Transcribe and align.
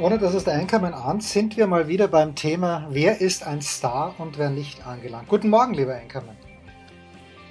Ohne 0.00 0.16
dass 0.16 0.32
es 0.32 0.44
der 0.44 0.54
Einkommen 0.54 0.94
ahnt, 0.94 1.24
sind 1.24 1.56
wir 1.56 1.66
mal 1.66 1.88
wieder 1.88 2.06
beim 2.06 2.36
Thema 2.36 2.86
Wer 2.90 3.20
ist 3.20 3.44
ein 3.44 3.60
Star 3.60 4.14
und 4.18 4.38
wer 4.38 4.48
nicht 4.48 4.86
angelangt. 4.86 5.26
Guten 5.26 5.48
Morgen, 5.48 5.74
lieber 5.74 5.94
Einkommen. 5.94 6.36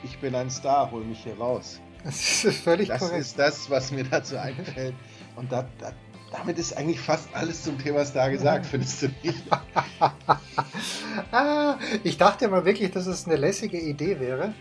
Ich 0.01 0.17
bin 0.19 0.33
ein 0.33 0.49
Star, 0.49 0.89
hol 0.89 1.03
mich 1.03 1.23
hier 1.23 1.37
raus. 1.37 1.81
Das 2.05 2.45
ist 2.45 2.59
völlig 2.59 2.87
Das 2.87 2.99
korrekt. 2.99 3.19
ist 3.19 3.37
das, 3.37 3.69
was 3.69 3.91
mir 3.91 4.05
dazu 4.05 4.37
einfällt. 4.37 4.95
Und 5.35 5.51
da, 5.51 5.65
da, 5.77 5.91
damit 6.31 6.57
ist 6.57 6.77
eigentlich 6.77 7.01
fast 7.01 7.27
alles 7.33 7.63
zum 7.63 7.77
Thema 7.79 8.05
Star 8.05 8.29
gesagt, 8.29 8.65
findest 8.71 9.01
du 9.01 9.07
nicht? 9.23 9.43
ah, 11.31 11.75
ich 12.03 12.17
dachte 12.17 12.47
mal 12.47 12.63
wirklich, 12.63 12.91
dass 12.91 13.07
es 13.07 13.25
eine 13.25 13.35
lässige 13.35 13.77
Idee 13.77 14.21
wäre, 14.21 14.53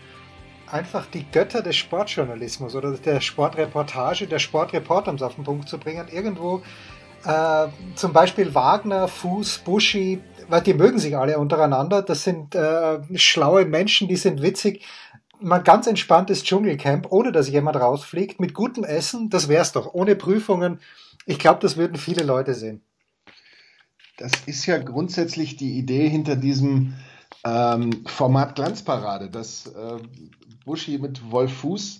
einfach 0.69 1.05
die 1.05 1.25
Götter 1.31 1.61
des 1.61 1.77
Sportjournalismus 1.77 2.75
oder 2.75 2.91
der 2.97 3.21
Sportreportage, 3.21 4.27
der 4.27 4.39
Sportreporter, 4.39 5.11
um 5.11 5.15
es 5.15 5.21
auf 5.21 5.35
den 5.35 5.45
Punkt 5.45 5.69
zu 5.69 5.77
bringen, 5.77 6.09
irgendwo 6.11 6.61
äh, 7.23 7.67
zum 7.95 8.13
Beispiel 8.13 8.53
Wagner, 8.53 9.07
Fuß, 9.07 9.59
Buschi, 9.59 10.21
weil 10.47 10.61
die 10.61 10.73
mögen 10.73 10.99
sich 10.99 11.17
alle 11.17 11.37
untereinander. 11.39 12.01
Das 12.01 12.23
sind 12.23 12.55
äh, 12.55 12.99
schlaue 13.17 13.65
Menschen, 13.65 14.07
die 14.07 14.15
sind 14.15 14.41
witzig. 14.41 14.85
Mal 15.39 15.59
ganz 15.59 15.85
entspanntes 15.87 16.43
Dschungelcamp, 16.43 17.11
ohne 17.11 17.31
dass 17.31 17.49
jemand 17.49 17.77
rausfliegt, 17.77 18.39
mit 18.39 18.53
gutem 18.53 18.83
Essen, 18.83 19.29
das 19.29 19.49
wär's 19.49 19.71
doch, 19.71 19.93
ohne 19.93 20.15
Prüfungen. 20.15 20.79
Ich 21.25 21.37
glaube, 21.37 21.59
das 21.61 21.77
würden 21.77 21.97
viele 21.97 22.23
Leute 22.23 22.55
sehen. 22.55 22.81
Das 24.17 24.31
ist 24.47 24.65
ja 24.65 24.79
grundsätzlich 24.79 25.57
die 25.57 25.77
Idee 25.77 26.09
hinter 26.09 26.35
diesem 26.35 26.95
ähm, 27.43 28.03
Format 28.07 28.55
Glanzparade, 28.55 29.29
das 29.29 29.67
äh, 29.67 29.97
Buschi 30.65 30.97
mit 30.97 31.31
Wolf 31.31 31.53
Fuß 31.53 31.99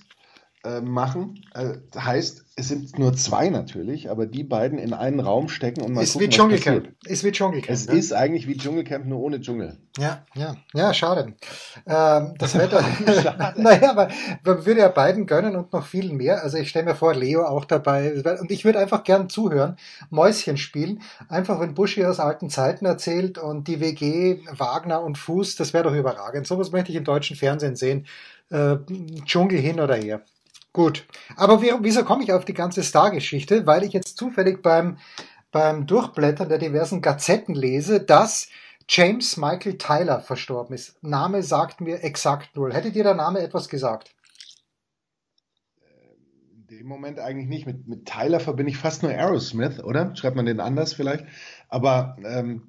äh, 0.63 0.81
machen. 0.81 1.45
Äh, 1.53 1.75
heißt, 1.97 2.45
es 2.55 2.67
sind 2.69 2.97
nur 2.97 3.13
zwei 3.13 3.49
natürlich, 3.49 4.09
aber 4.09 4.25
die 4.25 4.43
beiden 4.43 4.79
in 4.79 4.93
einen 4.93 5.19
Raum 5.19 5.47
stecken 5.47 5.81
und 5.81 5.93
mal 5.93 6.01
Ist 6.01 6.13
gucken, 6.13 6.27
wie 6.27 6.31
Dschungelcamp. 6.31 6.89
Ist 7.05 7.23
wie 7.23 7.31
Dschungelcamp. 7.31 7.69
Es 7.69 7.87
ne? 7.87 7.93
ist 7.93 8.13
eigentlich 8.13 8.47
wie 8.47 8.57
Dschungelcamp, 8.57 9.05
nur 9.05 9.19
ohne 9.19 9.39
Dschungel. 9.39 9.77
Ja, 9.99 10.25
ja, 10.33 10.55
ja, 10.73 10.93
schade. 10.93 11.35
Ähm, 11.85 12.33
das 12.39 12.57
Wetter, 12.57 12.83
naja, 13.57 13.91
aber 13.91 14.09
man 14.43 14.65
würde 14.65 14.81
ja 14.81 14.87
beiden 14.87 15.27
gönnen 15.27 15.55
und 15.55 15.71
noch 15.71 15.85
viel 15.85 16.11
mehr. 16.11 16.43
Also 16.43 16.57
ich 16.57 16.69
stelle 16.69 16.85
mir 16.85 16.95
vor, 16.95 17.13
Leo 17.13 17.43
auch 17.45 17.65
dabei. 17.65 18.13
Und 18.39 18.49
ich 18.49 18.65
würde 18.65 18.79
einfach 18.79 19.03
gern 19.03 19.29
zuhören, 19.29 19.77
Mäuschen 20.09 20.57
spielen. 20.57 21.03
Einfach, 21.29 21.59
wenn 21.59 21.75
Buschi 21.75 22.03
aus 22.05 22.19
alten 22.19 22.49
Zeiten 22.49 22.87
erzählt 22.87 23.37
und 23.37 23.67
die 23.67 23.79
WG, 23.79 24.39
Wagner 24.51 25.03
und 25.03 25.19
Fuß, 25.19 25.57
das 25.57 25.73
wäre 25.73 25.83
doch 25.83 25.93
überragend. 25.93 26.47
Sowas 26.47 26.71
möchte 26.71 26.91
ich 26.91 26.97
im 26.97 27.03
deutschen 27.03 27.35
Fernsehen 27.35 27.75
sehen. 27.75 28.07
Äh, 28.49 28.77
Dschungel 29.25 29.59
hin 29.59 29.79
oder 29.79 29.95
her. 29.95 30.23
Gut. 30.77 31.07
Aber 31.37 31.63
wie, 31.63 31.73
wieso 31.81 32.05
komme 32.05 32.23
ich 32.23 32.33
auf 32.33 32.45
die 32.45 32.53
ganze 32.53 32.83
Star-Geschichte? 32.83 33.65
Weil 33.65 33.81
ich 33.81 33.93
jetzt 33.93 34.15
zufällig 34.15 34.61
beim, 34.61 34.99
beim 35.51 35.87
Durchblättern 35.87 36.49
der 36.49 36.59
diversen 36.59 37.01
Gazetten 37.01 37.55
lese, 37.55 37.99
dass 37.99 38.47
James 38.87 39.37
Michael 39.37 39.79
Tyler 39.79 40.19
verstorben 40.19 40.75
ist. 40.75 41.03
Name 41.03 41.41
sagt 41.41 41.81
mir 41.81 42.03
exakt 42.03 42.55
null. 42.55 42.75
Hätte 42.75 42.91
dir 42.91 43.03
der 43.03 43.15
Name 43.15 43.39
etwas 43.39 43.69
gesagt? 43.69 44.13
In 46.53 46.67
dem 46.67 46.85
Moment 46.85 47.19
eigentlich 47.19 47.47
nicht. 47.47 47.65
Mit, 47.65 47.87
mit 47.87 48.05
Tyler 48.05 48.39
verbinde 48.39 48.69
ich 48.71 48.77
fast 48.77 49.01
nur 49.01 49.11
Aerosmith, 49.11 49.79
oder? 49.79 50.15
Schreibt 50.15 50.35
man 50.35 50.45
den 50.45 50.59
anders 50.59 50.93
vielleicht? 50.93 51.25
Aber 51.69 52.17
ähm, 52.23 52.61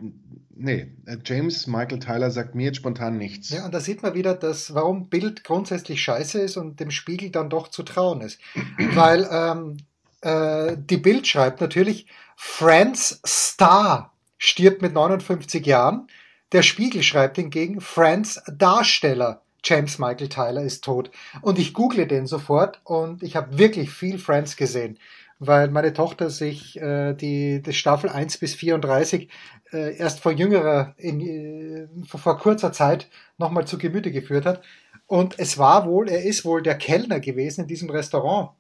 nee, 0.55 0.89
äh, 1.07 1.19
James 1.25 1.67
Michael 1.67 2.01
Tyler 2.01 2.31
sagt 2.31 2.55
mir 2.55 2.67
jetzt 2.67 2.79
spontan 2.79 3.17
nichts. 3.17 3.51
Ja, 3.51 3.65
und 3.65 3.73
da 3.73 3.81
sieht 3.81 4.03
man 4.03 4.15
wieder, 4.15 4.35
dass, 4.35 4.75
warum 4.75 5.09
Bild 5.09 5.45
grundsätzlich 5.45 6.03
scheiße 6.03 6.41
ist 6.41 6.57
und 6.57 6.81
dem 6.81 6.91
Spiegel 6.91 7.31
dann 7.31 7.51
doch 7.51 7.69
zu 7.69 7.83
trauen 7.83 8.21
ist. 8.21 8.41
Weil 8.95 9.29
ähm, 9.31 9.77
äh, 10.21 10.77
die 10.79 10.97
Bild 10.97 11.27
schreibt 11.27 11.61
natürlich, 11.61 12.07
Franz 12.37 13.21
Star 13.27 14.13
stirbt 14.37 14.83
mit 14.83 14.95
59 14.95 15.65
Jahren. 15.67 16.09
Der 16.53 16.63
Spiegel 16.63 17.03
schreibt 17.03 17.37
hingegen, 17.37 17.81
Franz 17.81 18.41
Darsteller 18.47 19.43
James 19.65 19.99
Michael 19.99 20.29
Tyler 20.29 20.63
ist 20.63 20.85
tot. 20.85 21.11
Und 21.43 21.59
ich 21.59 21.75
google 21.75 22.07
den 22.07 22.27
sofort 22.27 22.81
und 22.85 23.23
ich 23.23 23.37
habe 23.37 23.59
wirklich 23.59 23.91
viel 23.91 24.19
Friends 24.19 24.57
gesehen, 24.57 24.99
weil 25.39 25.69
meine 25.71 25.93
Tochter 25.93 26.31
sich 26.31 26.81
äh, 26.81 27.15
die, 27.15 27.63
die 27.63 27.73
Staffel 27.73 28.11
1 28.11 28.39
bis 28.39 28.55
34 28.55 29.29
äh, 29.73 29.97
erst 29.97 30.21
vor 30.21 30.33
jüngerer, 30.33 30.95
in, 30.97 31.21
äh, 31.21 31.89
vor, 32.07 32.39
kurzer 32.39 32.73
Zeit 32.73 33.09
nochmal 33.37 33.67
zu 33.67 33.79
Gemüte 33.79 34.11
geführt 34.11 34.47
hat. 34.47 34.63
Und 35.07 35.39
es 35.39 35.59
war 35.59 35.87
wohl, 35.87 36.09
er 36.09 36.23
ist 36.23 36.45
wohl 36.45 36.63
der 36.63 36.77
Kellner 36.77 37.21
gewesen 37.21 37.63
in 37.63 37.67
diesem 37.67 37.91
Restaurant, 37.91 38.51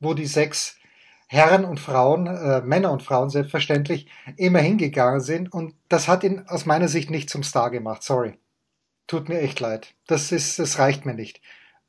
wo 0.00 0.14
die 0.14 0.26
sechs 0.26 0.76
Herren 1.26 1.64
und 1.64 1.80
Frauen, 1.80 2.26
äh, 2.26 2.62
Männer 2.62 2.90
und 2.92 3.02
Frauen 3.02 3.28
selbstverständlich, 3.28 4.06
immer 4.36 4.60
hingegangen 4.60 5.20
sind. 5.20 5.52
Und 5.52 5.74
das 5.88 6.08
hat 6.08 6.24
ihn 6.24 6.44
aus 6.46 6.64
meiner 6.64 6.88
Sicht 6.88 7.10
nicht 7.10 7.28
zum 7.28 7.42
Star 7.42 7.70
gemacht. 7.70 8.02
Sorry. 8.02 8.38
Tut 9.06 9.28
mir 9.28 9.40
echt 9.40 9.60
leid. 9.60 9.94
Das 10.06 10.32
ist, 10.32 10.58
das 10.58 10.78
reicht 10.78 11.04
mir 11.04 11.14
nicht. 11.14 11.40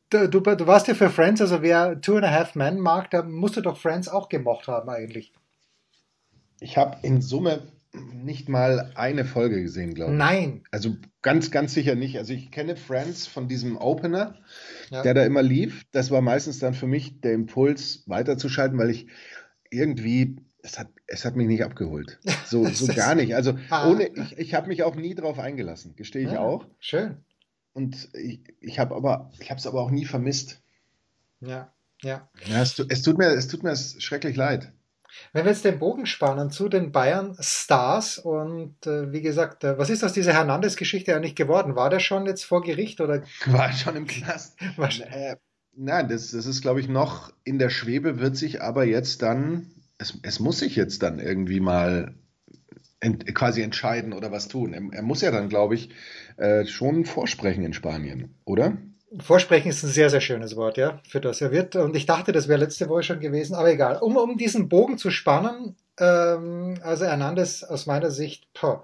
Du, 0.09 0.27
du, 0.27 0.39
du 0.39 0.67
warst 0.67 0.87
ja 0.87 0.95
für 0.95 1.09
Friends, 1.09 1.39
also 1.41 1.61
wer 1.61 2.01
Two 2.01 2.15
and 2.15 2.25
a 2.25 2.31
Half 2.31 2.55
Men 2.55 2.79
mag, 2.79 3.11
da 3.11 3.21
musst 3.21 3.57
du 3.57 3.61
doch 3.61 3.77
Friends 3.77 4.07
auch 4.07 4.27
gemocht 4.29 4.67
haben 4.67 4.89
eigentlich. 4.89 5.31
Ich 6.59 6.77
habe 6.77 6.97
in 7.03 7.21
Summe 7.21 7.61
nicht 8.13 8.49
mal 8.49 8.91
eine 8.95 9.25
Folge 9.25 9.61
gesehen, 9.61 9.93
glaube 9.93 10.11
ich. 10.11 10.17
Nein. 10.17 10.63
Also 10.71 10.95
ganz, 11.21 11.51
ganz 11.51 11.73
sicher 11.73 11.95
nicht. 11.95 12.17
Also 12.17 12.33
ich 12.33 12.51
kenne 12.51 12.75
Friends 12.75 13.27
von 13.27 13.47
diesem 13.47 13.77
Opener, 13.77 14.35
Ja. 14.89 15.01
der 15.03 15.13
da 15.13 15.23
immer 15.25 15.41
lief. 15.41 15.85
Das 15.91 16.11
war 16.11 16.21
meistens 16.21 16.59
dann 16.59 16.73
für 16.73 16.87
mich 16.87 17.21
der 17.21 17.33
Impuls, 17.33 18.03
weiterzuschalten, 18.07 18.77
weil 18.77 18.89
ich 18.91 19.07
irgendwie, 19.71 20.37
es 20.63 20.77
hat, 20.77 20.87
es 21.07 21.25
hat 21.25 21.35
mich 21.35 21.47
nicht 21.47 21.63
abgeholt. 21.63 22.19
So, 22.45 22.65
so 22.67 22.87
gar 22.93 23.15
nicht. 23.15 23.35
Also 23.35 23.53
ohne, 23.71 24.07
ich, 24.07 24.37
ich 24.37 24.53
habe 24.53 24.67
mich 24.67 24.83
auch 24.83 24.95
nie 24.95 25.15
drauf 25.15 25.39
eingelassen, 25.39 25.95
gestehe 25.95 26.25
ich 26.25 26.33
Ja, 26.33 26.39
auch. 26.41 26.65
Schön. 26.79 27.17
Und 27.73 28.09
ich, 28.13 28.41
ich 28.59 28.79
habe 28.79 28.95
aber, 28.95 29.31
ich 29.39 29.49
habe 29.49 29.59
es 29.59 29.67
aber 29.67 29.81
auch 29.81 29.91
nie 29.91 30.05
vermisst. 30.05 30.61
Ja, 31.41 31.71
ja. 32.01 32.29
Ja, 32.45 32.61
es, 32.61 32.79
es 32.79 33.01
tut 33.01 33.17
mir, 33.17 33.27
es 33.27 33.47
tut 33.47 33.63
mir 33.63 33.75
schrecklich 33.75 34.35
leid. 34.35 34.71
Wenn 35.33 35.45
wir 35.45 35.51
jetzt 35.51 35.65
den 35.65 35.79
Bogen 35.79 36.05
spannen 36.05 36.51
zu 36.51 36.69
den 36.69 36.91
Bayern 36.91 37.35
Stars 37.39 38.19
und 38.19 38.85
äh, 38.85 39.11
wie 39.11 39.21
gesagt, 39.21 39.63
äh, 39.63 39.77
was 39.77 39.89
ist 39.89 40.03
aus 40.03 40.13
dieser 40.13 40.33
Hernandez-Geschichte 40.33 41.15
eigentlich 41.15 41.35
geworden? 41.35 41.75
War 41.75 41.89
der 41.89 41.99
schon 41.99 42.25
jetzt 42.25 42.45
vor 42.45 42.61
Gericht 42.61 43.01
oder 43.01 43.23
War 43.47 43.71
schon 43.73 43.95
im 43.95 44.07
Knast. 44.07 44.59
Äh, 44.61 45.35
nein, 45.75 46.07
das, 46.09 46.31
das 46.31 46.45
ist, 46.45 46.61
glaube 46.61 46.79
ich, 46.79 46.87
noch 46.87 47.33
in 47.43 47.59
der 47.59 47.69
Schwebe, 47.69 48.19
wird 48.19 48.37
sich 48.37 48.61
aber 48.61 48.85
jetzt 48.85 49.21
dann, 49.21 49.71
es, 49.97 50.17
es 50.21 50.39
muss 50.39 50.59
sich 50.59 50.75
jetzt 50.75 51.01
dann 51.03 51.19
irgendwie 51.19 51.59
mal 51.59 52.13
ent, 52.99 53.33
quasi 53.35 53.61
entscheiden 53.61 54.13
oder 54.13 54.31
was 54.31 54.47
tun. 54.47 54.73
Er, 54.73 54.81
er 54.91 55.01
muss 55.01 55.21
ja 55.21 55.31
dann, 55.31 55.49
glaube 55.49 55.75
ich, 55.75 55.89
äh, 56.37 56.65
schon 56.65 57.05
vorsprechen 57.05 57.63
in 57.63 57.73
Spanien, 57.73 58.35
oder? 58.45 58.77
Vorsprechen 59.19 59.69
ist 59.69 59.83
ein 59.83 59.89
sehr, 59.89 60.09
sehr 60.11 60.21
schönes 60.21 60.55
Wort, 60.55 60.77
ja, 60.77 61.01
für 61.07 61.19
das 61.19 61.41
er 61.41 61.51
wird. 61.51 61.75
Und 61.75 61.95
ich 61.95 62.05
dachte, 62.05 62.31
das 62.31 62.47
wäre 62.47 62.59
letzte 62.59 62.89
Woche 62.89 63.03
schon 63.03 63.19
gewesen, 63.19 63.55
aber 63.55 63.71
egal. 63.71 63.97
Um, 63.97 64.17
um 64.17 64.37
diesen 64.37 64.69
Bogen 64.69 64.99
zu 64.99 65.09
spannen, 65.09 65.75
ähm, 65.99 66.75
also 66.83 67.05
Hernandez 67.05 67.63
aus 67.63 67.87
meiner 67.87 68.11
Sicht, 68.11 68.47
boah, 68.53 68.83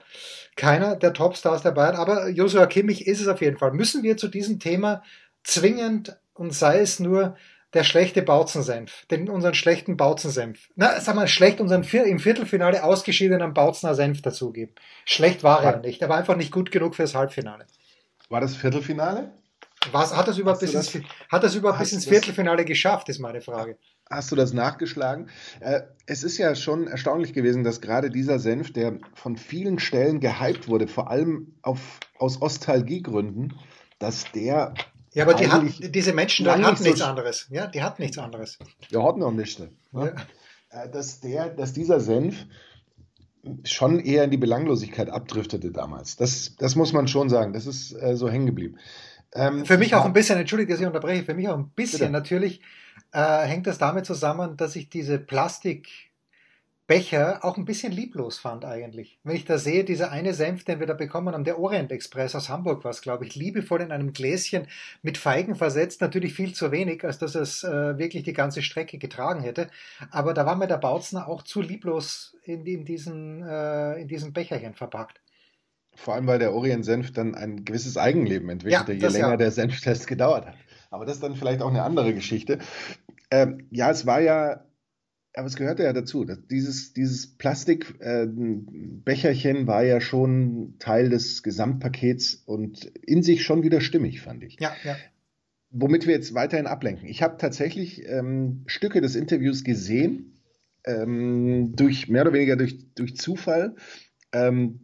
keiner 0.56 0.96
der 0.96 1.14
Topstars 1.14 1.62
der 1.62 1.72
Bayern, 1.72 1.96
aber 1.96 2.30
Joshua 2.30 2.66
Kimmich 2.66 3.06
ist 3.06 3.22
es 3.22 3.28
auf 3.28 3.42
jeden 3.42 3.58
Fall. 3.58 3.72
Müssen 3.72 4.02
wir 4.02 4.18
zu 4.18 4.28
diesem 4.28 4.60
Thema 4.60 5.04
zwingend 5.44 6.18
und 6.34 6.54
sei 6.54 6.80
es 6.80 7.00
nur 7.00 7.36
der 7.76 7.84
schlechte 7.84 8.22
Bautzensenf, 8.22 9.06
den 9.12 9.30
unseren 9.30 9.54
schlechten 9.54 9.98
Bautzensenf, 9.98 10.70
na, 10.76 11.00
sag 11.02 11.16
mal, 11.16 11.28
schlecht 11.28 11.60
unseren 11.60 11.84
Vier, 11.84 12.06
im 12.06 12.20
Viertelfinale 12.20 12.84
ausgeschiedenen 12.84 13.54
Bautzener 13.54 13.94
Senf 13.94 14.22
dazugeben. 14.22 14.74
Schlecht 15.04 15.44
war 15.44 15.62
er 15.62 15.80
nicht, 15.82 16.02
aber 16.02 16.16
einfach 16.16 16.38
nicht 16.38 16.52
gut 16.52 16.72
genug 16.72 16.96
fürs 16.96 17.14
Halbfinale. 17.14 17.66
War 18.30 18.42
das 18.42 18.56
Viertelfinale? 18.56 19.32
Was, 19.92 20.16
hat 20.16 20.28
das 20.28 20.38
überhaupt 20.38 20.62
bis 20.62 20.74
ins, 20.74 20.98
hat 21.30 21.44
das 21.44 21.54
überhaupt 21.54 21.80
bis 21.80 21.92
ins 21.92 22.06
Viertelfinale 22.06 22.66
geschafft, 22.66 23.10
ist 23.10 23.20
meine 23.20 23.42
Frage. 23.42 23.78
Hast 24.10 24.32
du 24.32 24.36
das 24.36 24.54
nachgeschlagen? 24.54 25.30
Äh, 25.60 25.82
es 26.06 26.24
ist 26.24 26.38
ja 26.38 26.56
schon 26.56 26.88
erstaunlich 26.88 27.34
gewesen, 27.34 27.64
dass 27.64 27.82
gerade 27.82 28.10
dieser 28.10 28.40
Senf, 28.40 28.72
der 28.72 29.00
von 29.14 29.36
vielen 29.36 29.80
Stellen 29.80 30.22
gehypt 30.22 30.68
wurde, 30.68 30.88
vor 30.88 31.12
allem 31.12 31.56
auf, 31.62 32.00
aus 32.18 32.42
Ostalgiegründen, 32.42 33.54
dass 34.00 34.32
der 34.32 34.74
Ja, 35.16 35.24
aber 35.24 35.34
die 35.34 35.48
Eigentlich 35.48 35.82
hat, 35.82 35.96
diese 35.96 36.14
Menschen 36.14 36.46
dort 36.46 36.58
lang 36.58 36.66
hatten 36.66 36.74
nicht 36.74 36.84
so 36.84 36.90
nichts 36.90 37.02
sch- 37.02 37.10
anderes. 37.10 37.48
Ja, 37.50 37.68
die 37.68 37.82
hatten 37.82 38.02
nichts 38.02 38.18
anderes. 38.18 38.60
Wir 38.90 39.02
hatten 39.02 39.20
noch 39.22 39.32
nicht. 39.32 39.60
Ja. 39.94 40.08
Äh, 40.70 40.90
Dass, 40.92 41.22
der, 41.22 41.50
dass 41.50 41.74
dieser 41.74 42.00
Senf 42.00 42.46
schon 43.64 44.00
eher 44.00 44.24
in 44.26 44.32
die 44.32 44.38
Belanglosigkeit 44.38 45.10
abdriftete 45.10 45.72
damals. 45.72 46.16
Das, 46.18 46.56
das 46.58 46.76
muss 46.76 46.94
man 46.94 47.08
schon 47.08 47.30
sagen. 47.30 47.54
Das 47.54 47.66
ist 47.66 47.94
äh, 47.94 48.16
so 48.16 48.30
hängen 48.30 48.46
geblieben. 48.48 48.78
Ähm, 49.34 49.66
für 49.66 49.78
mich 49.78 49.96
auch 49.96 50.06
ein 50.06 50.14
bisschen, 50.14 50.38
entschuldige, 50.40 50.74
dass 50.74 50.82
ich 50.82 50.88
unterbreche, 50.88 51.24
für 51.24 51.34
mich 51.34 51.48
auch 51.48 51.58
ein 51.58 51.70
bisschen 51.70 52.00
bitte. 52.00 52.12
natürlich 52.12 52.62
äh, 53.12 53.44
hängt 53.46 53.68
das 53.68 53.78
damit 53.78 54.06
zusammen, 54.06 54.58
dass 54.58 54.76
ich 54.76 54.90
diese 54.90 55.20
Plastik 55.20 55.88
Becher 56.88 57.44
auch 57.44 57.58
ein 57.58 57.66
bisschen 57.66 57.92
lieblos 57.92 58.38
fand 58.38 58.64
eigentlich. 58.64 59.18
Wenn 59.24 59.36
ich 59.36 59.46
da 59.46 59.58
sehe, 59.58 59.84
dieser 59.84 60.12
eine 60.12 60.36
Senf, 60.36 60.66
den 60.66 60.80
wir 60.80 60.86
da 60.86 60.94
bekommen 60.94 61.34
haben, 61.34 61.44
der 61.44 61.58
Orient 61.58 61.92
Express 61.92 62.36
aus 62.36 62.48
Hamburg 62.48 62.84
war 62.84 62.92
es, 62.92 63.02
glaube 63.02 63.26
ich, 63.26 63.36
liebevoll 63.36 63.82
in 63.82 63.92
einem 63.92 64.14
Gläschen 64.14 64.68
mit 65.02 65.18
Feigen 65.18 65.56
versetzt, 65.56 66.02
natürlich 66.02 66.36
viel 66.36 66.54
zu 66.54 66.72
wenig, 66.72 67.04
als 67.04 67.18
dass 67.18 67.34
es 67.34 67.64
äh, 67.64 67.98
wirklich 67.98 68.22
die 68.24 68.34
ganze 68.34 68.62
Strecke 68.62 69.00
getragen 69.00 69.42
hätte. 69.42 69.70
Aber 70.12 70.36
da 70.36 70.46
war 70.46 70.56
mir 70.56 70.68
der 70.68 70.78
Bautzner 70.78 71.28
auch 71.28 71.42
zu 71.42 71.60
lieblos 71.62 72.38
in, 72.44 72.64
in, 72.68 72.86
diesen, 72.86 73.42
äh, 73.42 74.00
in 74.00 74.08
diesem 74.08 74.32
Becherchen 74.32 74.76
verpackt. 74.76 75.20
Vor 75.96 76.14
allem, 76.14 76.28
weil 76.28 76.40
der 76.40 76.54
Orient-Senf 76.54 77.14
dann 77.14 77.34
ein 77.34 77.66
gewisses 77.66 77.98
Eigenleben 77.98 78.50
entwickelte, 78.50 78.94
ja, 78.94 79.08
je 79.08 79.14
länger 79.14 79.32
ja. 79.32 79.38
der 79.38 79.52
Senftest 79.52 80.06
gedauert 80.08 80.46
hat. 80.46 80.56
Aber 80.92 81.06
das 81.06 81.16
ist 81.16 81.24
dann 81.24 81.36
vielleicht 81.36 81.62
auch 81.64 81.70
eine 81.70 81.82
andere 81.82 82.14
Geschichte. 82.14 82.60
Ähm, 83.32 83.68
ja, 83.72 83.90
es 83.90 84.06
war 84.06 84.22
ja 84.22 84.66
aber 85.36 85.48
es 85.48 85.56
gehörte 85.56 85.84
ja 85.84 85.94
dazu. 85.94 86.26
Dieses, 86.26 86.94
dieses 86.94 87.38
Plastikbecherchen 87.38 89.58
äh, 89.58 89.68
war 89.68 89.84
ja 89.84 90.02
schon 90.02 90.76
Teil 90.80 91.10
des 91.10 91.44
Gesamtpakets 91.44 92.42
und 92.46 92.86
in 93.04 93.22
sich 93.22 93.44
schon 93.44 93.62
wieder 93.64 93.82
stimmig, 93.82 94.22
fand 94.22 94.44
ich. 94.44 94.58
Ja, 94.60 94.74
ja. 94.84 94.96
Womit 95.72 96.08
wir 96.08 96.14
jetzt 96.14 96.34
weiterhin 96.34 96.68
ablenken. 96.68 97.10
Ich 97.10 97.22
habe 97.22 97.36
tatsächlich 97.38 98.08
ähm, 98.08 98.64
Stücke 98.66 99.02
des 99.02 99.16
Interviews 99.16 99.66
gesehen, 99.66 100.40
ähm, 100.86 101.76
durch 101.76 102.08
mehr 102.08 102.22
oder 102.22 102.34
weniger 102.34 102.56
durch, 102.56 102.94
durch 102.96 103.18
Zufall. 103.18 103.76
Ähm, 104.32 104.80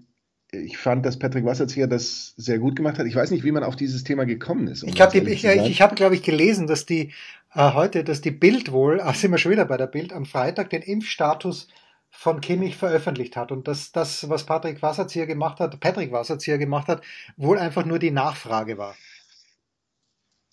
ich 0.51 0.77
fand, 0.77 1.05
dass 1.05 1.17
Patrick 1.17 1.45
Wasserzieher 1.45 1.87
das 1.87 2.33
sehr 2.35 2.59
gut 2.59 2.75
gemacht 2.75 2.99
hat. 2.99 3.05
Ich 3.05 3.15
weiß 3.15 3.31
nicht, 3.31 3.45
wie 3.45 3.53
man 3.53 3.63
auf 3.63 3.77
dieses 3.77 4.03
Thema 4.03 4.25
gekommen 4.25 4.67
ist. 4.67 4.83
Um 4.83 4.89
ich 4.89 4.99
habe, 4.99 5.17
ich, 5.17 5.45
ich, 5.45 5.45
ich 5.45 5.81
habe, 5.81 5.95
glaube 5.95 6.15
ich, 6.15 6.23
gelesen, 6.23 6.67
dass 6.67 6.85
die 6.85 7.13
heute, 7.55 8.03
dass 8.03 8.21
die 8.21 8.31
Bild 8.31 8.71
wohl, 8.71 9.01
ach, 9.01 9.15
sind 9.15 9.31
wir 9.31 9.37
schon 9.37 9.51
wieder 9.51 9.65
bei 9.65 9.77
der 9.77 9.87
Bild, 9.87 10.13
am 10.13 10.25
Freitag 10.25 10.69
den 10.69 10.81
Impfstatus 10.81 11.67
von 12.09 12.41
Kimmich 12.41 12.75
veröffentlicht 12.75 13.35
hat 13.37 13.51
und 13.51 13.67
dass 13.67 13.91
das, 13.91 14.29
was 14.29 14.45
Patrick 14.45 14.81
Wasserzieher 14.81 15.27
gemacht 15.27 15.59
hat, 15.59 15.79
Patrick 15.79 16.11
Wasserzieher 16.11 16.57
gemacht 16.57 16.87
hat, 16.87 17.01
wohl 17.37 17.57
einfach 17.57 17.85
nur 17.85 17.99
die 17.99 18.11
Nachfrage 18.11 18.77
war. 18.77 18.95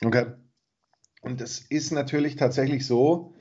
Okay. 0.04 0.26
Und 1.20 1.40
es 1.40 1.58
ist 1.58 1.90
natürlich 1.90 2.36
tatsächlich 2.36 2.86
so, 2.86 3.34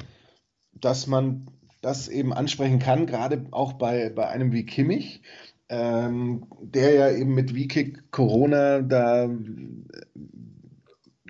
dass 0.74 1.06
man 1.06 1.48
das 1.82 2.08
eben 2.08 2.34
ansprechen 2.34 2.80
kann, 2.80 3.06
gerade 3.06 3.46
auch 3.52 3.74
bei, 3.74 4.10
bei 4.10 4.28
einem 4.28 4.52
wie 4.52 4.66
Kimmich, 4.66 5.22
ähm, 5.70 6.48
der 6.62 6.94
ja 6.94 7.12
eben 7.12 7.36
mit 7.36 7.54
Wikick 7.54 8.12
Corona 8.12 8.82
da, 8.82 9.30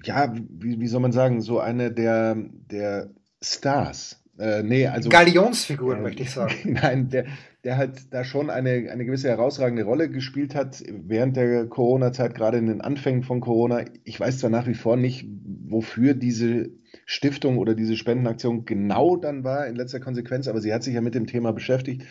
ja, 0.08 0.34
wie, 0.34 0.80
wie 0.80 0.88
soll 0.88 1.02
man 1.02 1.12
sagen, 1.12 1.42
so 1.42 1.60
eine 1.60 1.92
der, 1.92 2.36
der 2.72 3.12
Stars. 3.42 4.24
Äh, 4.40 4.64
nee, 4.64 4.88
also. 4.88 5.10
Galionsfiguren, 5.10 6.00
äh, 6.00 6.02
möchte 6.02 6.24
ich 6.24 6.32
sagen. 6.40 6.54
Nein, 6.66 7.10
der, 7.10 7.26
der 7.64 7.78
halt 7.78 8.14
da 8.14 8.24
schon 8.24 8.50
eine, 8.50 8.90
eine 8.92 9.06
gewisse 9.06 9.28
herausragende 9.28 9.84
Rolle 9.84 10.10
gespielt 10.10 10.56
hat 10.56 10.82
während 10.88 11.36
der 11.36 11.66
Corona-Zeit, 11.66 12.36
gerade 12.36 12.58
in 12.58 12.68
den 12.68 12.82
Anfängen 12.82 13.24
von 13.24 13.42
Corona. 13.42 13.84
Ich 14.06 14.20
weiß 14.20 14.40
zwar 14.40 14.50
nach 14.50 14.68
wie 14.68 14.76
vor 14.76 14.96
nicht, 14.96 15.28
wofür 15.68 16.14
diese 16.14 16.70
Stiftung 17.06 17.58
oder 17.58 17.76
diese 17.76 17.98
Spendenaktion 17.98 18.66
genau 18.66 19.18
dann 19.18 19.44
war 19.44 19.68
in 19.68 19.76
letzter 19.76 20.00
Konsequenz, 20.00 20.48
aber 20.48 20.62
sie 20.62 20.74
hat 20.74 20.84
sich 20.84 20.94
ja 20.94 21.02
mit 21.02 21.16
dem 21.16 21.28
Thema 21.28 21.52
beschäftigt. 21.52 22.04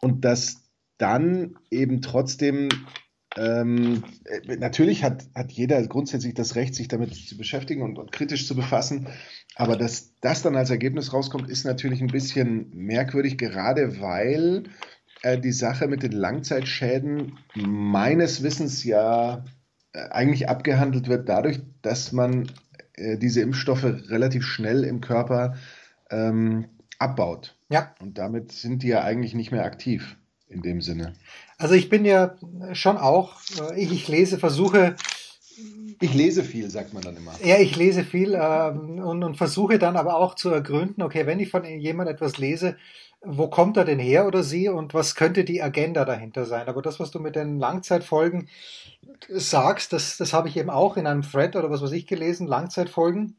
Und 0.00 0.24
dass 0.24 0.62
dann 0.98 1.56
eben 1.70 2.02
trotzdem, 2.02 2.68
ähm, 3.38 4.02
äh, 4.24 4.56
natürlich 4.56 5.04
hat, 5.04 5.24
hat 5.34 5.52
jeder 5.52 5.86
grundsätzlich 5.86 6.34
das 6.34 6.56
Recht, 6.56 6.74
sich 6.74 6.88
damit 6.88 7.14
zu 7.14 7.36
beschäftigen 7.36 7.82
und, 7.82 7.98
und 7.98 8.10
kritisch 8.10 8.46
zu 8.46 8.56
befassen, 8.56 9.06
aber 9.54 9.76
dass 9.76 10.14
das 10.20 10.42
dann 10.42 10.56
als 10.56 10.70
Ergebnis 10.70 11.12
rauskommt, 11.12 11.48
ist 11.48 11.64
natürlich 11.64 12.00
ein 12.00 12.08
bisschen 12.08 12.70
merkwürdig, 12.74 13.38
gerade 13.38 14.00
weil 14.00 14.64
äh, 15.22 15.38
die 15.38 15.52
Sache 15.52 15.86
mit 15.86 16.02
den 16.02 16.12
Langzeitschäden 16.12 17.38
meines 17.54 18.42
Wissens 18.42 18.82
ja 18.82 19.44
äh, 19.92 20.00
eigentlich 20.10 20.48
abgehandelt 20.48 21.08
wird 21.08 21.28
dadurch, 21.28 21.60
dass 21.82 22.10
man 22.12 22.50
äh, 22.94 23.18
diese 23.18 23.40
Impfstoffe 23.40 23.84
relativ 23.84 24.44
schnell 24.44 24.82
im 24.82 25.00
Körper 25.00 25.54
ähm, 26.10 26.66
abbaut. 26.98 27.56
Ja. 27.70 27.94
Und 28.00 28.18
damit 28.18 28.50
sind 28.50 28.82
die 28.82 28.88
ja 28.88 29.02
eigentlich 29.02 29.34
nicht 29.34 29.52
mehr 29.52 29.64
aktiv 29.64 30.16
in 30.48 30.62
dem 30.62 30.80
Sinne. 30.80 31.14
Also 31.58 31.74
ich 31.74 31.88
bin 31.88 32.04
ja 32.04 32.36
schon 32.72 32.96
auch, 32.96 33.36
äh, 33.60 33.80
ich, 33.80 33.92
ich 33.92 34.08
lese, 34.08 34.38
versuche. 34.38 34.96
Ich 36.00 36.14
lese 36.14 36.44
viel, 36.44 36.70
sagt 36.70 36.94
man 36.94 37.02
dann 37.02 37.16
immer. 37.16 37.32
Ja, 37.42 37.58
ich 37.58 37.74
lese 37.76 38.04
viel 38.04 38.38
ähm, 38.40 39.00
und, 39.00 39.24
und 39.24 39.36
versuche 39.36 39.78
dann 39.78 39.96
aber 39.96 40.16
auch 40.16 40.34
zu 40.34 40.50
ergründen, 40.50 41.02
okay, 41.02 41.26
wenn 41.26 41.40
ich 41.40 41.50
von 41.50 41.64
jemand 41.64 42.08
etwas 42.08 42.38
lese, 42.38 42.76
wo 43.20 43.48
kommt 43.48 43.76
er 43.76 43.84
denn 43.84 43.98
her 43.98 44.26
oder 44.26 44.44
sie 44.44 44.68
und 44.68 44.94
was 44.94 45.16
könnte 45.16 45.44
die 45.44 45.60
Agenda 45.60 46.04
dahinter 46.04 46.44
sein? 46.46 46.68
Aber 46.68 46.82
das, 46.82 47.00
was 47.00 47.10
du 47.10 47.18
mit 47.18 47.34
den 47.34 47.58
Langzeitfolgen 47.58 48.48
sagst, 49.28 49.92
das, 49.92 50.16
das 50.16 50.32
habe 50.32 50.48
ich 50.48 50.56
eben 50.56 50.70
auch 50.70 50.96
in 50.96 51.06
einem 51.06 51.22
Thread 51.22 51.56
oder 51.56 51.70
was 51.70 51.82
weiß 51.82 51.92
ich 51.92 52.06
gelesen. 52.06 52.46
Langzeitfolgen 52.46 53.36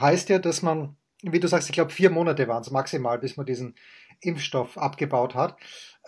heißt 0.00 0.28
ja, 0.30 0.40
dass 0.40 0.62
man, 0.62 0.96
wie 1.22 1.38
du 1.38 1.46
sagst, 1.46 1.68
ich 1.68 1.74
glaube 1.74 1.92
vier 1.92 2.10
Monate 2.10 2.48
waren 2.48 2.62
es 2.62 2.72
maximal, 2.72 3.18
bis 3.18 3.36
man 3.36 3.46
diesen 3.46 3.76
Impfstoff 4.20 4.76
abgebaut 4.76 5.34
hat. 5.34 5.56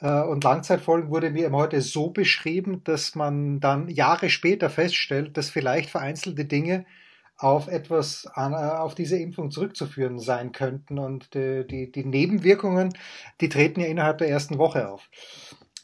Äh, 0.03 0.23
und 0.23 0.45
Langzeitfolgen 0.45 1.11
wurde 1.11 1.31
mir 1.31 1.47
eben 1.47 1.57
heute 1.57 1.81
so 1.81 2.11
beschrieben, 2.11 2.83
dass 2.85 3.15
man 3.15 3.61
dann 3.61 3.89
Jahre 3.89 4.29
später 4.29 4.69
feststellt, 4.69 5.37
dass 5.37 5.49
vielleicht 5.49 5.91
vereinzelte 5.91 6.45
Dinge 6.45 6.85
auf 7.39 7.69
etwas, 7.69 8.29
äh, 8.37 8.41
auf 8.41 8.95
diese 8.95 9.17
Impfung 9.17 9.51
zurückzuführen 9.51 10.19
sein 10.19 10.53
könnten. 10.53 10.99
Und 10.99 11.35
die, 11.35 11.67
die, 11.67 11.91
die 11.91 12.05
Nebenwirkungen, 12.05 12.93
die 13.41 13.49
treten 13.49 13.81
ja 13.81 13.87
innerhalb 13.87 14.19
der 14.19 14.29
ersten 14.29 14.59
Woche 14.59 14.89
auf. 14.89 15.09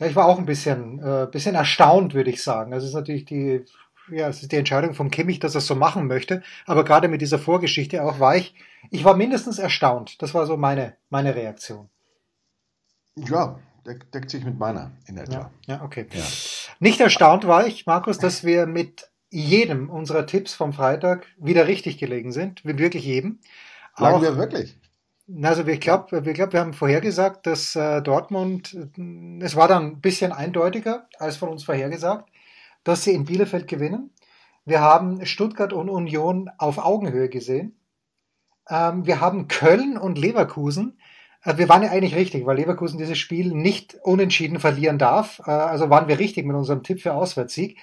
Ich 0.00 0.14
war 0.14 0.26
auch 0.26 0.38
ein 0.38 0.46
bisschen, 0.46 1.00
äh, 1.00 1.26
bisschen 1.30 1.54
erstaunt, 1.54 2.14
würde 2.14 2.30
ich 2.30 2.42
sagen. 2.42 2.72
Also 2.72 2.84
es 2.84 2.90
ist 2.90 2.96
natürlich 2.96 3.24
die, 3.24 3.64
ja, 4.10 4.28
es 4.28 4.42
ist 4.42 4.52
die 4.52 4.56
Entscheidung 4.56 4.94
von 4.94 5.10
Kimmich, 5.10 5.40
dass 5.40 5.54
er 5.54 5.58
es 5.58 5.66
so 5.66 5.74
machen 5.74 6.06
möchte. 6.06 6.42
Aber 6.66 6.84
gerade 6.84 7.08
mit 7.08 7.20
dieser 7.20 7.38
Vorgeschichte 7.38 8.02
auch 8.02 8.20
war 8.20 8.36
ich, 8.36 8.54
ich 8.90 9.04
war 9.04 9.16
mindestens 9.16 9.58
erstaunt. 9.58 10.22
Das 10.22 10.34
war 10.34 10.46
so 10.46 10.56
meine, 10.56 10.96
meine 11.10 11.34
Reaktion. 11.34 11.88
Ja, 13.16 13.58
deckt 13.88 14.30
sich 14.30 14.44
mit 14.44 14.58
meiner 14.58 14.92
in 15.06 15.16
etwa. 15.16 15.32
Ja, 15.32 15.50
ja 15.66 15.82
okay. 15.82 16.06
Ja. 16.12 16.24
Nicht 16.80 17.00
erstaunt 17.00 17.46
war 17.46 17.66
ich, 17.66 17.86
Markus, 17.86 18.18
dass 18.18 18.44
wir 18.44 18.66
mit 18.66 19.10
jedem 19.30 19.90
unserer 19.90 20.26
Tipps 20.26 20.54
vom 20.54 20.72
Freitag 20.72 21.26
wieder 21.38 21.66
richtig 21.66 21.98
gelegen 21.98 22.32
sind. 22.32 22.64
Mit 22.64 22.78
wirklich 22.78 23.04
jedem. 23.04 23.40
Sagen 23.96 24.22
wir 24.22 24.36
wirklich? 24.36 24.78
Also 25.42 25.66
ich 25.66 25.80
glaube, 25.80 26.24
wir, 26.24 26.32
glaub, 26.32 26.52
wir 26.52 26.60
haben 26.60 26.72
vorhergesagt, 26.72 27.46
dass 27.46 27.76
äh, 27.76 28.00
Dortmund, 28.00 28.74
äh, 28.74 29.44
es 29.44 29.56
war 29.56 29.68
dann 29.68 29.84
ein 29.84 30.00
bisschen 30.00 30.32
eindeutiger 30.32 31.06
als 31.18 31.36
von 31.36 31.50
uns 31.50 31.64
vorhergesagt, 31.64 32.30
dass 32.82 33.04
sie 33.04 33.12
in 33.12 33.26
Bielefeld 33.26 33.68
gewinnen. 33.68 34.10
Wir 34.64 34.80
haben 34.80 35.24
Stuttgart 35.26 35.72
und 35.72 35.90
Union 35.90 36.50
auf 36.56 36.78
Augenhöhe 36.78 37.28
gesehen. 37.28 37.78
Ähm, 38.70 39.04
wir 39.04 39.20
haben 39.20 39.48
Köln 39.48 39.98
und 39.98 40.16
Leverkusen 40.16 40.98
wir 41.56 41.68
waren 41.68 41.82
ja 41.82 41.90
eigentlich 41.90 42.14
richtig, 42.14 42.44
weil 42.46 42.56
Leverkusen 42.56 42.98
dieses 42.98 43.18
Spiel 43.18 43.54
nicht 43.54 43.96
unentschieden 44.02 44.60
verlieren 44.60 44.98
darf. 44.98 45.40
Äh, 45.46 45.50
also 45.50 45.88
waren 45.88 46.08
wir 46.08 46.18
richtig 46.18 46.46
mit 46.46 46.56
unserem 46.56 46.82
Tipp 46.82 47.00
für 47.00 47.14
Auswärtssieg. 47.14 47.78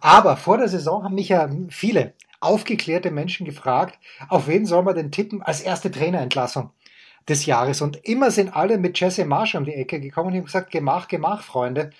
Aber 0.00 0.36
vor 0.36 0.58
der 0.58 0.68
Saison 0.68 1.04
haben 1.04 1.14
mich 1.14 1.28
ja 1.28 1.48
viele 1.68 2.14
aufgeklärte 2.40 3.10
Menschen 3.10 3.46
gefragt, 3.46 3.98
auf 4.28 4.48
wen 4.48 4.66
soll 4.66 4.82
man 4.82 4.94
denn 4.94 5.10
tippen 5.10 5.42
als 5.42 5.60
erste 5.60 5.90
Trainerentlassung 5.90 6.70
des 7.28 7.46
Jahres? 7.46 7.80
Und 7.80 8.04
immer 8.04 8.30
sind 8.30 8.54
alle 8.54 8.78
mit 8.78 8.98
Jesse 8.98 9.24
Marsch 9.24 9.54
um 9.54 9.64
die 9.64 9.74
Ecke 9.74 10.00
gekommen 10.00 10.28
und 10.28 10.36
haben 10.36 10.44
gesagt, 10.44 10.70
gemach, 10.70 11.08
gemach, 11.08 11.42
Freunde. 11.42 11.90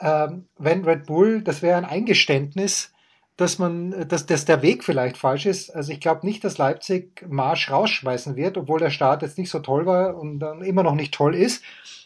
Ähm, 0.00 0.46
wenn 0.58 0.84
Red 0.84 1.06
Bull, 1.06 1.42
das 1.42 1.62
wäre 1.62 1.76
ein 1.76 1.84
Eingeständnis, 1.84 2.92
dass 3.40 3.58
man, 3.58 4.06
dass, 4.08 4.26
dass 4.26 4.44
der 4.44 4.60
Weg 4.60 4.84
vielleicht 4.84 5.16
falsch 5.16 5.46
ist. 5.46 5.70
Also 5.70 5.92
ich 5.92 6.00
glaube 6.00 6.26
nicht, 6.26 6.44
dass 6.44 6.58
Leipzig 6.58 7.24
Marsch 7.26 7.70
rausschmeißen 7.70 8.36
wird, 8.36 8.58
obwohl 8.58 8.80
der 8.80 8.90
Start 8.90 9.22
jetzt 9.22 9.38
nicht 9.38 9.50
so 9.50 9.60
toll 9.60 9.86
war 9.86 10.16
und 10.16 10.40
dann 10.40 10.60
immer 10.60 10.82
noch 10.82 10.94
nicht 10.94 11.14
toll 11.14 11.34
ist. 11.34 11.64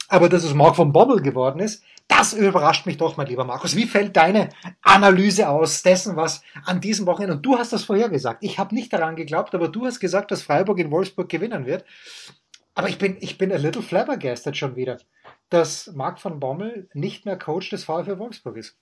Aber 0.09 0.29
dass 0.29 0.45
es 0.45 0.55
Mark 0.55 0.77
von 0.77 0.93
Bobbel 0.93 1.23
geworden 1.23 1.59
ist, 1.59 1.83
das 2.07 2.35
überrascht 2.35 2.87
mich 2.87 2.99
doch, 2.99 3.17
mein 3.17 3.27
lieber 3.27 3.45
Markus. 3.45 3.75
Wie 3.75 3.87
fällt 3.87 4.17
deine 4.17 4.51
Analyse 4.83 5.49
aus 5.49 5.83
dessen, 5.83 6.15
was 6.15 6.43
an 6.65 6.81
diesem 6.81 7.07
Wochenende, 7.07 7.37
und 7.37 7.43
du 7.45 7.59
hast 7.59 7.73
das 7.73 7.85
vorher 7.85 8.11
gesagt, 8.11 8.45
ich 8.45 8.61
habe 8.61 8.75
nicht 8.75 8.93
daran 8.93 9.17
geglaubt, 9.17 9.55
aber 9.57 9.69
du 9.69 9.87
hast 9.87 9.99
gesagt, 9.99 10.31
dass 10.31 10.43
Freiburg 10.43 10.79
in 10.79 10.93
Wolfsburg 10.93 11.29
gewinnen 11.29 11.67
wird. 11.67 11.85
Aber 12.75 12.89
ich 12.89 12.99
bin, 12.99 13.17
ich 13.21 13.39
bin 13.39 13.51
a 13.53 13.57
little 13.57 13.83
flabbergasted 13.83 14.57
schon 14.57 14.77
wieder, 14.77 14.99
dass 15.49 15.91
Marc 15.95 16.21
von 16.21 16.39
Bommel 16.39 16.89
nicht 16.95 17.25
mehr 17.25 17.39
Coach 17.39 17.71
des 17.71 17.85
VfL 17.85 18.19
Wolfsburg 18.19 18.57
ist. 18.57 18.77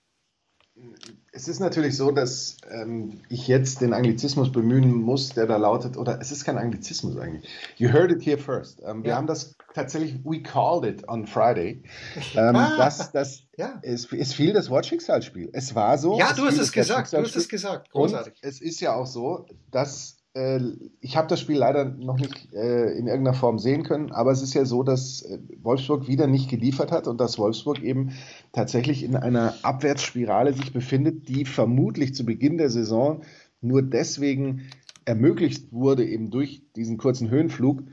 Es 1.31 1.47
ist 1.47 1.59
natürlich 1.59 1.95
so, 1.95 2.11
dass 2.11 2.57
ähm, 2.69 3.21
ich 3.29 3.47
jetzt 3.47 3.81
den 3.81 3.93
Anglizismus 3.93 4.51
bemühen 4.51 4.91
muss, 4.91 5.29
der 5.29 5.45
da 5.45 5.57
lautet, 5.57 5.97
oder 5.97 6.19
es 6.19 6.31
ist 6.31 6.45
kein 6.45 6.57
Anglizismus 6.57 7.17
eigentlich. 7.17 7.49
You 7.77 7.91
heard 7.91 8.11
it 8.11 8.25
here 8.25 8.37
first. 8.37 8.81
Ähm, 8.85 9.03
wir 9.03 9.11
ja. 9.11 9.17
haben 9.17 9.27
das 9.27 9.55
tatsächlich, 9.73 10.19
we 10.23 10.41
called 10.41 10.85
it 10.85 11.07
on 11.07 11.27
Friday. 11.27 11.83
Ähm, 12.35 12.55
ah, 12.55 12.77
das 12.77 13.11
das 13.11 13.43
ja. 13.57 13.79
es, 13.83 14.11
es 14.11 14.33
fiel 14.33 14.53
das 14.53 14.69
Wort 14.69 14.85
Schicksalsspiel. 14.85 15.49
Es 15.53 15.75
war 15.75 15.97
so. 15.97 16.17
Ja, 16.17 16.33
du 16.33 16.45
hast 16.45 16.57
es 16.57 16.71
gesagt, 16.71 17.13
du 17.13 17.17
hast 17.17 17.35
es 17.35 17.47
gesagt. 17.47 17.91
Großartig. 17.91 18.33
Und 18.33 18.49
es 18.49 18.59
ist 18.59 18.79
ja 18.79 18.95
auch 18.95 19.05
so, 19.05 19.45
dass 19.69 20.17
äh, 20.33 20.59
ich 20.99 21.17
habe 21.17 21.27
das 21.27 21.39
Spiel 21.39 21.57
leider 21.57 21.85
noch 21.85 22.17
nicht 22.17 22.53
äh, 22.53 22.91
in 22.97 23.07
irgendeiner 23.07 23.33
Form 23.37 23.59
sehen 23.59 23.83
können, 23.83 24.11
aber 24.11 24.31
es 24.31 24.41
ist 24.41 24.53
ja 24.53 24.65
so, 24.65 24.83
dass 24.83 25.21
äh, 25.23 25.39
Wolfsburg 25.61 26.07
wieder 26.07 26.27
nicht 26.27 26.49
geliefert 26.49 26.91
hat 26.91 27.07
und 27.07 27.19
dass 27.19 27.37
Wolfsburg 27.37 27.81
eben 27.81 28.13
tatsächlich 28.51 29.03
in 29.03 29.15
einer 29.15 29.53
Abwärtsspirale 29.63 30.53
sich 30.53 30.73
befindet, 30.73 31.27
die 31.27 31.45
vermutlich 31.45 32.15
zu 32.15 32.25
Beginn 32.25 32.57
der 32.57 32.69
Saison 32.69 33.21
nur 33.61 33.81
deswegen 33.81 34.69
ermöglicht 35.05 35.71
wurde, 35.71 36.05
eben 36.05 36.31
durch 36.31 36.63
diesen 36.75 36.97
kurzen 36.97 37.29
Höhenflug, 37.29 37.83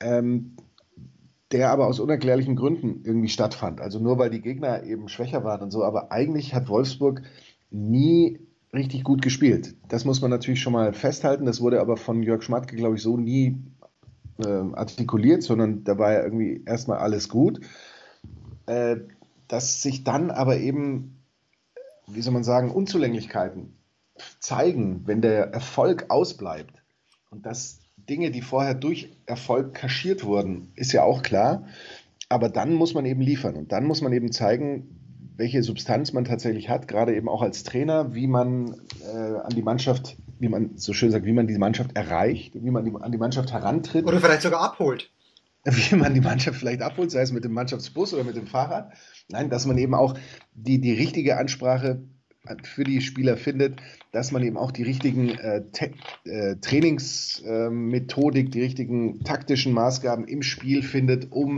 ähm, 0.00 0.56
der 1.52 1.70
aber 1.70 1.86
aus 1.86 2.00
unerklärlichen 2.00 2.56
Gründen 2.56 3.02
irgendwie 3.04 3.28
stattfand. 3.28 3.80
Also 3.80 4.00
nur 4.00 4.18
weil 4.18 4.30
die 4.30 4.40
Gegner 4.40 4.82
eben 4.82 5.08
schwächer 5.08 5.44
waren 5.44 5.62
und 5.62 5.70
so, 5.70 5.84
aber 5.84 6.10
eigentlich 6.10 6.54
hat 6.54 6.68
Wolfsburg 6.68 7.22
nie 7.70 8.45
richtig 8.76 9.04
gut 9.04 9.22
gespielt. 9.22 9.74
Das 9.88 10.04
muss 10.04 10.20
man 10.20 10.30
natürlich 10.30 10.60
schon 10.60 10.72
mal 10.72 10.92
festhalten. 10.92 11.46
Das 11.46 11.60
wurde 11.60 11.80
aber 11.80 11.96
von 11.96 12.22
Jörg 12.22 12.42
Schmatke, 12.42 12.76
glaube 12.76 12.96
ich, 12.96 13.02
so 13.02 13.16
nie 13.16 13.56
äh, 14.38 14.46
artikuliert, 14.46 15.42
sondern 15.42 15.84
da 15.84 15.98
war 15.98 16.12
ja 16.12 16.22
irgendwie 16.22 16.62
erstmal 16.64 16.98
alles 16.98 17.28
gut. 17.28 17.60
Äh, 18.66 18.96
dass 19.48 19.82
sich 19.82 20.04
dann 20.04 20.30
aber 20.30 20.58
eben, 20.58 21.22
wie 22.06 22.20
soll 22.20 22.32
man 22.32 22.44
sagen, 22.44 22.70
Unzulänglichkeiten 22.70 23.76
zeigen, 24.40 25.02
wenn 25.06 25.22
der 25.22 25.52
Erfolg 25.52 26.06
ausbleibt. 26.08 26.82
Und 27.30 27.46
dass 27.46 27.80
Dinge, 27.96 28.30
die 28.30 28.42
vorher 28.42 28.74
durch 28.74 29.12
Erfolg 29.26 29.74
kaschiert 29.74 30.24
wurden, 30.24 30.72
ist 30.74 30.92
ja 30.92 31.02
auch 31.02 31.22
klar. 31.22 31.66
Aber 32.28 32.48
dann 32.48 32.74
muss 32.74 32.94
man 32.94 33.06
eben 33.06 33.20
liefern 33.20 33.54
und 33.54 33.72
dann 33.72 33.84
muss 33.84 34.02
man 34.02 34.12
eben 34.12 34.32
zeigen, 34.32 35.05
welche 35.36 35.62
Substanz 35.62 36.12
man 36.12 36.24
tatsächlich 36.24 36.68
hat, 36.68 36.88
gerade 36.88 37.14
eben 37.14 37.28
auch 37.28 37.42
als 37.42 37.62
Trainer, 37.62 38.14
wie 38.14 38.26
man 38.26 38.74
äh, 39.02 39.16
an 39.16 39.50
die 39.54 39.62
Mannschaft, 39.62 40.16
wie 40.38 40.48
man 40.48 40.76
so 40.76 40.92
schön 40.92 41.10
sagt, 41.10 41.26
wie 41.26 41.32
man 41.32 41.46
die 41.46 41.58
Mannschaft 41.58 41.96
erreicht, 41.96 42.54
wie 42.54 42.70
man 42.70 42.84
die, 42.84 42.92
an 42.94 43.12
die 43.12 43.18
Mannschaft 43.18 43.52
herantritt. 43.52 44.06
Oder 44.06 44.20
vielleicht 44.20 44.42
sogar 44.42 44.60
abholt. 44.60 45.10
Wie 45.68 45.96
man 45.96 46.14
die 46.14 46.20
Mannschaft 46.20 46.60
vielleicht 46.60 46.80
abholt, 46.80 47.10
sei 47.10 47.22
es 47.22 47.32
mit 47.32 47.42
dem 47.42 47.52
Mannschaftsbus 47.52 48.14
oder 48.14 48.22
mit 48.22 48.36
dem 48.36 48.46
Fahrrad. 48.46 48.92
Nein, 49.28 49.50
dass 49.50 49.66
man 49.66 49.76
eben 49.78 49.94
auch 49.94 50.16
die, 50.54 50.80
die 50.80 50.92
richtige 50.92 51.38
Ansprache 51.38 52.04
für 52.62 52.84
die 52.84 53.00
Spieler 53.00 53.36
findet, 53.36 53.80
dass 54.12 54.30
man 54.30 54.44
eben 54.44 54.56
auch 54.56 54.70
die 54.70 54.84
richtigen 54.84 55.30
äh, 55.30 55.64
äh, 56.24 56.56
Trainingsmethodik, 56.60 58.46
äh, 58.46 58.50
die 58.50 58.60
richtigen 58.60 59.24
taktischen 59.24 59.72
Maßgaben 59.72 60.28
im 60.28 60.42
Spiel 60.42 60.84
findet, 60.84 61.32
um 61.32 61.56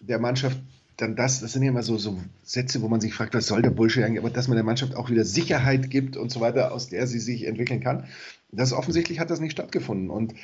der 0.00 0.20
Mannschaft 0.20 0.60
dann 0.98 1.14
das, 1.14 1.40
das 1.40 1.52
sind 1.52 1.62
ja 1.62 1.70
immer 1.70 1.84
so, 1.84 1.96
so 1.96 2.18
Sätze, 2.42 2.82
wo 2.82 2.88
man 2.88 3.00
sich 3.00 3.14
fragt, 3.14 3.32
was 3.32 3.46
soll 3.46 3.62
der 3.62 3.70
Bullshit 3.70 4.02
eigentlich, 4.02 4.18
aber 4.18 4.30
dass 4.30 4.48
man 4.48 4.56
der 4.56 4.64
Mannschaft 4.64 4.96
auch 4.96 5.10
wieder 5.10 5.24
Sicherheit 5.24 5.90
gibt 5.90 6.16
und 6.16 6.30
so 6.30 6.40
weiter, 6.40 6.72
aus 6.72 6.88
der 6.88 7.06
sie 7.06 7.20
sich 7.20 7.46
entwickeln 7.46 7.80
kann. 7.80 8.06
Das 8.50 8.72
offensichtlich 8.72 9.20
hat 9.20 9.30
das 9.30 9.40
nicht 9.40 9.52
stattgefunden. 9.52 10.10
Und 10.10 10.34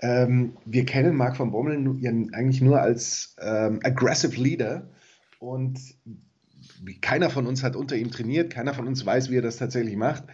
ähm, 0.00 0.56
wir 0.66 0.84
kennen 0.84 1.16
Marc 1.16 1.38
von 1.38 1.50
Bommel 1.50 1.76
eigentlich 2.32 2.60
nur 2.60 2.82
als 2.82 3.36
ähm, 3.40 3.80
aggressive 3.82 4.38
Leader 4.38 4.90
und 5.38 5.80
keiner 7.00 7.30
von 7.30 7.46
uns 7.46 7.62
hat 7.62 7.74
unter 7.74 7.96
ihm 7.96 8.10
trainiert, 8.10 8.52
keiner 8.52 8.74
von 8.74 8.86
uns 8.86 9.06
weiß, 9.06 9.30
wie 9.30 9.36
er 9.36 9.42
das 9.42 9.56
tatsächlich 9.56 9.96
macht, 9.96 10.24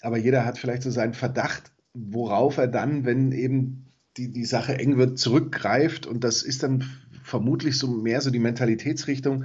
aber 0.00 0.18
jeder 0.18 0.44
hat 0.44 0.58
vielleicht 0.58 0.82
so 0.82 0.90
seinen 0.90 1.14
Verdacht, 1.14 1.70
worauf 1.94 2.56
er 2.56 2.66
dann, 2.66 3.04
wenn 3.04 3.30
eben 3.30 3.86
die, 4.16 4.32
die 4.32 4.44
Sache 4.44 4.78
eng 4.78 4.96
wird, 4.96 5.18
zurückgreift 5.18 6.06
und 6.06 6.24
das 6.24 6.42
ist 6.42 6.62
dann 6.62 6.90
vermutlich 7.28 7.78
so 7.78 7.86
mehr 7.88 8.20
so 8.20 8.30
die 8.30 8.38
Mentalitätsrichtung. 8.38 9.44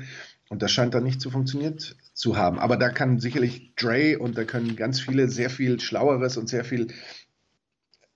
Und 0.50 0.62
das 0.62 0.72
scheint 0.72 0.94
dann 0.94 1.04
nicht 1.04 1.22
zu 1.22 1.30
funktioniert 1.32 1.96
zu 2.14 2.38
haben. 2.38 2.60
Aber 2.60 2.78
da 2.78 2.90
kann 2.90 3.20
sicherlich 3.20 3.74
Dre 3.76 4.20
und 4.20 4.38
da 4.38 4.44
können 4.44 4.76
ganz 4.76 5.00
viele 5.00 5.28
sehr 5.28 5.50
viel 5.50 5.80
Schlaueres 5.80 6.38
und 6.38 6.48
sehr 6.48 6.64
viel 6.64 6.88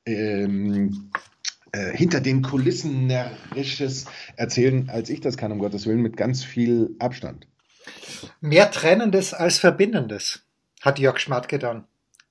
ähm, 0.06 1.12
äh, 1.72 1.96
hinter 1.96 2.22
den 2.22 2.42
Kulissen 2.42 3.08
närrisches 3.08 4.06
erzählen, 4.36 4.90
als 4.90 5.10
ich 5.10 5.20
das 5.20 5.38
kann, 5.38 5.52
um 5.52 5.60
Gottes 5.60 5.86
Willen, 5.86 6.02
mit 6.02 6.16
ganz 6.16 6.44
viel 6.44 6.96
Abstand. 7.00 7.48
Mehr 8.40 8.72
Trennendes 8.72 9.34
als 9.34 9.58
Verbindendes, 9.58 10.44
hat 10.82 11.00
Jörg 11.00 11.20
Schmatke 11.20 11.60
dann, 11.60 11.86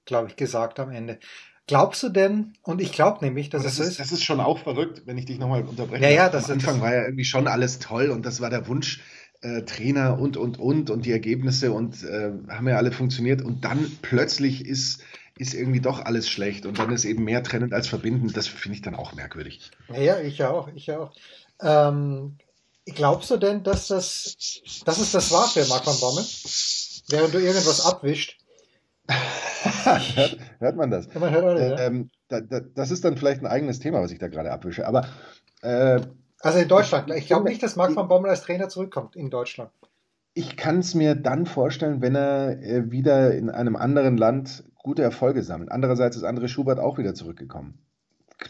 glaube 0.05 0.29
ich, 0.29 0.37
gesagt 0.37 0.81
am 0.81 0.91
Ende. 0.91 1.19
Glaubst 1.67 2.03
du 2.03 2.09
denn, 2.11 2.55
und 2.63 2.81
ich 2.81 2.93
glaube 2.93 3.25
nämlich, 3.25 3.51
dass 3.51 3.65
das 3.65 3.79
es 3.81 3.89
ist, 3.89 4.01
Das 4.01 4.13
ist 4.13 4.23
schon 4.23 4.41
auch 4.41 4.59
verrückt, 4.59 5.03
wenn 5.07 5.19
ich 5.19 5.27
dich 5.27 5.39
nochmal 5.39 5.65
unterbreche. 5.65 6.05
Ja, 6.05 6.11
ja, 6.11 6.29
das 6.29 6.47
Am 6.47 6.53
Anfang 6.53 6.75
das 6.75 6.83
war 6.83 6.95
ja 6.95 7.03
irgendwie 7.03 7.25
schon 7.25 7.49
alles 7.49 7.81
toll 7.81 8.11
und 8.11 8.25
das 8.25 8.41
war 8.41 8.51
der 8.51 8.69
Wunsch, 8.69 9.01
äh, 9.43 9.63
Trainer 9.63 10.19
und, 10.19 10.37
und, 10.37 10.59
und 10.59 10.91
und 10.91 11.05
die 11.05 11.13
Ergebnisse 11.13 11.73
und 11.73 12.03
äh, 12.05 12.33
haben 12.49 12.69
ja 12.69 12.77
alle 12.77 12.93
funktioniert 12.93 13.43
und 13.43 13.65
dann 13.65 13.91
plötzlich 14.01 14.65
ist, 14.65 15.03
ist 15.39 15.55
irgendwie 15.55 15.81
doch 15.81 16.01
alles 16.05 16.29
schlecht 16.29 16.67
und 16.67 16.79
dann 16.79 16.93
ist 16.93 17.05
eben 17.05 17.25
mehr 17.25 17.43
trennend 17.43 17.73
als 17.75 17.89
verbindend. 17.89 18.37
Das 18.37 18.47
finde 18.47 18.77
ich 18.77 18.83
dann 18.83 18.95
auch 18.95 19.15
merkwürdig. 19.15 19.71
Ja, 19.89 20.01
ja, 20.01 20.21
ich 20.21 20.43
auch, 20.45 20.69
ich 20.75 20.91
auch. 20.93 21.13
Ähm, 21.61 22.37
glaubst 22.87 23.31
du 23.31 23.37
denn, 23.37 23.63
dass 23.63 23.89
das, 23.89 24.37
dass 24.85 24.99
es 24.99 25.13
das 25.13 25.31
war 25.33 25.49
für 25.49 25.67
Mark 25.67 25.87
van 25.87 25.99
Bommel? 26.01 26.25
Während 27.09 27.35
du 27.35 27.39
irgendwas 27.39 27.85
abwischt? 27.85 28.39
hört, 29.85 30.39
hört, 30.59 30.77
man 30.77 30.91
das? 30.91 31.09
Ja, 31.13 31.21
man 31.21 31.31
hört 31.31 31.45
auch 31.45 31.55
äh, 31.55 31.87
ähm, 31.87 32.11
da, 32.29 32.41
da, 32.41 32.61
das 32.61 32.91
ist 32.91 33.05
dann 33.05 33.17
vielleicht 33.17 33.41
ein 33.41 33.47
eigenes 33.47 33.79
Thema, 33.79 34.01
was 34.03 34.11
ich 34.11 34.19
da 34.19 34.29
gerade 34.29 34.53
abwische. 34.53 34.87
Aber 34.87 35.07
äh, 35.63 36.01
also 36.41 36.59
in 36.59 36.69
Deutschland. 36.69 37.11
Ich 37.11 37.27
glaube 37.27 37.49
nicht, 37.49 37.63
dass 37.63 37.77
Marc 37.77 37.95
van 37.97 38.09
Bommel 38.09 38.31
als 38.31 38.43
Trainer 38.43 38.69
zurückkommt 38.69 39.17
in 39.17 39.31
Deutschland. 39.31 39.71
Ich 40.35 40.57
kann 40.57 40.81
es 40.81 40.95
mir 40.95 41.15
dann 41.15 41.47
vorstellen, 41.47 42.03
wenn 42.03 42.15
er 42.15 42.63
äh, 42.63 42.91
wieder 42.91 43.35
in 43.35 43.49
einem 43.49 43.75
anderen 43.75 44.17
Land 44.17 44.65
gute 44.77 45.03
Erfolge 45.03 45.43
sammelt. 45.43 45.73
Andererseits 45.73 46.17
ist 46.17 46.25
André 46.25 46.49
Schubert 46.49 46.79
auch 46.79 46.99
wieder 46.99 47.15
zurückgekommen. 47.15 47.79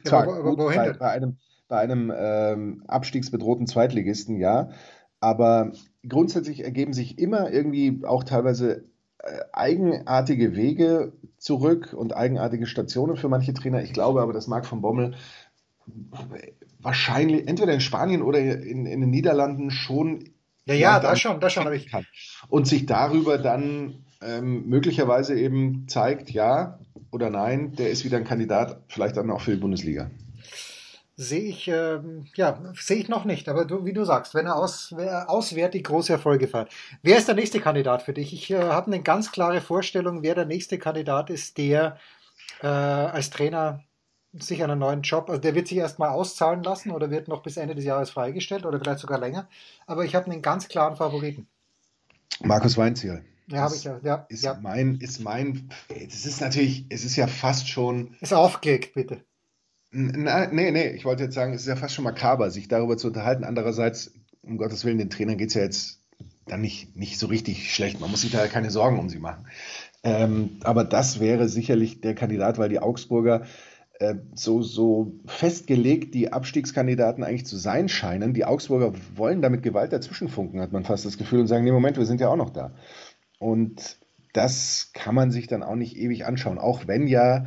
Zwar 0.05 0.27
ja, 0.27 0.41
gut, 0.41 0.59
bei, 0.59 0.93
bei, 0.93 1.11
einem, 1.11 1.37
bei 1.69 1.79
einem 1.79 2.13
ähm, 2.15 2.83
abstiegsbedrohten 2.89 3.67
Zweitligisten, 3.67 4.37
ja. 4.37 4.71
Aber 5.21 5.73
grundsätzlich 6.07 6.65
ergeben 6.65 6.93
sich 6.93 7.19
immer 7.19 7.51
irgendwie 7.51 8.05
auch 8.05 8.25
teilweise 8.25 8.85
eigenartige 9.53 10.57
Wege 10.57 11.13
zurück 11.39 11.95
und 11.97 12.15
eigenartige 12.15 12.67
Stationen 12.67 13.17
für 13.17 13.29
manche 13.29 13.55
Trainer. 13.55 13.83
Ich 13.83 13.93
glaube 13.93 14.21
aber, 14.21 14.33
dass 14.33 14.47
Marc 14.47 14.67
von 14.67 14.83
Bommel 14.83 15.15
wahrscheinlich 16.81 17.47
entweder 17.49 17.73
in 17.73 17.81
Spanien 17.81 18.23
oder 18.23 18.39
in, 18.39 18.87
in 18.87 19.01
den 19.01 19.11
Niederlanden 19.11 19.71
schon. 19.71 20.31
Ja, 20.67 20.75
ja, 20.75 21.01
da 21.01 21.15
schon, 21.15 21.41
da 21.41 21.49
schon 21.49 21.65
habe 21.65 21.77
ich. 21.77 21.89
Kann. 21.89 22.07
Und 22.49 22.67
sich 22.67 22.87
darüber 22.87 23.39
dann 23.39 24.05
ähm, 24.21 24.67
möglicherweise 24.67 25.39
eben 25.39 25.87
zeigt, 25.89 26.31
ja 26.31 26.81
oder 27.13 27.31
nein, 27.31 27.73
der 27.77 27.91
ist 27.91 28.05
wieder 28.05 28.17
ein 28.17 28.25
Kandidat, 28.25 28.83
vielleicht 28.89 29.17
dann 29.17 29.31
auch 29.31 29.41
für 29.41 29.53
die 29.53 29.61
Bundesliga 29.61 30.11
sehe 31.17 31.43
ich, 31.43 31.69
ähm, 31.69 32.27
ja, 32.35 32.61
sehe 32.75 32.99
ich 32.99 33.09
noch 33.09 33.25
nicht. 33.25 33.49
Aber 33.49 33.65
du, 33.65 33.85
wie 33.85 33.93
du 33.93 34.05
sagst, 34.05 34.35
wenn 34.35 34.47
er 34.47 34.57
aus, 34.57 34.93
auswärtig 34.93 35.85
große 35.85 36.13
Erfolge 36.13 36.47
feiert. 36.47 36.71
Wer 37.03 37.17
ist 37.17 37.29
der 37.29 37.35
nächste 37.35 37.61
Kandidat 37.61 38.03
für 38.03 38.13
dich? 38.13 38.33
Ich 38.33 38.51
äh, 38.51 38.63
habe 38.63 38.87
eine 38.89 39.03
ganz 39.03 39.33
klare 39.33 39.61
Vorstellung, 39.61 40.23
wer 40.23 40.35
der 40.35 40.45
nächste 40.45 40.79
Kandidat 40.79 41.31
ist, 41.31 41.59
der 41.59 41.97
äh, 42.63 42.67
als 42.67 43.31
Trainer 43.31 43.83
sich 44.39 44.63
einen 44.63 44.79
neuen 44.79 45.01
Job, 45.01 45.31
also 45.31 45.41
der 45.41 45.55
wird 45.55 45.69
sich 45.69 45.79
erstmal 45.79 46.11
auszahlen 46.11 46.63
lassen 46.63 46.91
oder 46.91 47.11
wird 47.11 47.29
noch 47.29 47.43
bis 47.43 47.57
Ende 47.57 47.75
des 47.75 47.87
Jahres 47.87 48.11
freigestellt 48.11 48.67
oder 48.67 48.79
vielleicht 48.79 49.01
sogar 49.01 49.19
länger. 49.19 49.49
Aber 49.87 50.05
ich 50.05 50.15
habe 50.15 50.31
einen 50.31 50.43
ganz 50.43 50.69
klaren 50.69 50.97
Favoriten. 50.97 51.49
Markus 52.41 52.77
Weinziel. 52.77 53.25
Ja, 53.47 53.61
habe 53.61 53.77
ich 53.77 53.85
ja. 53.85 53.99
ja 54.03 54.27
ist 54.29 54.45
ja. 54.45 54.59
mein, 54.61 54.97
ist 54.97 55.21
mein, 55.21 55.71
es 55.89 56.27
ist 56.27 56.41
natürlich, 56.41 56.85
es 56.91 57.05
ist 57.05 57.17
ja 57.17 57.29
fast 57.29 57.69
schon. 57.69 58.17
Ist 58.21 58.35
aufgelegt, 58.35 58.95
bitte. 58.95 59.25
Na, 59.99 60.47
nee, 60.53 60.71
nee, 60.73 60.91
ich 60.91 61.07
wollte 61.07 61.25
jetzt 61.25 61.35
sagen, 61.35 61.55
es 61.55 61.63
ist 61.63 61.69
ja 61.69 61.77
fast 61.77 61.95
schon 61.95 62.05
makaber, 62.05 62.51
sich 62.51 62.69
darüber 62.69 62.99
zu 62.99 63.07
unterhalten. 63.07 63.45
Andererseits, 63.45 64.13
um 64.43 64.59
Gottes 64.59 64.85
Willen, 64.85 64.99
den 64.99 65.09
Trainern 65.09 65.39
geht 65.39 65.49
es 65.49 65.55
ja 65.55 65.63
jetzt 65.63 66.03
dann 66.45 66.61
nicht, 66.61 66.97
nicht 66.97 67.19
so 67.19 67.27
richtig 67.27 67.75
schlecht. 67.75 67.99
Man 68.01 68.11
muss 68.11 68.21
sich 68.21 68.31
da 68.31 68.47
keine 68.47 68.71
Sorgen 68.71 68.99
um 68.99 69.09
sie 69.09 69.19
machen. 69.19 69.47
Ähm, 70.05 70.59
aber 70.63 70.85
das 70.85 71.19
wäre 71.19 71.49
sicherlich 71.49 72.03
der 72.03 72.15
Kandidat, 72.15 72.59
weil 72.59 72.69
die 72.69 72.79
Augsburger 72.79 73.47
äh, 73.99 74.17
so, 74.35 74.61
so 74.61 75.15
festgelegt 75.25 76.15
die 76.15 76.31
Abstiegskandidaten 76.31 77.25
eigentlich 77.25 77.47
zu 77.47 77.57
sein 77.57 77.89
scheinen. 77.89 78.35
Die 78.35 78.45
Augsburger 78.45 78.93
wollen 79.15 79.41
damit 79.41 79.63
Gewalt 79.63 79.93
dazwischenfunken, 79.93 80.61
hat 80.61 80.73
man 80.73 80.85
fast 80.85 81.07
das 81.07 81.17
Gefühl, 81.17 81.41
und 81.41 81.47
sagen, 81.47 81.65
nee, 81.65 81.73
Moment, 81.73 81.97
wir 81.97 82.05
sind 82.05 82.21
ja 82.21 82.29
auch 82.29 82.37
noch 82.37 82.51
da. 82.51 82.75
Und 83.39 83.97
das 84.35 84.91
kann 84.93 85.15
man 85.15 85.31
sich 85.31 85.47
dann 85.47 85.63
auch 85.63 85.75
nicht 85.75 85.97
ewig 85.97 86.27
anschauen, 86.27 86.59
auch 86.59 86.87
wenn 86.87 87.07
ja 87.07 87.47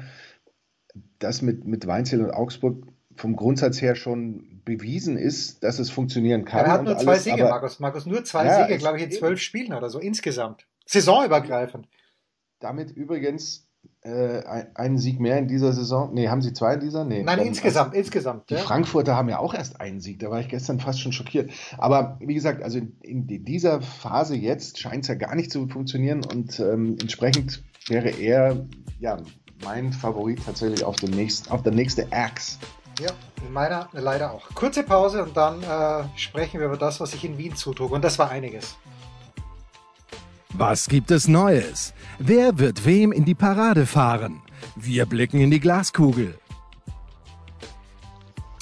das 1.20 1.42
mit, 1.42 1.66
mit 1.66 1.88
Weinzel 1.88 2.24
und 2.24 2.32
Augsburg 2.32 2.86
vom 3.16 3.36
Grundsatz 3.36 3.82
her 3.82 3.96
schon 3.96 4.62
bewiesen 4.66 5.18
ist, 5.18 5.64
dass 5.64 5.80
es 5.80 5.90
funktionieren 5.90 6.46
kann. 6.46 6.66
Er 6.66 6.72
hat 6.72 6.84
nur 6.84 6.98
zwei 6.98 7.12
alles, 7.12 7.24
Siege, 7.26 7.44
Markus. 7.44 7.80
Markus, 7.80 8.06
nur 8.06 8.24
zwei 8.24 8.46
ja, 8.46 8.66
Siege, 8.66 8.78
glaube 8.78 8.98
ich, 8.98 9.04
in 9.04 9.12
zwölf 9.12 9.42
Spielen 9.42 9.74
oder 9.74 9.90
so 9.90 10.00
insgesamt. 10.00 10.66
Saisonübergreifend. 10.86 11.88
damit 12.60 12.92
übrigens 12.92 13.68
äh, 14.02 14.42
einen 14.76 14.98
Sieg 14.98 15.20
mehr 15.20 15.38
in 15.38 15.48
dieser 15.48 15.74
Saison. 15.74 16.14
Nee, 16.14 16.30
haben 16.30 16.42
sie 16.42 16.54
zwei 16.54 16.76
in 16.76 16.80
dieser? 16.80 17.04
Nee. 17.06 17.24
Nein, 17.24 17.40
insgesamt, 17.40 17.90
also, 17.90 18.00
insgesamt. 18.00 18.50
Die 18.50 18.56
ja. 18.56 18.60
Frankfurter 18.62 19.16
haben 19.16 19.30
ja 19.30 19.40
auch 19.40 19.54
erst 19.54 19.80
einen 19.82 20.00
Sieg, 20.00 20.20
da 20.20 20.30
war 20.30 20.40
ich 20.40 20.48
gestern 20.48 20.80
fast 20.80 21.02
schon 21.02 21.12
schockiert. 21.12 21.52
Aber 21.78 22.18
wie 22.22 22.34
gesagt, 22.34 22.64
also 22.64 22.78
in, 22.78 22.98
in 23.02 23.46
dieser 23.46 23.82
Phase 23.82 24.36
jetzt 24.36 24.80
scheint 24.80 25.04
es 25.04 25.10
ja 25.10 25.16
gar 25.16 25.36
nicht 25.36 25.52
zu 25.52 25.68
funktionieren 25.68 26.24
und 26.24 26.60
ähm, 26.60 26.98
entsprechend 27.02 27.64
wäre 27.88 28.10
er 28.10 28.66
ja 29.00 29.18
mein 29.64 29.94
Favorit 29.94 30.44
tatsächlich 30.46 30.84
auf, 30.84 30.96
den 30.98 31.12
nächsten, 31.12 31.50
auf 31.52 31.64
der 31.64 31.72
nächste 31.72 32.12
Axe. 32.12 32.58
Ja, 33.00 33.12
meiner 33.50 33.88
leider 33.94 34.32
auch. 34.32 34.50
Kurze 34.56 34.84
Pause 34.84 35.24
und 35.24 35.36
dann 35.38 35.64
äh, 35.64 36.04
sprechen 36.18 36.60
wir 36.60 36.68
über 36.68 36.78
das, 36.78 37.00
was 37.00 37.12
sich 37.12 37.24
in 37.24 37.38
Wien 37.38 37.56
zutrug. 37.56 37.92
Und 37.92 38.04
das 38.04 38.20
war 38.20 38.30
einiges. 38.30 38.78
Was 40.54 40.90
gibt 40.90 41.12
es 41.12 41.28
Neues? 41.28 41.94
Wer 42.18 42.60
wird 42.60 42.86
wem 42.86 43.12
in 43.12 43.24
die 43.24 43.36
Parade 43.36 43.86
fahren? 43.86 44.42
Wir 44.76 45.06
blicken 45.06 45.40
in 45.40 45.52
die 45.52 45.60
Glaskugel. 45.60 46.38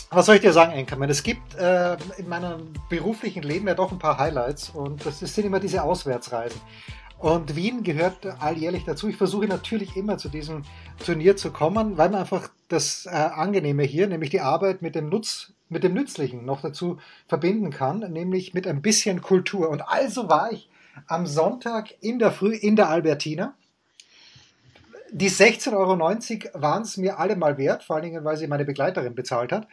Was 0.10 0.28
soll 0.28 0.36
ich 0.36 0.42
dir 0.42 0.54
sagen, 0.54 0.74
Enkermann? 0.74 1.10
Es 1.10 1.24
gibt 1.24 1.56
äh, 1.56 1.98
in 2.18 2.30
meinem 2.30 2.74
beruflichen 2.90 3.44
Leben 3.44 3.68
ja 3.68 3.74
doch 3.74 3.92
ein 3.92 4.00
paar 4.00 4.18
Highlights 4.18 4.70
und 4.70 5.06
das 5.06 5.20
sind 5.20 5.46
immer 5.46 5.60
diese 5.60 5.84
Auswärtsreisen. 5.84 6.62
Und 7.20 7.56
Wien 7.56 7.84
gehört 7.84 8.26
alljährlich 8.40 8.86
dazu. 8.86 9.08
Ich 9.08 9.18
versuche 9.18 9.48
natürlich 9.48 9.96
immer 9.96 10.18
zu 10.18 10.30
diesem 10.30 10.64
Turnier 11.04 11.36
zu 11.36 11.52
kommen, 11.52 11.98
weil 11.98 12.10
man 12.10 12.22
einfach 12.22 12.50
das 12.68 13.08
äh, 13.08 13.10
Angenehme 13.10 13.84
hier, 13.84 14.08
nämlich 14.08 14.30
die 14.30 14.42
Arbeit 14.42 14.82
mit 14.82 14.94
dem 14.94 15.10
Nutz, 15.10 15.54
mit 15.70 15.84
dem 15.84 15.94
Nützlichen 15.94 16.46
noch 16.46 16.62
dazu 16.62 17.00
verbinden 17.28 17.72
kann, 17.72 18.00
nämlich 18.12 18.54
mit 18.54 18.68
ein 18.68 18.82
bisschen 18.82 19.22
Kultur. 19.22 19.70
Und 19.70 19.82
also 19.82 20.30
war 20.30 20.52
ich 20.52 20.70
am 21.08 21.26
Sonntag 21.26 21.94
in 22.02 22.20
der 22.20 22.32
Früh 22.32 22.54
in 22.54 22.76
der 22.76 22.90
Albertina. 22.90 23.56
Die 25.12 25.32
16,90 25.32 25.74
Euro 26.54 26.62
waren 26.62 26.84
es 26.84 26.98
mir 26.98 27.18
alle 27.18 27.36
mal 27.36 27.58
wert, 27.58 27.84
vor 27.84 27.96
allen 27.96 28.06
Dingen, 28.06 28.26
weil 28.26 28.38
sie 28.38 28.48
meine 28.48 28.66
Begleiterin 28.66 29.16
bezahlt 29.16 29.52
hat. 29.52 29.68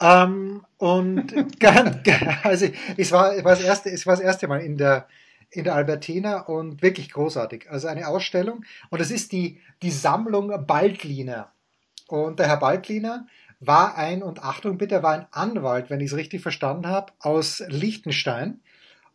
Ähm, 0.00 0.64
und 0.78 1.32
also 2.42 2.66
es 2.96 3.12
war, 3.12 3.36
es, 3.36 3.44
war 3.44 3.54
das 3.54 3.60
erste, 3.60 3.90
es 3.90 4.06
war 4.06 4.14
das 4.14 4.24
erste 4.24 4.48
Mal 4.48 4.60
in 4.60 4.76
der, 4.76 5.06
in 5.52 5.64
der 5.64 5.74
Albertina 5.74 6.40
und 6.40 6.82
wirklich 6.82 7.10
großartig. 7.10 7.70
Also 7.70 7.88
eine 7.88 8.08
Ausstellung. 8.08 8.64
Und 8.90 9.00
das 9.00 9.10
ist 9.10 9.32
die, 9.32 9.60
die 9.82 9.90
Sammlung 9.90 10.66
Baldliner. 10.66 11.52
Und 12.08 12.38
der 12.38 12.48
Herr 12.48 12.56
Baldliner 12.56 13.26
war 13.60 13.96
ein, 13.96 14.22
und 14.22 14.42
Achtung 14.42 14.78
bitte, 14.78 15.02
war 15.02 15.12
ein 15.12 15.26
Anwalt, 15.30 15.90
wenn 15.90 16.00
ich 16.00 16.10
es 16.10 16.16
richtig 16.16 16.42
verstanden 16.42 16.88
habe, 16.88 17.12
aus 17.20 17.62
Liechtenstein 17.68 18.60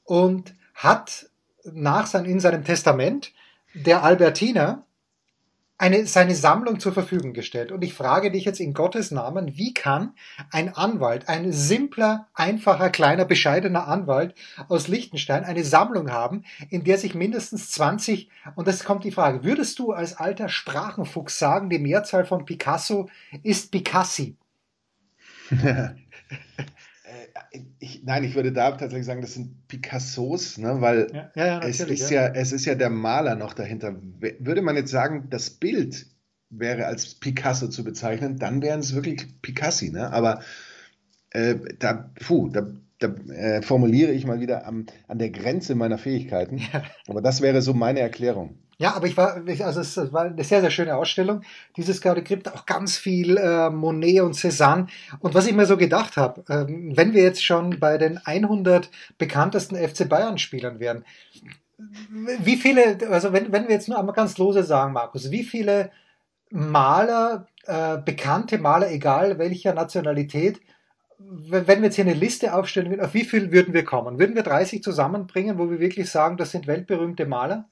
und 0.03 0.53
hat 0.73 1.27
nach 1.65 2.05
sein, 2.05 2.25
in 2.25 2.39
seinem 2.39 2.63
Testament 2.63 3.33
der 3.73 4.03
Albertiner 4.03 4.83
eine, 5.77 6.07
seine 6.07 6.33
Sammlung 6.33 6.79
zur 6.79 6.91
Verfügung 6.91 7.33
gestellt. 7.33 7.71
Und 7.71 7.83
ich 7.83 7.93
frage 7.93 8.31
dich 8.31 8.45
jetzt 8.45 8.59
in 8.59 8.73
Gottes 8.73 9.11
Namen, 9.11 9.57
wie 9.57 9.73
kann 9.73 10.13
ein 10.51 10.73
Anwalt, 10.73 11.29
ein 11.29 11.51
simpler, 11.51 12.27
einfacher, 12.33 12.89
kleiner, 12.89 13.25
bescheidener 13.25 13.87
Anwalt 13.87 14.33
aus 14.69 14.87
Liechtenstein 14.87 15.43
eine 15.43 15.63
Sammlung 15.63 16.11
haben, 16.11 16.43
in 16.69 16.83
der 16.83 16.97
sich 16.97 17.13
mindestens 17.13 17.69
20, 17.71 18.29
und 18.55 18.67
das 18.67 18.83
kommt 18.83 19.03
die 19.03 19.11
Frage, 19.11 19.43
würdest 19.43 19.77
du 19.79 19.91
als 19.91 20.17
alter 20.17 20.49
Sprachenfuchs 20.49 21.37
sagen, 21.37 21.69
die 21.69 21.79
Mehrzahl 21.79 22.25
von 22.25 22.45
Picasso 22.45 23.09
ist 23.43 23.71
Picassi? 23.71 24.35
ich, 27.79 28.03
nein, 28.03 28.23
ich 28.23 28.35
würde 28.35 28.51
da 28.51 28.71
tatsächlich 28.71 29.05
sagen, 29.05 29.21
das 29.21 29.33
sind 29.33 29.67
Picassos, 29.67 30.57
ne, 30.57 30.81
weil 30.81 31.07
ja, 31.13 31.31
ja, 31.35 31.59
es, 31.59 31.79
ist 31.79 32.09
ja. 32.09 32.27
ja. 32.27 32.33
es 32.33 32.51
ist 32.51 32.65
ja 32.65 32.75
der 32.75 32.89
Maler 32.89 33.35
noch 33.35 33.53
dahinter. 33.53 33.95
Würde 34.39 34.61
man 34.61 34.75
jetzt 34.75 34.91
sagen, 34.91 35.27
das 35.29 35.49
Bild 35.49 36.07
wäre 36.49 36.85
als 36.85 37.15
Picasso 37.15 37.67
zu 37.67 37.83
bezeichnen, 37.83 38.37
dann 38.37 38.61
wären 38.61 38.79
es 38.79 38.95
wirklich 38.95 39.41
Picassi, 39.41 39.91
ne? 39.91 40.11
Aber 40.11 40.41
äh, 41.31 41.55
da, 41.79 42.11
puh, 42.15 42.49
da, 42.49 42.67
da 42.99 43.07
äh, 43.07 43.61
formuliere 43.61 44.11
ich 44.11 44.25
mal 44.25 44.39
wieder 44.39 44.65
am, 44.65 44.85
an 45.07 45.19
der 45.19 45.29
Grenze 45.29 45.75
meiner 45.75 45.97
Fähigkeiten. 45.97 46.61
Aber 47.07 47.21
das 47.21 47.41
wäre 47.41 47.61
so 47.61 47.73
meine 47.73 47.99
Erklärung. 47.99 48.57
Ja, 48.79 48.93
aber 48.95 49.07
ich 49.07 49.17
war, 49.17 49.41
also 49.61 49.79
es 49.79 50.13
war 50.13 50.25
eine 50.25 50.43
sehr, 50.43 50.61
sehr 50.61 50.69
schöne 50.69 50.95
Ausstellung. 50.95 51.41
Dieses 51.77 51.99
Gaudi 51.99 52.23
Crypt, 52.23 52.53
auch 52.53 52.67
ganz 52.67 52.97
viel 52.97 53.37
äh, 53.37 53.71
Monet 53.71 54.21
und 54.21 54.35
Cézanne. 54.35 54.87
Und 55.19 55.33
was 55.33 55.47
ich 55.47 55.55
mir 55.55 55.65
so 55.65 55.77
gedacht 55.77 56.15
habe, 56.15 56.43
ähm, 56.47 56.93
wenn 56.95 57.13
wir 57.13 57.23
jetzt 57.23 57.43
schon 57.43 57.79
bei 57.79 57.97
den 57.97 58.19
100 58.19 58.91
bekanntesten 59.17 59.75
FC 59.75 60.07
Bayern 60.07 60.37
Spielern 60.37 60.79
wären, 60.79 61.05
wie 62.39 62.55
viele, 62.55 62.97
also 63.09 63.33
wenn, 63.33 63.51
wenn 63.51 63.67
wir 63.67 63.75
jetzt 63.75 63.89
nur 63.89 63.97
einmal 63.99 64.15
ganz 64.15 64.37
lose 64.37 64.63
sagen, 64.63 64.93
Markus, 64.93 65.31
wie 65.31 65.43
viele 65.43 65.91
Maler, 66.51 67.47
äh, 67.65 67.97
bekannte 67.97 68.59
Maler, 68.59 68.91
egal 68.91 69.39
welcher 69.39 69.73
Nationalität, 69.73 70.59
wenn 71.19 71.65
wir 71.65 71.85
jetzt 71.85 71.95
hier 71.95 72.05
eine 72.05 72.13
Liste 72.13 72.53
aufstellen, 72.53 72.99
auf 73.01 73.13
wie 73.13 73.23
viel 73.23 73.51
würden 73.51 73.73
wir 73.73 73.83
kommen? 73.83 74.19
Würden 74.19 74.35
wir 74.35 74.43
30 74.43 74.83
zusammenbringen, 74.83 75.57
wo 75.57 75.69
wir 75.69 75.79
wirklich 75.79 76.09
sagen, 76.11 76.37
das 76.37 76.51
sind 76.51 76.67
weltberühmte 76.67 77.25
Maler? 77.25 77.67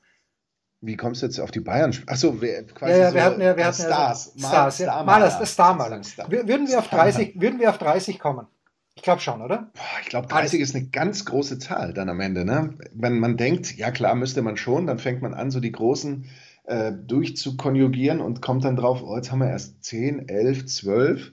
Wie 0.82 0.98
kommst 0.98 1.22
du 1.22 1.28
jetzt 1.28 1.40
auf 1.40 1.52
die 1.52 1.60
Bayern? 1.60 1.96
Achso, 2.06 2.34
quasi 2.34 2.92
ja, 2.92 2.98
ja, 2.98 3.14
wir 3.14 3.22
so 3.22 3.26
hatten 3.26 3.42
ja, 3.42 3.58
wir 3.58 3.66
hatten 3.66 3.82
Stars. 3.82 4.34
Ja, 4.36 4.48
Stars, 4.48 4.76
Star, 4.76 4.88
ja. 4.88 5.04
Maler, 5.04 5.30
Maler, 5.30 5.46
Starmaler. 5.46 6.04
Star. 6.04 6.30
Würden 6.30 6.68
wir 6.68 6.80
auf 6.80 6.90
30, 6.90 7.40
würden 7.40 7.60
wir 7.60 7.70
auf 7.70 7.78
30 7.78 8.20
kommen? 8.20 8.48
Ich 8.96 9.02
glaube 9.02 9.22
schon, 9.22 9.42
oder? 9.42 9.72
Ich 10.02 10.10
glaube, 10.10 10.28
30 10.28 10.62
ist 10.62 10.76
eine 10.76 10.86
ganz 10.86 11.26
große 11.26 11.60
Zahl 11.60 11.94
dann 11.94 12.10
am 12.10 12.22
Ende. 12.22 12.46
Ne? 12.46 12.76
Wenn 12.94 13.20
man 13.20 13.36
denkt, 13.36 13.76
ja 13.76 13.92
klar, 13.92 14.16
müsste 14.16 14.42
man 14.42 14.58
schon, 14.58 14.88
dann 14.88 15.00
fängt 15.00 15.22
man 15.22 15.34
an, 15.34 15.52
so 15.52 15.60
die 15.60 15.72
großen 15.72 16.26
äh, 16.64 16.94
durchzukonjugieren 16.94 18.22
und 18.22 18.42
kommt 18.42 18.64
dann 18.64 18.76
drauf, 18.76 19.04
oh, 19.04 19.16
jetzt 19.16 19.32
haben 19.32 19.40
wir 19.40 19.50
erst 19.50 19.84
10, 19.84 20.30
11, 20.30 20.66
12. 20.66 21.32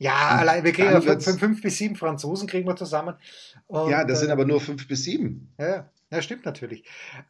Ja, 0.00 0.38
allein, 0.38 0.64
wir 0.64 0.72
kriegen 0.72 0.90
ja 0.90 1.00
fünf, 1.02 1.38
fünf, 1.38 1.62
bis 1.62 1.76
sieben 1.76 1.94
Franzosen 1.94 2.48
kriegen 2.48 2.66
wir 2.66 2.74
zusammen. 2.74 3.16
Und, 3.66 3.90
ja, 3.90 4.02
das 4.02 4.18
äh, 4.18 4.20
sind 4.22 4.30
aber 4.30 4.46
nur 4.46 4.58
fünf 4.58 4.88
bis 4.88 5.04
sieben. 5.04 5.52
Ja, 5.58 5.90
ja 6.10 6.22
stimmt 6.22 6.46
natürlich. 6.46 6.84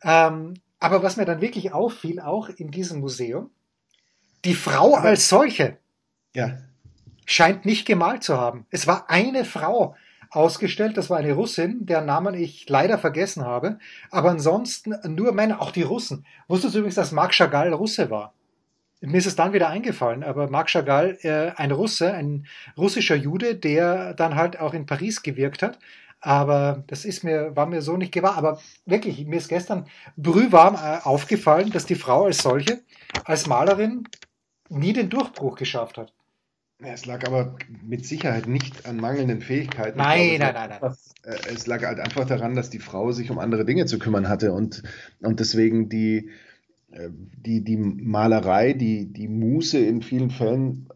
Ähm, 0.04 0.54
aber 0.78 1.02
was 1.02 1.16
mir 1.16 1.24
dann 1.24 1.40
wirklich 1.40 1.72
auffiel, 1.72 2.20
auch 2.20 2.48
in 2.48 2.70
diesem 2.70 3.00
Museum, 3.00 3.50
die 4.44 4.54
Frau 4.54 4.96
Aber, 4.96 5.08
als 5.08 5.28
solche 5.28 5.78
ja. 6.32 6.58
scheint 7.26 7.66
nicht 7.66 7.86
gemalt 7.86 8.22
zu 8.22 8.38
haben. 8.38 8.66
Es 8.70 8.86
war 8.86 9.10
eine 9.10 9.44
Frau 9.44 9.96
ausgestellt, 10.30 10.96
das 10.96 11.10
war 11.10 11.18
eine 11.18 11.32
Russin, 11.32 11.86
deren 11.86 12.06
Namen 12.06 12.34
ich 12.34 12.68
leider 12.68 12.98
vergessen 12.98 13.44
habe. 13.44 13.80
Aber 14.12 14.30
ansonsten 14.30 14.94
nur 15.12 15.32
Männer, 15.32 15.60
auch 15.60 15.72
die 15.72 15.82
Russen. 15.82 16.24
Wusstest 16.46 16.76
du 16.76 16.78
übrigens, 16.78 16.94
dass 16.94 17.10
Marc 17.10 17.34
Chagall 17.34 17.72
Russe 17.74 18.10
war? 18.10 18.32
Mir 19.00 19.16
ist 19.16 19.26
es 19.26 19.36
dann 19.36 19.52
wieder 19.52 19.68
eingefallen, 19.68 20.22
aber 20.22 20.50
Marc 20.50 20.68
Chagall, 20.68 21.18
äh, 21.22 21.52
ein 21.56 21.70
Russe, 21.70 22.12
ein 22.12 22.46
russischer 22.76 23.16
Jude, 23.16 23.54
der 23.54 24.14
dann 24.14 24.34
halt 24.34 24.60
auch 24.60 24.74
in 24.74 24.86
Paris 24.86 25.22
gewirkt 25.22 25.62
hat 25.62 25.78
aber 26.20 26.84
das 26.86 27.04
ist 27.04 27.24
mir, 27.24 27.56
war 27.56 27.66
mir 27.66 27.82
so 27.82 27.96
nicht 27.96 28.12
gewahr. 28.12 28.36
Aber 28.36 28.60
wirklich, 28.86 29.26
mir 29.26 29.36
ist 29.36 29.48
gestern 29.48 29.86
brühwarm 30.16 30.74
äh, 30.74 30.98
aufgefallen, 31.02 31.70
dass 31.70 31.86
die 31.86 31.94
Frau 31.94 32.26
als 32.26 32.38
solche, 32.38 32.80
als 33.24 33.46
Malerin, 33.46 34.04
nie 34.68 34.92
den 34.92 35.08
Durchbruch 35.08 35.56
geschafft 35.56 35.98
hat. 35.98 36.12
Es 36.82 37.04
lag 37.04 37.26
aber 37.26 37.56
mit 37.82 38.06
Sicherheit 38.06 38.46
nicht 38.46 38.86
an 38.86 38.96
mangelnden 38.96 39.42
Fähigkeiten. 39.42 39.98
Nein, 39.98 40.36
glaube, 40.36 40.54
nein, 40.54 40.70
nein, 40.70 40.78
nein. 40.80 40.94
Äh, 41.24 41.54
es 41.54 41.66
lag 41.66 41.82
halt 41.82 42.00
einfach 42.00 42.26
daran, 42.26 42.54
dass 42.54 42.70
die 42.70 42.78
Frau 42.78 43.12
sich 43.12 43.30
um 43.30 43.38
andere 43.38 43.64
Dinge 43.64 43.86
zu 43.86 43.98
kümmern 43.98 44.28
hatte 44.28 44.52
und, 44.52 44.82
und 45.20 45.40
deswegen 45.40 45.88
die, 45.88 46.30
die, 46.92 47.62
die 47.62 47.76
Malerei, 47.76 48.72
die, 48.72 49.12
die 49.12 49.28
Muße 49.28 49.78
in 49.78 50.02
vielen 50.02 50.30
Fällen 50.30 50.88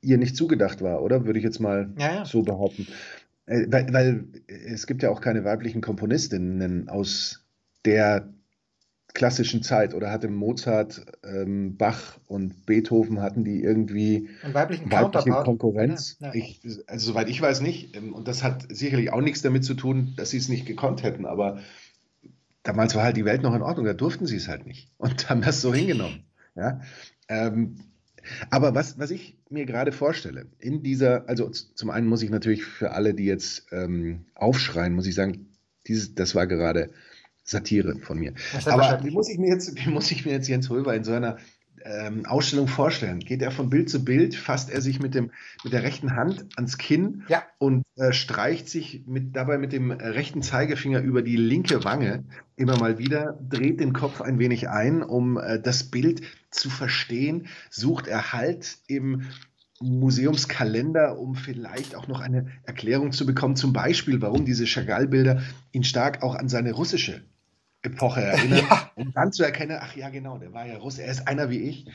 ihr 0.00 0.18
nicht 0.18 0.36
zugedacht 0.36 0.82
war, 0.82 1.02
oder? 1.02 1.24
Würde 1.24 1.38
ich 1.38 1.44
jetzt 1.44 1.60
mal 1.60 1.92
ja, 1.98 2.14
ja. 2.14 2.24
so 2.24 2.42
behaupten. 2.42 2.86
Äh, 3.46 3.66
weil, 3.68 3.92
weil 3.92 4.24
es 4.46 4.86
gibt 4.86 5.02
ja 5.02 5.10
auch 5.10 5.20
keine 5.20 5.44
weiblichen 5.44 5.80
Komponistinnen 5.80 6.88
aus 6.88 7.44
der 7.84 8.28
klassischen 9.14 9.62
Zeit 9.62 9.94
oder 9.94 10.10
hatte 10.10 10.28
Mozart, 10.28 11.06
ähm, 11.22 11.76
Bach 11.76 12.18
und 12.26 12.66
Beethoven 12.66 13.22
hatten 13.22 13.44
die 13.44 13.62
irgendwie 13.62 14.28
weiblichen 14.52 14.90
weibliche 14.90 15.30
Konkurrenz? 15.30 16.16
Ja, 16.18 16.28
ja. 16.28 16.34
Ich, 16.34 16.60
also 16.88 17.12
soweit 17.12 17.28
ich 17.28 17.40
weiß 17.40 17.60
nicht. 17.60 17.96
Ähm, 17.96 18.12
und 18.12 18.26
das 18.26 18.42
hat 18.42 18.66
sicherlich 18.70 19.12
auch 19.12 19.20
nichts 19.20 19.42
damit 19.42 19.64
zu 19.64 19.74
tun, 19.74 20.14
dass 20.16 20.30
sie 20.30 20.38
es 20.38 20.48
nicht 20.48 20.66
gekonnt 20.66 21.04
hätten. 21.04 21.26
Aber 21.26 21.58
damals 22.64 22.96
war 22.96 23.04
halt 23.04 23.16
die 23.16 23.24
Welt 23.24 23.42
noch 23.42 23.54
in 23.54 23.62
Ordnung. 23.62 23.86
Da 23.86 23.94
durften 23.94 24.26
sie 24.26 24.36
es 24.36 24.48
halt 24.48 24.66
nicht 24.66 24.90
und 24.98 25.30
haben 25.30 25.42
das 25.42 25.60
so 25.60 25.72
hingenommen. 25.72 26.24
Ja. 26.56 26.80
Ähm, 27.28 27.76
aber 28.50 28.74
was, 28.74 28.98
was 28.98 29.10
ich 29.10 29.36
mir 29.50 29.66
gerade 29.66 29.92
vorstelle, 29.92 30.46
in 30.58 30.82
dieser, 30.82 31.28
also 31.28 31.50
zum 31.50 31.90
einen 31.90 32.06
muss 32.06 32.22
ich 32.22 32.30
natürlich 32.30 32.64
für 32.64 32.92
alle, 32.92 33.14
die 33.14 33.26
jetzt 33.26 33.66
ähm, 33.70 34.24
aufschreien, 34.34 34.94
muss 34.94 35.06
ich 35.06 35.14
sagen, 35.14 35.46
dieses, 35.86 36.14
das 36.14 36.34
war 36.34 36.46
gerade 36.46 36.90
Satire 37.44 37.98
von 38.00 38.18
mir. 38.18 38.32
Aber 38.64 39.04
wie 39.04 39.10
muss 39.10 39.28
ich 39.28 39.38
mir 39.38 39.50
jetzt, 39.50 39.76
wie 39.76 39.90
muss 39.90 40.10
ich 40.10 40.24
mir 40.24 40.32
jetzt 40.32 40.48
Jens 40.48 40.70
Röber 40.70 40.94
in 40.94 41.04
so 41.04 41.12
einer 41.12 41.36
ähm, 41.84 42.24
Ausstellung 42.24 42.68
vorstellen? 42.68 43.20
Geht 43.20 43.42
er 43.42 43.50
von 43.50 43.68
Bild 43.68 43.90
zu 43.90 44.02
Bild, 44.02 44.34
fasst 44.34 44.70
er 44.70 44.80
sich 44.80 45.00
mit, 45.00 45.14
dem, 45.14 45.30
mit 45.62 45.74
der 45.74 45.82
rechten 45.82 46.16
Hand 46.16 46.46
ans 46.56 46.78
Kinn 46.78 47.24
ja. 47.28 47.42
und 47.58 47.83
äh, 47.96 48.12
streicht 48.12 48.68
sich 48.68 49.04
mit, 49.06 49.36
dabei 49.36 49.56
mit 49.56 49.72
dem 49.72 49.92
rechten 49.92 50.42
Zeigefinger 50.42 51.00
über 51.00 51.22
die 51.22 51.36
linke 51.36 51.84
Wange 51.84 52.24
immer 52.56 52.76
mal 52.76 52.98
wieder, 52.98 53.38
dreht 53.48 53.78
den 53.78 53.92
Kopf 53.92 54.20
ein 54.20 54.40
wenig 54.40 54.68
ein, 54.68 55.02
um 55.02 55.38
äh, 55.38 55.60
das 55.60 55.84
Bild 55.84 56.22
zu 56.50 56.70
verstehen, 56.70 57.46
sucht 57.70 58.08
er 58.08 58.32
Halt 58.32 58.78
im 58.88 59.22
Museumskalender, 59.80 61.18
um 61.18 61.36
vielleicht 61.36 61.94
auch 61.94 62.08
noch 62.08 62.20
eine 62.20 62.48
Erklärung 62.64 63.12
zu 63.12 63.26
bekommen, 63.26 63.54
zum 63.54 63.72
Beispiel, 63.72 64.20
warum 64.20 64.44
diese 64.44 64.66
Chagall-Bilder 64.66 65.42
ihn 65.72 65.84
stark 65.84 66.22
auch 66.22 66.34
an 66.34 66.48
seine 66.48 66.72
russische 66.72 67.22
Epoche 67.82 68.22
erinnern, 68.22 68.64
ja. 68.70 68.90
um 68.96 69.12
dann 69.12 69.32
zu 69.32 69.44
erkennen, 69.44 69.78
ach 69.80 69.94
ja, 69.94 70.08
genau, 70.08 70.38
der 70.38 70.52
war 70.52 70.66
ja 70.66 70.78
Russe, 70.78 71.02
er 71.02 71.12
ist 71.12 71.28
einer 71.28 71.50
wie 71.50 71.60
ich. 71.60 71.86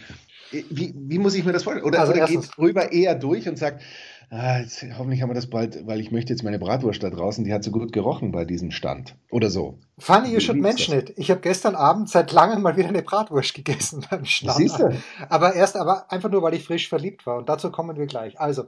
Wie, 0.52 0.94
wie 0.96 1.20
muss 1.20 1.36
ich 1.36 1.46
mir 1.46 1.52
das 1.52 1.64
vorstellen? 1.64 1.86
Oder, 1.86 2.00
also 2.02 2.14
oder 2.14 2.26
geht 2.26 2.50
drüber 2.56 2.92
eher 2.92 3.16
durch 3.16 3.48
und 3.48 3.58
sagt, 3.58 3.84
ah, 4.30 4.60
jetzt, 4.60 4.84
hoffentlich 4.98 5.22
haben 5.22 5.30
wir 5.30 5.36
das 5.36 5.50
bald, 5.50 5.86
weil 5.88 6.00
ich 6.00 6.12
möchte 6.12 6.34
jetzt 6.34 6.44
meine 6.44 6.60
Bratwurst 6.60 7.02
da 7.04 7.10
draußen, 7.10 7.44
die 7.44 7.54
hat 7.54 7.64
so 7.64 7.72
gut 7.72 7.92
gerochen 7.92 8.32
bei 8.32 8.46
diesem 8.46 8.72
Stand. 8.72 9.16
Oder 9.32 9.50
so. 9.50 9.78
Funny 9.98 10.32
you 10.34 10.40
should 10.40 10.58
mention 10.58 10.98
it. 10.98 11.14
Ich 11.18 11.32
habe 11.32 11.42
gestern 11.42 11.76
Abend 11.76 12.10
seit 12.10 12.32
langem 12.32 12.62
mal 12.62 12.78
wieder 12.78 12.90
eine 12.90 13.02
Bratwurst 13.02 13.54
gegessen 13.54 14.06
beim 14.10 14.26
Stand. 14.26 14.58
Siehst 14.58 14.80
du? 14.80 14.92
Aber 15.30 15.56
erst, 15.56 15.76
aber 15.76 16.12
einfach 16.12 16.30
nur, 16.30 16.42
weil 16.42 16.54
ich 16.54 16.64
frisch 16.64 16.90
verliebt 16.90 17.26
war. 17.26 17.38
Und 17.38 17.50
dazu 17.50 17.72
kommen 17.72 17.98
wir 17.98 18.08
gleich. 18.08 18.40
Also, 18.40 18.66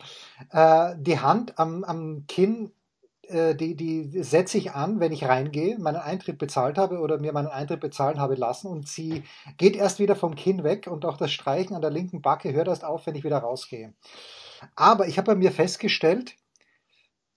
äh, 0.51 0.95
die 0.97 1.19
Hand 1.19 1.57
am, 1.59 1.83
am 1.83 2.25
Kinn 2.27 2.71
äh, 3.31 3.55
die, 3.55 3.75
die 3.75 4.23
setze 4.23 4.57
ich 4.57 4.73
an, 4.73 4.99
wenn 4.99 5.11
ich 5.11 5.25
reingehe, 5.25 5.77
meinen 5.79 5.97
Eintritt 5.97 6.37
bezahlt 6.37 6.77
habe 6.77 6.99
oder 6.99 7.17
mir 7.17 7.31
meinen 7.31 7.47
Eintritt 7.47 7.79
bezahlen 7.79 8.19
habe 8.19 8.35
lassen 8.35 8.67
und 8.67 8.87
sie 8.87 9.23
geht 9.57 9.75
erst 9.75 9.99
wieder 9.99 10.15
vom 10.15 10.35
Kinn 10.35 10.63
weg 10.63 10.87
und 10.87 11.05
auch 11.05 11.17
das 11.17 11.31
Streichen 11.31 11.75
an 11.75 11.81
der 11.81 11.91
linken 11.91 12.21
Backe 12.21 12.51
hört 12.53 12.67
erst 12.67 12.83
auf, 12.83 13.05
wenn 13.07 13.15
ich 13.15 13.23
wieder 13.23 13.37
rausgehe. 13.37 13.93
Aber 14.75 15.07
ich 15.07 15.17
habe 15.17 15.33
bei 15.33 15.35
mir 15.35 15.51
festgestellt, 15.51 16.35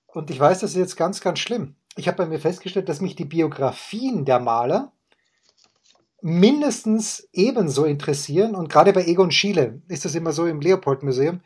und 0.06 0.30
ich 0.30 0.38
weiß, 0.38 0.60
das 0.60 0.70
ist 0.72 0.76
jetzt 0.76 0.96
ganz, 0.96 1.20
ganz 1.20 1.38
schlimm, 1.40 1.76
ich 1.96 2.08
habe 2.08 2.18
bei 2.18 2.26
mir 2.26 2.40
festgestellt, 2.40 2.88
dass 2.88 3.00
mich 3.00 3.14
die 3.16 3.24
Biografien 3.24 4.24
der 4.24 4.40
Maler 4.40 4.92
mindestens 6.20 7.28
ebenso 7.32 7.84
interessieren 7.84 8.54
und 8.54 8.68
gerade 8.68 8.92
bei 8.92 9.04
Egon 9.04 9.30
Schiele 9.30 9.82
ist 9.88 10.04
das 10.04 10.14
immer 10.14 10.32
so 10.32 10.46
im 10.46 10.60
Leopold-Museum, 10.60 11.40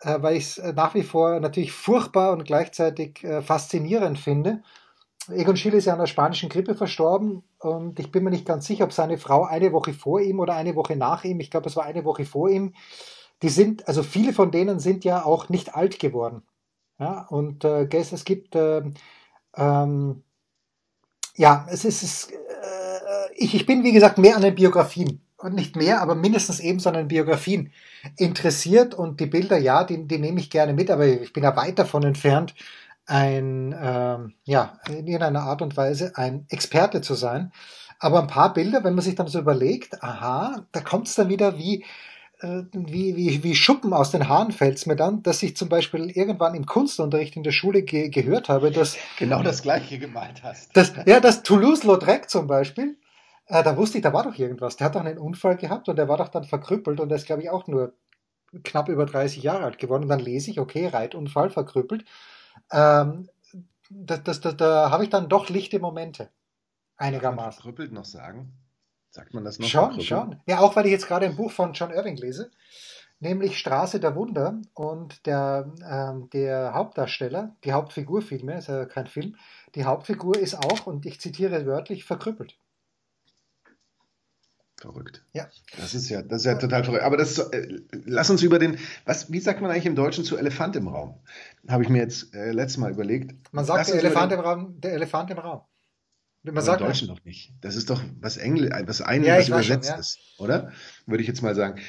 äh, 0.00 0.20
weil 0.20 0.36
ich 0.36 0.44
es 0.44 0.58
äh, 0.58 0.72
nach 0.72 0.94
wie 0.94 1.02
vor 1.02 1.40
natürlich 1.40 1.72
furchtbar 1.72 2.32
und 2.32 2.44
gleichzeitig 2.44 3.24
äh, 3.24 3.42
faszinierend 3.42 4.18
finde. 4.18 4.62
Egon 5.30 5.56
Schiele 5.56 5.78
ist 5.78 5.86
ja 5.86 5.94
an 5.94 5.98
der 5.98 6.06
spanischen 6.06 6.48
Grippe 6.48 6.74
verstorben 6.74 7.42
und 7.58 7.98
ich 7.98 8.12
bin 8.12 8.22
mir 8.22 8.30
nicht 8.30 8.46
ganz 8.46 8.66
sicher, 8.66 8.84
ob 8.84 8.92
seine 8.92 9.18
Frau 9.18 9.44
eine 9.44 9.72
Woche 9.72 9.94
vor 9.94 10.20
ihm 10.20 10.40
oder 10.40 10.54
eine 10.54 10.76
Woche 10.76 10.94
nach 10.94 11.24
ihm, 11.24 11.40
ich 11.40 11.50
glaube, 11.50 11.68
es 11.68 11.76
war 11.76 11.84
eine 11.84 12.04
Woche 12.04 12.24
vor 12.24 12.50
ihm, 12.50 12.74
die 13.42 13.48
sind, 13.48 13.86
also 13.88 14.02
viele 14.02 14.32
von 14.32 14.50
denen 14.50 14.80
sind 14.80 15.04
ja 15.04 15.24
auch 15.24 15.48
nicht 15.48 15.74
alt 15.74 15.98
geworden. 15.98 16.42
Ja, 16.98 17.26
und 17.28 17.64
äh, 17.64 17.86
es 17.92 18.24
gibt, 18.24 18.56
äh, 18.56 18.82
ähm, 19.56 20.24
ja, 21.36 21.66
es 21.70 21.84
ist, 21.84 22.02
es, 22.02 22.30
äh, 22.30 23.34
ich, 23.36 23.54
ich 23.54 23.66
bin 23.66 23.84
wie 23.84 23.92
gesagt 23.92 24.18
mehr 24.18 24.34
an 24.34 24.42
den 24.42 24.56
Biografien 24.56 25.20
und 25.36 25.54
nicht 25.54 25.76
mehr, 25.76 26.02
aber 26.02 26.16
mindestens 26.16 26.58
ebenso 26.58 26.90
an 26.90 27.06
Biografien 27.06 27.72
interessiert 28.16 28.94
und 28.94 29.20
die 29.20 29.26
Bilder, 29.26 29.56
ja, 29.58 29.84
die, 29.84 30.06
die 30.08 30.18
nehme 30.18 30.40
ich 30.40 30.50
gerne 30.50 30.72
mit, 30.72 30.90
aber 30.90 31.06
ich 31.06 31.32
bin 31.32 31.44
ja 31.44 31.54
weit 31.56 31.78
davon 31.78 32.02
entfernt, 32.02 32.54
ein, 33.06 33.74
ähm, 33.80 34.34
ja, 34.44 34.78
in 34.88 35.06
irgendeiner 35.06 35.42
Art 35.42 35.62
und 35.62 35.76
Weise 35.76 36.12
ein 36.16 36.46
Experte 36.50 37.00
zu 37.00 37.14
sein. 37.14 37.52
Aber 37.98 38.20
ein 38.20 38.28
paar 38.28 38.52
Bilder, 38.52 38.84
wenn 38.84 38.94
man 38.94 39.02
sich 39.02 39.14
dann 39.14 39.28
so 39.28 39.38
überlegt, 39.40 40.02
aha, 40.02 40.66
da 40.72 40.80
kommt 40.80 41.08
es 41.08 41.14
dann 41.14 41.28
wieder 41.28 41.58
wie, 41.58 41.84
wie, 42.40 43.16
wie, 43.16 43.42
wie 43.42 43.54
Schuppen 43.56 43.92
aus 43.92 44.12
den 44.12 44.28
Haaren 44.28 44.52
fällt 44.52 44.76
es 44.76 44.86
mir 44.86 44.94
dann, 44.94 45.22
dass 45.24 45.42
ich 45.42 45.56
zum 45.56 45.68
Beispiel 45.68 46.10
irgendwann 46.10 46.54
im 46.54 46.66
Kunstunterricht 46.66 47.34
in 47.34 47.42
der 47.42 47.50
Schule 47.50 47.82
ge 47.82 48.10
gehört 48.10 48.48
habe, 48.48 48.70
dass... 48.70 48.96
Genau 49.18 49.42
das 49.42 49.62
Gleiche 49.62 49.98
gemalt 49.98 50.44
hast. 50.44 50.76
Dass, 50.76 50.92
ja, 51.06 51.18
dass 51.18 51.42
Toulouse-Lautrec 51.42 52.30
zum 52.30 52.46
Beispiel, 52.46 52.96
äh, 53.46 53.64
da 53.64 53.76
wusste 53.76 53.98
ich, 53.98 54.04
da 54.04 54.12
war 54.12 54.22
doch 54.22 54.38
irgendwas. 54.38 54.76
Der 54.76 54.86
hat 54.86 54.94
doch 54.94 55.00
einen 55.00 55.18
Unfall 55.18 55.56
gehabt 55.56 55.88
und 55.88 55.96
der 55.96 56.08
war 56.08 56.16
doch 56.16 56.28
dann 56.28 56.44
verkrüppelt 56.44 57.00
und 57.00 57.08
der 57.08 57.16
ist, 57.16 57.26
glaube 57.26 57.42
ich, 57.42 57.50
auch 57.50 57.66
nur 57.66 57.94
knapp 58.62 58.88
über 58.88 59.04
30 59.04 59.42
Jahre 59.42 59.64
alt 59.64 59.78
geworden. 59.78 60.04
Und 60.04 60.08
dann 60.08 60.20
lese 60.20 60.50
ich, 60.50 60.60
okay, 60.60 60.86
Reitunfall, 60.86 61.50
verkrüppelt. 61.50 62.04
Ähm, 62.70 63.28
da, 63.90 64.16
das, 64.16 64.40
da, 64.40 64.52
da 64.52 64.90
habe 64.90 65.02
ich 65.02 65.10
dann 65.10 65.28
doch 65.28 65.48
lichte 65.48 65.80
Momente. 65.80 66.30
Einigermaßen. 66.98 67.62
Verkrüppelt 67.62 67.92
noch 67.92 68.04
sagen? 68.04 68.52
Sagt 69.10 69.34
man 69.34 69.44
das 69.44 69.58
noch? 69.58 69.66
Schon, 69.66 70.00
schon. 70.00 70.40
Ja, 70.46 70.60
auch 70.60 70.76
weil 70.76 70.86
ich 70.86 70.92
jetzt 70.92 71.08
gerade 71.08 71.26
ein 71.26 71.36
Buch 71.36 71.50
von 71.50 71.72
John 71.72 71.90
Irving 71.90 72.16
lese, 72.16 72.50
nämlich 73.20 73.58
Straße 73.58 74.00
der 74.00 74.14
Wunder. 74.14 74.60
Und 74.74 75.26
der, 75.26 75.72
ähm, 75.88 76.28
der 76.30 76.74
Hauptdarsteller, 76.74 77.56
die 77.64 77.72
Hauptfigur 77.72 78.22
vielmehr, 78.22 78.58
ist 78.58 78.68
ja 78.68 78.84
kein 78.84 79.06
Film, 79.06 79.36
die 79.74 79.84
Hauptfigur 79.84 80.38
ist 80.38 80.54
auch, 80.54 80.86
und 80.86 81.06
ich 81.06 81.20
zitiere 81.20 81.66
wörtlich, 81.66 82.04
verkrüppelt. 82.04 82.56
Verrückt. 84.80 85.24
Ja. 85.32 85.48
Das 85.76 85.92
ist 85.94 86.08
ja, 86.08 86.22
das 86.22 86.42
ist 86.42 86.44
ja 86.44 86.54
total 86.54 86.84
verrückt. 86.84 87.02
Aber 87.02 87.16
das, 87.16 87.38
äh, 87.38 87.80
lass 87.90 88.30
uns 88.30 88.42
über 88.42 88.60
den, 88.60 88.78
was, 89.06 89.30
wie 89.32 89.40
sagt 89.40 89.60
man 89.60 89.72
eigentlich 89.72 89.86
im 89.86 89.96
Deutschen 89.96 90.22
zu 90.22 90.36
Elefant 90.36 90.76
im 90.76 90.86
Raum? 90.86 91.18
Habe 91.68 91.82
ich 91.82 91.88
mir 91.88 91.98
jetzt 91.98 92.32
äh, 92.32 92.52
letztes 92.52 92.76
Mal 92.78 92.92
überlegt. 92.92 93.34
Man 93.52 93.64
sagt 93.64 93.88
der 93.88 93.96
Elefant 93.96 94.32
im 94.32 94.40
Raum, 94.40 94.80
der 94.80 94.92
Elefant 94.92 95.30
im 95.32 95.38
Raum. 95.38 95.62
Man 96.42 96.64
sagt, 96.64 96.80
Deutschen 96.80 97.08
doch 97.08 97.24
nicht. 97.24 97.52
Das 97.60 97.76
ist 97.76 97.90
doch 97.90 98.02
was 98.20 98.36
Englisch, 98.36 98.70
was 98.86 99.02
ein, 99.02 99.24
ja, 99.24 99.38
was 99.38 99.48
übersetzt 99.48 99.86
schon, 99.86 99.94
ja. 99.94 100.00
ist, 100.00 100.18
oder? 100.38 100.72
Würde 101.06 101.22
ich 101.22 101.28
jetzt 101.28 101.42
mal 101.42 101.54
sagen. 101.54 101.80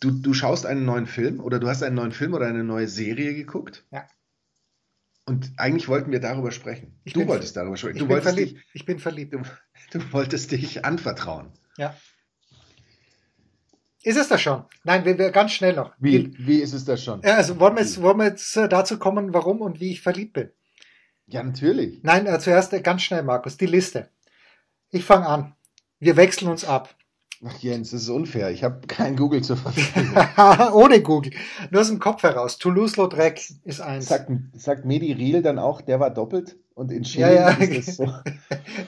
Du, 0.00 0.10
du 0.10 0.32
schaust 0.32 0.66
einen 0.66 0.84
neuen 0.84 1.06
Film 1.06 1.40
oder 1.40 1.58
du 1.58 1.68
hast 1.68 1.82
einen 1.82 1.96
neuen 1.96 2.12
Film 2.12 2.34
oder 2.34 2.46
eine 2.46 2.64
neue 2.64 2.88
Serie 2.88 3.34
geguckt. 3.34 3.84
Ja. 3.90 4.06
Und 5.26 5.52
eigentlich 5.58 5.88
wollten 5.88 6.10
wir 6.10 6.20
darüber 6.20 6.50
sprechen. 6.50 6.98
Ich 7.04 7.12
du 7.12 7.26
wolltest 7.26 7.56
darüber 7.56 7.76
sprechen. 7.76 7.96
Ich 7.96 8.02
du 8.02 8.06
bin 8.06 8.14
wolltest 8.14 8.34
verliebt. 8.34 8.56
Dich, 8.56 8.70
ich 8.72 8.86
bin 8.86 8.98
verliebt. 8.98 9.34
Du, 9.34 9.42
du 9.92 10.12
wolltest 10.12 10.50
dich 10.52 10.84
anvertrauen. 10.84 11.52
Ja. 11.76 11.94
Ist 14.02 14.16
es 14.16 14.28
das 14.28 14.40
schon? 14.40 14.64
Nein, 14.84 15.04
wir, 15.04 15.18
wir 15.18 15.30
ganz 15.30 15.52
schnell 15.52 15.74
noch. 15.74 15.92
Wie, 15.98 16.32
wie 16.38 16.60
ist 16.60 16.72
es 16.72 16.86
das 16.86 17.04
schon? 17.04 17.20
Ja, 17.22 17.34
also 17.34 17.60
wollen 17.60 17.74
wir, 17.74 17.82
jetzt, 17.82 18.00
wollen 18.00 18.16
wir 18.16 18.26
jetzt 18.26 18.56
äh, 18.56 18.68
dazu 18.68 18.98
kommen, 18.98 19.34
warum 19.34 19.60
und 19.60 19.80
wie 19.80 19.90
ich 19.90 20.00
verliebt 20.00 20.32
bin? 20.32 20.50
Ja, 21.28 21.42
natürlich. 21.42 22.02
Nein, 22.02 22.26
äh, 22.26 22.38
zuerst 22.38 22.72
äh, 22.72 22.80
ganz 22.80 23.02
schnell, 23.02 23.22
Markus, 23.22 23.56
die 23.56 23.66
Liste. 23.66 24.08
Ich 24.90 25.04
fange 25.04 25.26
an. 25.26 25.54
Wir 26.00 26.16
wechseln 26.16 26.48
uns 26.48 26.64
ab. 26.64 26.94
Ach 27.46 27.56
Jens, 27.58 27.90
das 27.90 28.02
ist 28.02 28.08
unfair. 28.08 28.50
Ich 28.50 28.64
habe 28.64 28.86
kein 28.86 29.14
Google 29.14 29.42
zur 29.42 29.58
Verfügung. 29.58 30.16
Ohne 30.72 31.02
Google. 31.02 31.32
Nur 31.70 31.82
aus 31.82 31.88
dem 31.88 32.00
Kopf 32.00 32.22
heraus. 32.22 32.58
Toulouse-Lautrec 32.58 33.40
ist 33.64 33.80
eins. 33.80 34.06
Sagt, 34.06 34.30
sagt 34.54 34.84
Medi 34.84 35.12
Riel 35.12 35.42
dann 35.42 35.58
auch, 35.58 35.80
der 35.80 36.00
war 36.00 36.10
doppelt? 36.10 36.56
Und 36.74 36.90
in 36.90 37.04
Chile 37.04 37.34
ja, 37.34 37.50
ja. 37.50 37.56
ist 37.56 37.88
das 37.88 37.96
so. 37.96 38.12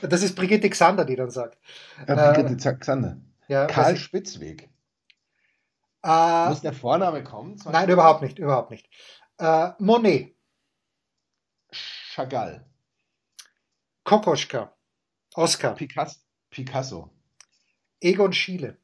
das 0.09 0.23
ist 0.23 0.35
Brigitte 0.35 0.69
Xander, 0.69 1.05
die 1.05 1.17
dann 1.17 1.31
sagt. 1.31 1.59
Ja, 2.09 2.33
Brigitte 2.33 2.69
äh, 2.69 2.75
Xander. 2.75 3.19
Ja, 3.47 3.67
Karl 3.67 3.97
Spitzweg. 3.97 4.69
Äh, 6.03 6.49
Muss 6.49 6.61
der 6.61 6.73
Vorname 6.73 7.23
kommen? 7.23 7.57
Nein, 7.71 7.89
überhaupt 7.89 8.23
nicht, 8.23 8.39
überhaupt 8.39 8.71
nicht. 8.71 8.89
Äh, 9.39 9.71
Monet. 9.79 10.35
Chagall. 12.21 12.67
Kokoschka. 14.05 14.77
Oscar. 15.35 15.75
Picasso. 16.51 17.11
Egon 18.01 18.33
Schiele. 18.33 18.77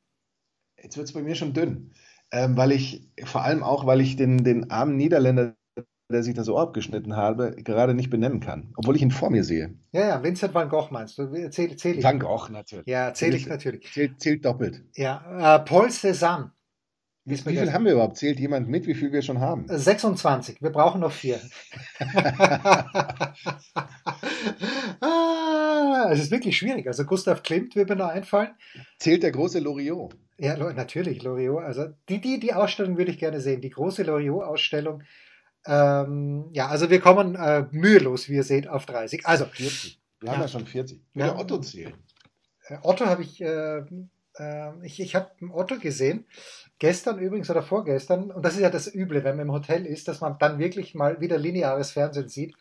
Jetzt 0.83 0.97
wird 0.97 1.09
es 1.09 1.13
bei 1.13 1.23
mir 1.23 1.35
schon 1.35 1.53
dünn. 1.53 1.93
Ähm, 2.31 2.57
weil 2.57 2.73
ich, 2.73 3.09
vor 3.25 3.43
allem 3.43 3.63
auch, 3.63 3.87
weil 3.87 4.01
ich 4.01 4.17
den, 4.17 4.43
den 4.43 4.71
armen 4.71 4.97
Niederländer, 4.97 5.55
der 6.11 6.23
sich 6.23 6.35
da 6.35 6.45
so 6.45 6.57
abgeschnitten 6.59 7.17
habe, 7.17 7.57
gerade 7.57 7.93
nicht 7.93 8.09
benennen 8.09 8.41
kann. 8.41 8.73
Obwohl 8.77 8.97
ich 8.97 9.03
ihn 9.03 9.11
vor 9.11 9.31
mir 9.31 9.45
sehe. 9.45 9.75
Ja, 9.93 10.09
ja, 10.09 10.23
Vincent 10.23 10.55
van 10.55 10.69
Gogh 10.69 10.91
meinst 10.91 11.19
du? 11.19 11.51
Zähl, 11.51 11.77
zähl 11.77 11.99
ich. 11.99 12.05
Van 12.05 12.19
Gogh, 12.19 12.49
natürlich. 12.51 12.87
Ja, 12.87 13.13
zähle 13.13 13.37
ich 13.37 13.47
natürlich. 13.47 13.93
Zählt, 13.93 14.21
zählt 14.21 14.45
doppelt. 14.45 14.83
Ja, 14.95 15.57
äh, 15.57 15.65
Paul 15.65 15.89
Cézanne. 15.89 16.53
Wie, 17.29 17.35
wie 17.45 17.57
viel 17.57 17.73
haben 17.73 17.85
wir 17.85 17.93
überhaupt? 17.93 18.17
Zählt 18.17 18.39
jemand 18.39 18.69
mit, 18.69 18.87
wie 18.87 18.95
viel 18.95 19.11
wir 19.11 19.21
schon 19.21 19.41
haben? 19.41 19.67
26. 19.69 20.63
Wir 20.63 20.71
brauchen 20.71 21.01
noch 21.01 21.11
vier. 21.11 21.41
ah, 25.01 26.09
es 26.13 26.21
ist 26.21 26.31
wirklich 26.31 26.57
schwierig. 26.57 26.87
Also 26.87 27.05
Gustav 27.05 27.43
Klimt 27.43 27.75
wird 27.75 27.89
mir 27.89 27.97
noch 27.97 28.11
einfallen. 28.11 28.51
Zählt 29.01 29.25
der 29.25 29.33
große 29.33 29.59
Loriot? 29.59 30.17
Ja, 30.39 30.57
natürlich, 30.73 31.25
Loriot. 31.25 31.65
Also 31.65 31.89
die, 32.09 32.21
die, 32.21 32.39
die 32.39 32.55
Ausstellung 32.55 32.97
würde 32.97 33.11
ich 33.11 33.19
gerne 33.19 33.41
sehen. 33.41 33.61
Die 33.61 33.71
große 33.71 34.05
Loriot-Ausstellung. 34.05 35.03
Ähm, 35.67 36.45
ja, 36.53 36.69
also 36.69 36.91
wir 36.91 37.01
kommen 37.01 37.35
äh, 37.35 37.67
mühelos, 37.73 38.29
wie 38.29 38.37
ihr 38.37 38.45
seht, 38.45 38.69
auf 38.69 38.87
30. 38.87 39.27
Also 39.27 39.47
40. 39.47 40.01
Wir 40.21 40.29
ja. 40.29 40.35
haben 40.35 40.43
ja 40.43 40.49
schon 40.49 40.65
40. 40.65 41.01
Würde 41.13 41.29
ja. 41.29 41.37
Otto 41.37 41.59
zählen. 41.59 41.95
Äh, 42.69 42.79
Otto 42.83 43.07
habe 43.07 43.23
ich, 43.23 43.41
äh, 43.41 43.83
ich, 44.83 45.01
ich 45.01 45.15
habe 45.15 45.31
Otto 45.53 45.79
gesehen. 45.79 46.27
Gestern 46.79 47.19
übrigens 47.19 47.49
oder 47.49 47.63
vorgestern, 47.63 48.31
und 48.31 48.45
das 48.45 48.55
ist 48.55 48.61
ja 48.61 48.71
das 48.71 48.93
Üble, 48.93 49.25
wenn 49.25 49.37
man 49.37 49.47
im 49.47 49.53
Hotel 49.53 49.87
ist, 49.87 50.09
dass 50.09 50.21
man 50.21 50.37
dann 50.39 50.59
wirklich 50.59 50.95
mal 50.95 51.21
wieder 51.21 51.39
lineares 51.39 51.93
Fernsehen 51.93 52.29
sieht. 52.29 52.55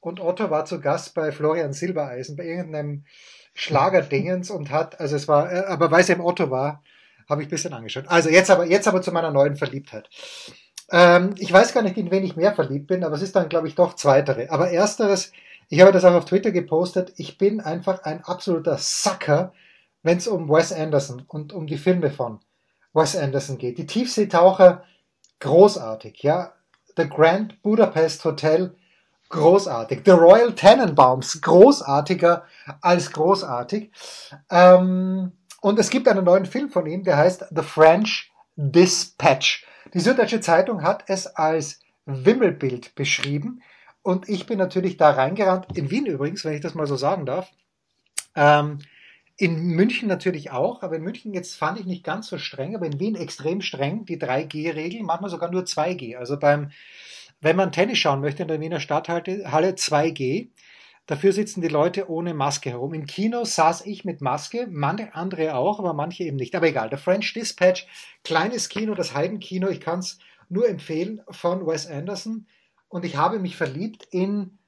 Und 0.00 0.20
Otto 0.20 0.48
war 0.50 0.64
zu 0.64 0.80
Gast 0.80 1.14
bei 1.14 1.32
Florian 1.32 1.72
Silbereisen, 1.72 2.36
bei 2.36 2.46
irgendeinem 2.46 3.04
Schlagerdingens 3.54 4.50
und 4.50 4.70
hat, 4.70 5.00
also 5.00 5.16
es 5.16 5.28
war, 5.28 5.52
äh, 5.52 5.64
aber 5.66 5.90
weil 5.90 6.00
es 6.00 6.08
eben 6.08 6.20
Otto 6.20 6.50
war, 6.50 6.82
habe 7.28 7.42
ich 7.42 7.48
ein 7.48 7.50
bisschen 7.50 7.74
angeschaut. 7.74 8.04
Also 8.08 8.30
jetzt 8.30 8.50
aber, 8.50 8.64
jetzt 8.64 8.88
aber 8.88 9.02
zu 9.02 9.12
meiner 9.12 9.30
neuen 9.30 9.56
Verliebtheit. 9.56 10.08
Ähm, 10.90 11.34
ich 11.38 11.52
weiß 11.52 11.74
gar 11.74 11.82
nicht, 11.82 11.96
in 11.96 12.10
wen 12.10 12.24
ich 12.24 12.36
mehr 12.36 12.54
verliebt 12.54 12.86
bin, 12.86 13.04
aber 13.04 13.16
es 13.16 13.22
ist 13.22 13.36
dann, 13.36 13.48
glaube 13.48 13.68
ich, 13.68 13.74
doch 13.74 13.94
zweitere. 13.94 14.50
Aber 14.50 14.70
ersteres, 14.70 15.32
ich 15.68 15.80
habe 15.80 15.92
das 15.92 16.04
auch 16.04 16.14
auf 16.14 16.24
Twitter 16.24 16.52
gepostet, 16.52 17.12
ich 17.16 17.36
bin 17.36 17.60
einfach 17.60 18.04
ein 18.04 18.24
absoluter 18.24 18.78
Sucker, 18.78 19.52
wenn 20.02 20.18
es 20.18 20.28
um 20.28 20.48
Wes 20.48 20.72
Anderson 20.72 21.22
und 21.26 21.52
um 21.52 21.66
die 21.66 21.78
Filme 21.78 22.10
von 22.10 22.40
Wes 22.92 23.16
Anderson 23.16 23.58
geht. 23.58 23.78
Die 23.78 23.86
Tiefseetaucher, 23.86 24.84
großartig, 25.40 26.22
ja. 26.22 26.52
The 26.96 27.08
Grand 27.08 27.62
Budapest 27.62 28.24
Hotel, 28.24 28.74
großartig. 29.28 30.02
The 30.04 30.12
Royal 30.12 30.52
Tenenbaums, 30.54 31.40
großartiger 31.40 32.44
als 32.80 33.12
großartig. 33.12 33.90
Ähm, 34.50 35.32
und 35.60 35.78
es 35.78 35.90
gibt 35.90 36.08
einen 36.08 36.24
neuen 36.24 36.46
Film 36.46 36.70
von 36.70 36.86
ihm, 36.86 37.04
der 37.04 37.16
heißt 37.16 37.46
The 37.54 37.62
French 37.62 38.32
Dispatch. 38.56 39.64
Die 39.94 40.00
Süddeutsche 40.00 40.40
Zeitung 40.40 40.82
hat 40.82 41.04
es 41.06 41.26
als 41.26 41.80
Wimmelbild 42.06 42.94
beschrieben. 42.94 43.62
Und 44.02 44.28
ich 44.28 44.46
bin 44.46 44.58
natürlich 44.58 44.96
da 44.96 45.10
reingerannt, 45.10 45.66
in 45.76 45.90
Wien 45.90 46.06
übrigens, 46.06 46.44
wenn 46.44 46.54
ich 46.54 46.60
das 46.60 46.74
mal 46.74 46.86
so 46.86 46.96
sagen 46.96 47.26
darf. 47.26 47.50
Ähm, 48.34 48.78
in 49.40 49.68
München 49.68 50.08
natürlich 50.08 50.50
auch, 50.50 50.82
aber 50.82 50.96
in 50.96 51.02
München 51.02 51.32
jetzt 51.32 51.54
fand 51.54 51.78
ich 51.78 51.86
nicht 51.86 52.02
ganz 52.02 52.26
so 52.26 52.38
streng, 52.38 52.74
aber 52.74 52.86
in 52.86 52.98
Wien 52.98 53.14
extrem 53.14 53.60
streng, 53.60 54.04
die 54.04 54.18
3G-Regel, 54.18 55.04
manchmal 55.04 55.30
sogar 55.30 55.48
nur 55.50 55.62
2G. 55.62 56.16
Also 56.16 56.40
beim, 56.40 56.72
wenn 57.40 57.54
man 57.54 57.70
Tennis 57.70 57.98
schauen 57.98 58.20
möchte 58.20 58.42
in 58.42 58.48
der 58.48 58.60
Wiener 58.60 58.80
Stadthalle 58.80 59.20
2G, 59.22 60.48
dafür 61.06 61.32
sitzen 61.32 61.60
die 61.60 61.68
Leute 61.68 62.10
ohne 62.10 62.34
Maske 62.34 62.70
herum. 62.70 62.94
Im 62.94 63.06
Kino 63.06 63.44
saß 63.44 63.86
ich 63.86 64.04
mit 64.04 64.20
Maske, 64.20 64.66
manche 64.68 65.14
andere 65.14 65.54
auch, 65.54 65.78
aber 65.78 65.94
manche 65.94 66.24
eben 66.24 66.36
nicht. 66.36 66.56
Aber 66.56 66.66
egal, 66.66 66.90
der 66.90 66.98
French 66.98 67.32
Dispatch, 67.32 67.86
kleines 68.24 68.68
Kino, 68.68 68.96
das 68.96 69.14
Heidenkino, 69.14 69.68
ich 69.68 69.80
kann 69.80 70.00
es 70.00 70.18
nur 70.48 70.68
empfehlen, 70.68 71.20
von 71.30 71.64
Wes 71.64 71.86
Anderson. 71.86 72.48
Und 72.88 73.04
ich 73.04 73.16
habe 73.16 73.38
mich 73.38 73.56
verliebt 73.56 74.08
in 74.10 74.58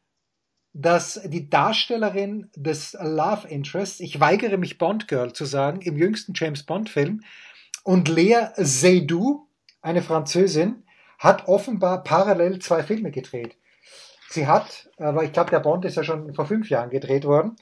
dass 0.72 1.20
die 1.24 1.50
Darstellerin 1.50 2.48
des 2.54 2.96
Love 3.00 3.48
Interests, 3.48 4.00
ich 4.00 4.20
weigere 4.20 4.56
mich 4.56 4.78
Bond 4.78 5.08
Girl 5.08 5.32
zu 5.32 5.44
sagen, 5.44 5.80
im 5.82 5.96
jüngsten 5.96 6.32
James 6.34 6.62
Bond 6.62 6.88
Film, 6.88 7.22
und 7.82 8.08
Lea 8.08 8.48
Seydoux, 8.56 9.48
eine 9.82 10.02
Französin, 10.02 10.84
hat 11.18 11.48
offenbar 11.48 12.04
parallel 12.04 12.60
zwei 12.60 12.82
Filme 12.82 13.10
gedreht. 13.10 13.56
Sie 14.28 14.46
hat, 14.46 14.88
aber 14.96 15.24
ich 15.24 15.32
glaube, 15.32 15.50
der 15.50 15.60
Bond 15.60 15.84
ist 15.84 15.96
ja 15.96 16.04
schon 16.04 16.34
vor 16.34 16.46
fünf 16.46 16.70
Jahren 16.70 16.90
gedreht 16.90 17.24
worden, 17.24 17.56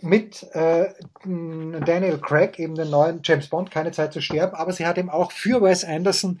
mit 0.00 0.42
äh, 0.54 0.88
Daniel 1.24 2.18
Craig, 2.18 2.58
eben 2.58 2.74
den 2.74 2.90
neuen 2.90 3.20
James 3.22 3.48
Bond, 3.48 3.70
keine 3.70 3.92
Zeit 3.92 4.12
zu 4.12 4.20
sterben, 4.20 4.54
aber 4.54 4.72
sie 4.72 4.86
hat 4.86 4.98
eben 4.98 5.10
auch 5.10 5.30
für 5.30 5.62
Wes 5.62 5.84
Anderson 5.84 6.40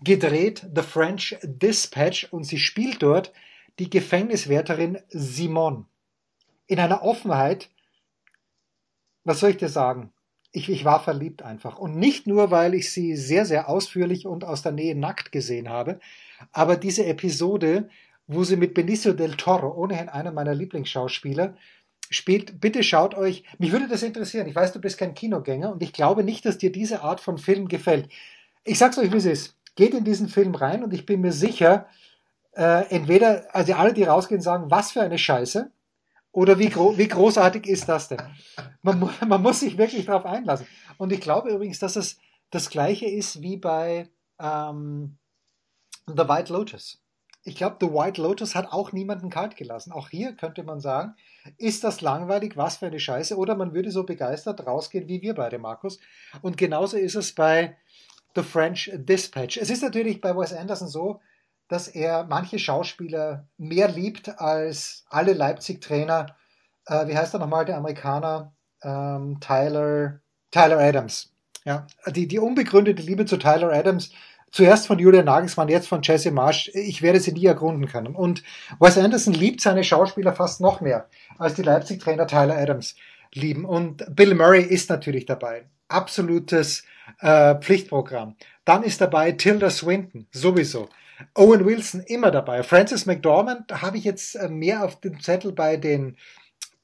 gedreht, 0.00 0.66
The 0.74 0.82
French 0.82 1.36
Dispatch, 1.42 2.28
und 2.30 2.44
sie 2.44 2.58
spielt 2.58 3.02
dort 3.02 3.32
die 3.78 3.90
Gefängniswärterin 3.90 4.98
Simon. 5.08 5.86
In 6.66 6.78
einer 6.78 7.02
Offenheit, 7.02 7.70
was 9.24 9.40
soll 9.40 9.50
ich 9.50 9.56
dir 9.56 9.68
sagen? 9.68 10.12
Ich, 10.52 10.68
ich 10.68 10.84
war 10.84 11.02
verliebt 11.02 11.42
einfach. 11.42 11.78
Und 11.78 11.96
nicht 11.96 12.26
nur, 12.26 12.50
weil 12.50 12.74
ich 12.74 12.90
sie 12.90 13.16
sehr, 13.16 13.46
sehr 13.46 13.68
ausführlich 13.68 14.26
und 14.26 14.44
aus 14.44 14.62
der 14.62 14.72
Nähe 14.72 14.94
nackt 14.94 15.32
gesehen 15.32 15.68
habe, 15.68 15.98
aber 16.52 16.76
diese 16.76 17.06
Episode, 17.06 17.88
wo 18.26 18.44
sie 18.44 18.56
mit 18.56 18.74
Benicio 18.74 19.12
del 19.12 19.36
Toro, 19.36 19.74
ohnehin 19.74 20.08
einer 20.08 20.32
meiner 20.32 20.54
Lieblingsschauspieler, 20.54 21.56
spielt, 22.10 22.60
bitte 22.60 22.82
schaut 22.82 23.14
euch, 23.14 23.44
mich 23.58 23.72
würde 23.72 23.88
das 23.88 24.02
interessieren. 24.02 24.46
Ich 24.46 24.54
weiß, 24.54 24.72
du 24.72 24.80
bist 24.80 24.98
kein 24.98 25.14
Kinogänger 25.14 25.72
und 25.72 25.82
ich 25.82 25.92
glaube 25.92 26.24
nicht, 26.24 26.44
dass 26.44 26.58
dir 26.58 26.70
diese 26.70 27.02
Art 27.02 27.20
von 27.20 27.38
Film 27.38 27.68
gefällt. 27.68 28.10
Ich 28.64 28.78
sag's 28.78 28.98
euch, 28.98 29.12
wie 29.12 29.16
es 29.16 29.24
ist. 29.24 29.56
Geht 29.74 29.94
in 29.94 30.04
diesen 30.04 30.28
Film 30.28 30.54
rein 30.54 30.84
und 30.84 30.92
ich 30.92 31.06
bin 31.06 31.22
mir 31.22 31.32
sicher, 31.32 31.86
äh, 32.52 32.86
entweder, 32.90 33.46
also 33.54 33.74
alle, 33.74 33.92
die 33.92 34.04
rausgehen, 34.04 34.40
sagen, 34.40 34.70
was 34.70 34.92
für 34.92 35.02
eine 35.02 35.18
Scheiße, 35.18 35.70
oder 36.32 36.58
wie, 36.58 36.70
gro 36.70 36.96
wie 36.96 37.08
großartig 37.08 37.66
ist 37.66 37.88
das 37.88 38.08
denn? 38.08 38.22
Man, 38.82 39.10
man 39.26 39.42
muss 39.42 39.60
sich 39.60 39.76
wirklich 39.76 40.06
darauf 40.06 40.24
einlassen. 40.24 40.66
Und 40.96 41.12
ich 41.12 41.20
glaube 41.20 41.50
übrigens, 41.50 41.78
dass 41.78 41.96
es 41.96 42.18
das 42.50 42.70
gleiche 42.70 43.06
ist 43.06 43.42
wie 43.42 43.56
bei 43.56 44.08
ähm, 44.38 45.18
The 46.06 46.28
White 46.28 46.52
Lotus. 46.52 47.02
Ich 47.44 47.56
glaube, 47.56 47.76
The 47.80 47.88
White 47.88 48.22
Lotus 48.22 48.54
hat 48.54 48.72
auch 48.72 48.92
niemanden 48.92 49.28
kalt 49.28 49.56
gelassen. 49.56 49.92
Auch 49.92 50.10
hier 50.10 50.34
könnte 50.34 50.62
man 50.62 50.80
sagen, 50.80 51.14
ist 51.58 51.82
das 51.82 52.00
langweilig, 52.00 52.56
was 52.56 52.76
für 52.76 52.86
eine 52.86 53.00
Scheiße, 53.00 53.36
oder 53.36 53.56
man 53.56 53.74
würde 53.74 53.90
so 53.90 54.04
begeistert 54.04 54.64
rausgehen 54.64 55.08
wie 55.08 55.22
wir 55.22 55.34
beide, 55.34 55.58
Markus. 55.58 55.98
Und 56.40 56.56
genauso 56.56 56.96
ist 56.96 57.16
es 57.16 57.34
bei 57.34 57.76
The 58.36 58.42
French 58.42 58.92
Dispatch. 58.94 59.56
Es 59.56 59.70
ist 59.70 59.82
natürlich 59.82 60.20
bei 60.20 60.36
Wes 60.36 60.52
Anderson 60.52 60.88
so, 60.88 61.20
dass 61.72 61.88
er 61.88 62.24
manche 62.24 62.58
Schauspieler 62.58 63.46
mehr 63.56 63.88
liebt 63.88 64.38
als 64.38 65.06
alle 65.08 65.32
Leipzig-Trainer. 65.32 66.26
Äh, 66.86 67.06
wie 67.06 67.16
heißt 67.16 67.32
er 67.34 67.40
nochmal, 67.40 67.64
der 67.64 67.78
Amerikaner? 67.78 68.52
Ähm, 68.82 69.38
Tyler, 69.40 70.20
Tyler 70.50 70.78
Adams. 70.78 71.32
Ja, 71.64 71.86
die, 72.08 72.28
die 72.28 72.38
unbegründete 72.38 73.00
Liebe 73.00 73.24
zu 73.24 73.38
Tyler 73.38 73.72
Adams, 73.72 74.10
zuerst 74.50 74.86
von 74.86 74.98
Julian 74.98 75.24
Nagelsmann, 75.24 75.68
jetzt 75.68 75.88
von 75.88 76.02
Jesse 76.02 76.30
Marsch, 76.30 76.70
ich 76.74 77.00
werde 77.00 77.20
sie 77.20 77.32
nie 77.32 77.46
ergründen 77.46 77.86
können. 77.86 78.14
Und 78.14 78.42
Wes 78.78 78.98
Anderson 78.98 79.32
liebt 79.32 79.62
seine 79.62 79.82
Schauspieler 79.82 80.34
fast 80.34 80.60
noch 80.60 80.82
mehr, 80.82 81.08
als 81.38 81.54
die 81.54 81.62
Leipzig-Trainer 81.62 82.26
Tyler 82.26 82.58
Adams 82.58 82.96
lieben. 83.32 83.64
Und 83.64 84.04
Bill 84.14 84.34
Murray 84.34 84.62
ist 84.62 84.90
natürlich 84.90 85.24
dabei. 85.24 85.64
Absolutes 85.88 86.84
äh, 87.20 87.54
Pflichtprogramm. 87.54 88.36
Dann 88.66 88.82
ist 88.82 89.00
dabei 89.00 89.32
Tilda 89.32 89.70
Swinton, 89.70 90.26
sowieso. 90.32 90.90
Owen 91.34 91.64
Wilson 91.64 92.00
immer 92.00 92.30
dabei. 92.30 92.62
Francis 92.62 93.06
McDormand 93.06 93.82
habe 93.82 93.98
ich 93.98 94.04
jetzt 94.04 94.34
äh, 94.34 94.48
mehr 94.48 94.84
auf 94.84 95.00
dem 95.00 95.20
Zettel 95.20 95.52
bei 95.52 95.76
den, 95.76 96.16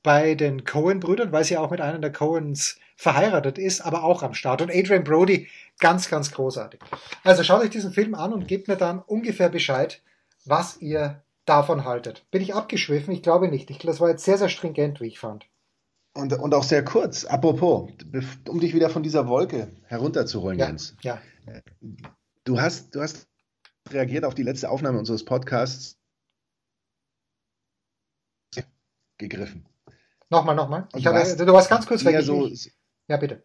bei 0.03 0.35
den 0.35 0.65
Cohen-Brüdern, 0.65 1.33
weil 1.33 1.45
sie 1.45 1.57
auch 1.57 1.71
mit 1.71 1.81
einem 1.81 2.01
der 2.01 2.13
Cohens 2.13 2.79
verheiratet 2.97 3.59
ist, 3.59 3.81
aber 3.81 4.05
auch 4.05 4.23
am 4.23 4.35
Start. 4.35 4.63
Und 4.63 4.71
Adrian 4.71 5.05
Brody, 5.05 5.49
ganz, 5.79 6.09
ganz 6.09 6.33
großartig. 6.33 6.81
Also 7.25 7.43
schaut 7.43 7.63
euch 7.63 7.71
diesen 7.71 7.93
Film 7.93 8.15
an 8.15 8.33
und 8.33 8.49
gebt 8.49 8.69
mir 8.69 8.77
dann 8.77 9.01
ungefähr 9.01 9.49
Bescheid, 9.49 10.03
was 10.45 10.81
ihr 10.81 11.23
davon 11.45 11.85
haltet. 11.85 12.25
Bin 12.31 12.43
ich 12.43 12.55
abgeschwiffen? 12.55 13.15
Ich 13.15 13.23
glaube 13.23 13.49
nicht. 13.49 13.71
Ich, 13.71 13.79
das 13.79 14.01
war 14.01 14.09
jetzt 14.09 14.25
sehr, 14.25 14.39
sehr 14.39 14.49
stringent, 14.49 15.01
wie 15.01 15.07
ich 15.07 15.19
fand. 15.19 15.47
Und, 16.15 16.33
und 16.33 16.55
auch 16.55 16.65
sehr 16.65 16.85
kurz. 16.85 17.25
Apropos, 17.25 17.91
um 18.49 18.61
dich 18.61 18.75
wieder 18.75 18.91
von 18.91 19.03
dieser 19.03 19.29
Wolke 19.29 19.71
herunterzuholen, 19.85 20.59
ja, 20.59 20.67
Jens. 20.67 20.97
Ja. 21.03 21.21
Du 22.45 22.61
hast, 22.61 22.95
du 22.95 23.01
hast 23.01 23.29
reagiert 23.93 24.25
auf 24.25 24.35
die 24.35 24.43
letzte 24.43 24.71
Aufnahme 24.71 24.99
unseres 24.99 25.25
Podcasts 25.25 25.99
gegriffen. 29.19 29.67
Nochmal, 30.31 30.55
nochmal. 30.55 30.89
Ich 30.95 31.07
hatte, 31.07 31.45
du 31.45 31.53
warst 31.53 31.71
ganz 31.71 31.87
kurz 31.87 32.05
weg. 32.05 32.23
So, 32.23 32.49
ja, 33.09 33.17
bitte. 33.17 33.45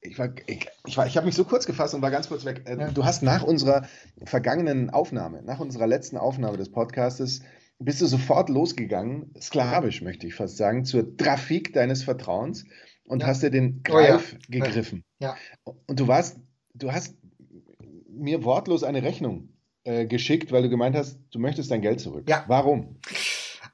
Ich, 0.00 0.18
war, 0.18 0.34
ich, 0.46 0.68
ich, 0.86 0.96
war, 0.96 1.06
ich 1.06 1.16
habe 1.16 1.26
mich 1.26 1.34
so 1.34 1.44
kurz 1.44 1.66
gefasst 1.66 1.94
und 1.94 2.02
war 2.02 2.10
ganz 2.10 2.28
kurz 2.28 2.44
weg. 2.44 2.62
Äh, 2.66 2.78
Ja. 2.78 2.90
Du 2.90 3.04
hast 3.04 3.22
nach 3.22 3.42
unserer 3.42 3.88
vergangenen 4.24 4.90
Aufnahme, 4.90 5.42
nach 5.42 5.60
unserer 5.60 5.86
letzten 5.86 6.18
Aufnahme 6.18 6.58
des 6.58 6.70
Podcastes, 6.70 7.40
bist 7.78 8.02
du 8.02 8.06
sofort 8.06 8.50
losgegangen, 8.50 9.34
sklavisch 9.40 10.02
möchte 10.02 10.26
ich 10.26 10.34
fast 10.34 10.56
sagen, 10.58 10.84
zur 10.84 11.16
Trafik 11.16 11.72
deines 11.72 12.04
Vertrauens 12.04 12.64
und 13.04 13.20
Ja. 13.20 13.26
hast 13.28 13.42
dir 13.42 13.50
den 13.50 13.82
Oh 13.90 13.98
ja. 13.98 14.10
Greif 14.12 14.38
gegriffen. 14.48 15.04
Ja. 15.18 15.36
Und 15.64 15.98
du 15.98 16.06
warst, 16.06 16.38
du 16.74 16.92
hast 16.92 17.16
mir 18.08 18.44
wortlos 18.44 18.84
eine 18.84 19.02
Rechnung 19.02 19.48
äh, 19.84 20.06
geschickt, 20.06 20.52
weil 20.52 20.62
du 20.62 20.68
gemeint 20.68 20.96
hast, 20.96 21.18
du 21.30 21.38
möchtest 21.38 21.70
dein 21.70 21.82
Geld 21.82 22.00
zurück. 22.00 22.24
Ja. 22.28 22.44
Warum? 22.48 22.96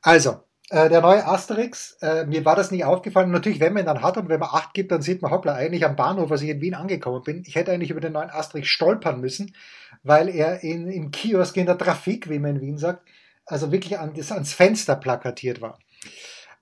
Also, 0.03 0.41
äh, 0.71 0.89
der 0.89 1.01
neue 1.01 1.27
Asterix, 1.27 1.97
äh, 2.01 2.27
mir 2.27 2.45
war 2.45 2.55
das 2.55 2.71
nicht 2.71 2.85
aufgefallen. 2.85 3.31
Natürlich, 3.31 3.59
wenn 3.59 3.73
man 3.73 3.83
ihn 3.83 3.87
dann 3.87 4.03
hat 4.03 4.17
und 4.17 4.29
wenn 4.29 4.39
man 4.39 4.51
Acht 4.53 4.73
gibt, 4.73 4.93
dann 4.93 5.03
sieht 5.03 5.21
man, 5.21 5.31
hoppla, 5.33 5.55
eigentlich 5.55 5.85
am 5.85 5.97
Bahnhof, 5.97 6.31
als 6.31 6.43
ich 6.43 6.49
in 6.49 6.61
Wien 6.61 6.75
angekommen 6.75 7.23
bin. 7.25 7.43
Ich 7.47 7.57
hätte 7.57 7.73
eigentlich 7.73 7.91
über 7.91 8.01
den 8.01 8.13
neuen 8.13 8.31
Asterix 8.31 8.69
stolpern 8.69 9.21
müssen, 9.21 9.55
weil 10.03 10.29
er 10.29 10.63
in, 10.63 10.89
im 10.89 11.11
Kiosk 11.11 11.57
in 11.57 11.67
der 11.67 11.77
Trafik, 11.77 12.31
wie 12.31 12.39
man 12.39 12.57
in 12.57 12.61
Wien 12.61 12.79
sagt, 12.79 13.09
also 13.47 13.73
wirklich 13.73 13.99
an, 13.99 14.15
das, 14.15 14.31
ans 14.31 14.53
Fenster 14.53 14.95
plakatiert 14.95 15.61
war. 15.61 15.81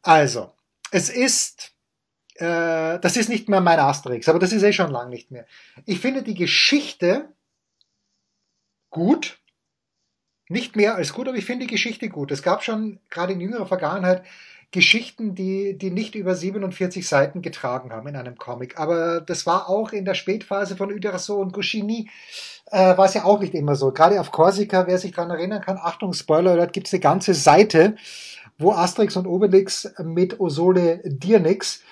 Also, 0.02 0.52
es 0.90 1.10
ist, 1.10 1.72
äh, 2.36 2.98
das 2.98 3.16
ist 3.18 3.28
nicht 3.28 3.50
mehr 3.50 3.60
mein 3.60 3.78
Asterix, 3.78 4.26
aber 4.28 4.38
das 4.38 4.52
ist 4.52 4.62
eh 4.62 4.72
schon 4.72 4.90
lang 4.90 5.10
nicht 5.10 5.30
mehr. 5.30 5.46
Ich 5.84 6.00
finde 6.00 6.22
die 6.22 6.34
Geschichte 6.34 7.28
gut, 8.98 9.38
nicht 10.48 10.74
mehr 10.76 10.96
als 10.96 11.12
gut, 11.12 11.28
aber 11.28 11.36
ich 11.36 11.44
finde 11.44 11.66
die 11.66 11.72
Geschichte 11.72 12.08
gut. 12.08 12.32
Es 12.32 12.42
gab 12.42 12.64
schon 12.64 12.98
gerade 13.10 13.32
in 13.32 13.40
jüngerer 13.40 13.66
Vergangenheit 13.66 14.24
Geschichten, 14.70 15.34
die, 15.34 15.78
die 15.78 15.90
nicht 15.90 16.14
über 16.14 16.34
47 16.34 17.06
Seiten 17.06 17.40
getragen 17.40 17.92
haben 17.92 18.08
in 18.08 18.16
einem 18.16 18.36
Comic. 18.36 18.78
Aber 18.78 19.20
das 19.20 19.46
war 19.46 19.68
auch 19.68 19.92
in 19.92 20.04
der 20.04 20.14
Spätphase 20.14 20.76
von 20.76 20.92
Uderso 20.92 21.36
und 21.36 21.52
Goscinny, 21.52 22.10
äh, 22.66 22.96
war 22.98 23.06
es 23.06 23.14
ja 23.14 23.24
auch 23.24 23.40
nicht 23.40 23.54
immer 23.54 23.76
so. 23.76 23.92
Gerade 23.92 24.20
auf 24.20 24.32
Korsika, 24.32 24.86
wer 24.86 24.98
sich 24.98 25.12
daran 25.12 25.30
erinnern 25.30 25.62
kann, 25.62 25.78
Achtung, 25.78 26.12
Spoiler, 26.12 26.56
dort 26.56 26.72
gibt 26.72 26.88
es 26.88 26.92
eine 26.92 27.00
ganze 27.00 27.32
Seite, 27.32 27.96
wo 28.58 28.72
Asterix 28.72 29.16
und 29.16 29.26
Obelix 29.26 29.92
mit 30.02 30.40
Osole 30.40 31.00
dir 31.04 31.38
nix 31.38 31.82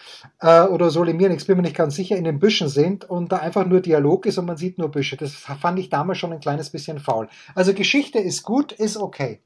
äh, 0.40 0.62
oder 0.62 0.87
Osole 0.87 1.14
mir 1.14 1.29
nix, 1.29 1.44
bin 1.44 1.57
mir 1.57 1.62
nicht 1.62 1.76
ganz 1.76 1.94
sicher, 1.94 2.16
in 2.16 2.24
den 2.24 2.40
Büschen 2.40 2.68
sind 2.68 3.05
und 3.09 3.31
da 3.31 3.38
einfach 3.38 3.64
nur 3.64 3.81
Dialog 3.81 4.26
ist 4.26 4.38
und 4.38 4.46
man 4.46 4.57
sieht 4.57 4.76
nur 4.79 4.90
Büsche. 4.90 5.16
Das 5.16 5.33
fand 5.33 5.79
ich 5.79 5.90
damals 5.90 6.18
schon 6.18 6.33
ein 6.33 6.40
kleines 6.40 6.70
bisschen 6.70 6.98
faul. 6.98 7.29
Also 7.55 7.72
Geschichte 7.72 8.18
ist 8.18 8.42
gut, 8.42 8.72
ist 8.72 8.96
okay. 8.96 9.40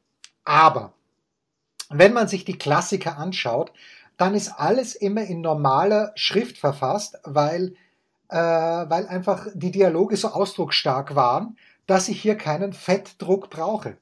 Aber 0.44 0.94
wenn 1.90 2.14
man 2.14 2.26
sich 2.26 2.44
die 2.44 2.56
Klassiker 2.56 3.18
anschaut, 3.18 3.72
dann 4.16 4.34
ist 4.34 4.48
alles 4.48 4.94
immer 4.94 5.22
in 5.22 5.42
normaler 5.42 6.12
Schrift 6.14 6.56
verfasst, 6.56 7.18
weil, 7.24 7.74
äh, 8.28 8.36
weil 8.36 9.06
einfach 9.08 9.46
die 9.54 9.70
Dialoge 9.70 10.16
so 10.16 10.28
ausdrucksstark 10.28 11.14
waren, 11.14 11.58
dass 11.86 12.08
ich 12.08 12.20
hier 12.20 12.36
keinen 12.36 12.72
Fettdruck 12.72 13.50
brauche. 13.50 13.96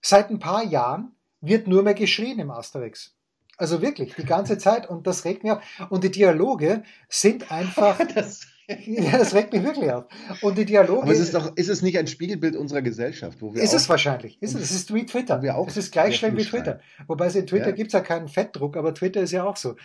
Seit 0.00 0.30
ein 0.30 0.38
paar 0.38 0.62
Jahren 0.62 1.15
wird 1.46 1.66
nur 1.66 1.82
mehr 1.82 1.94
geschrien 1.94 2.38
im 2.38 2.50
Asterix. 2.50 3.14
Also 3.58 3.80
wirklich, 3.80 4.14
die 4.14 4.24
ganze 4.24 4.58
Zeit. 4.58 4.88
Und 4.88 5.06
das 5.06 5.24
regt 5.24 5.42
mich 5.42 5.52
auf. 5.52 5.62
Und 5.88 6.04
die 6.04 6.10
Dialoge 6.10 6.82
sind 7.08 7.50
einfach. 7.50 7.98
das, 8.14 8.46
ja, 8.68 9.16
das 9.16 9.34
regt 9.34 9.52
mich 9.52 9.62
wirklich 9.62 9.90
auf. 9.90 10.04
Und 10.42 10.58
die 10.58 10.64
Dialoge. 10.64 11.02
Aber 11.02 11.12
ist 11.12 11.20
es, 11.20 11.30
doch, 11.30 11.56
ist 11.56 11.68
es 11.68 11.82
nicht 11.82 11.96
ein 11.96 12.06
Spiegelbild 12.06 12.56
unserer 12.56 12.82
Gesellschaft? 12.82 13.40
Wo 13.40 13.54
wir 13.54 13.62
ist 13.62 13.72
es 13.72 13.88
wahrscheinlich. 13.88 14.42
Ist 14.42 14.54
es, 14.54 14.62
es 14.62 14.70
ist 14.72 14.94
wie 14.94 15.06
Twitter. 15.06 15.40
Wir 15.42 15.56
auch 15.56 15.68
es 15.68 15.76
ist 15.76 15.92
gleich 15.92 16.16
schlimm 16.16 16.36
wie 16.36 16.44
Twitter. 16.44 16.80
Wobei 17.06 17.26
es 17.26 17.36
in 17.36 17.46
Twitter 17.46 17.68
ja. 17.68 17.72
gibt 17.72 17.88
es 17.88 17.92
ja 17.94 18.00
keinen 18.00 18.28
Fettdruck, 18.28 18.76
aber 18.76 18.92
Twitter 18.92 19.22
ist 19.22 19.32
ja 19.32 19.44
auch 19.44 19.56
so. 19.56 19.76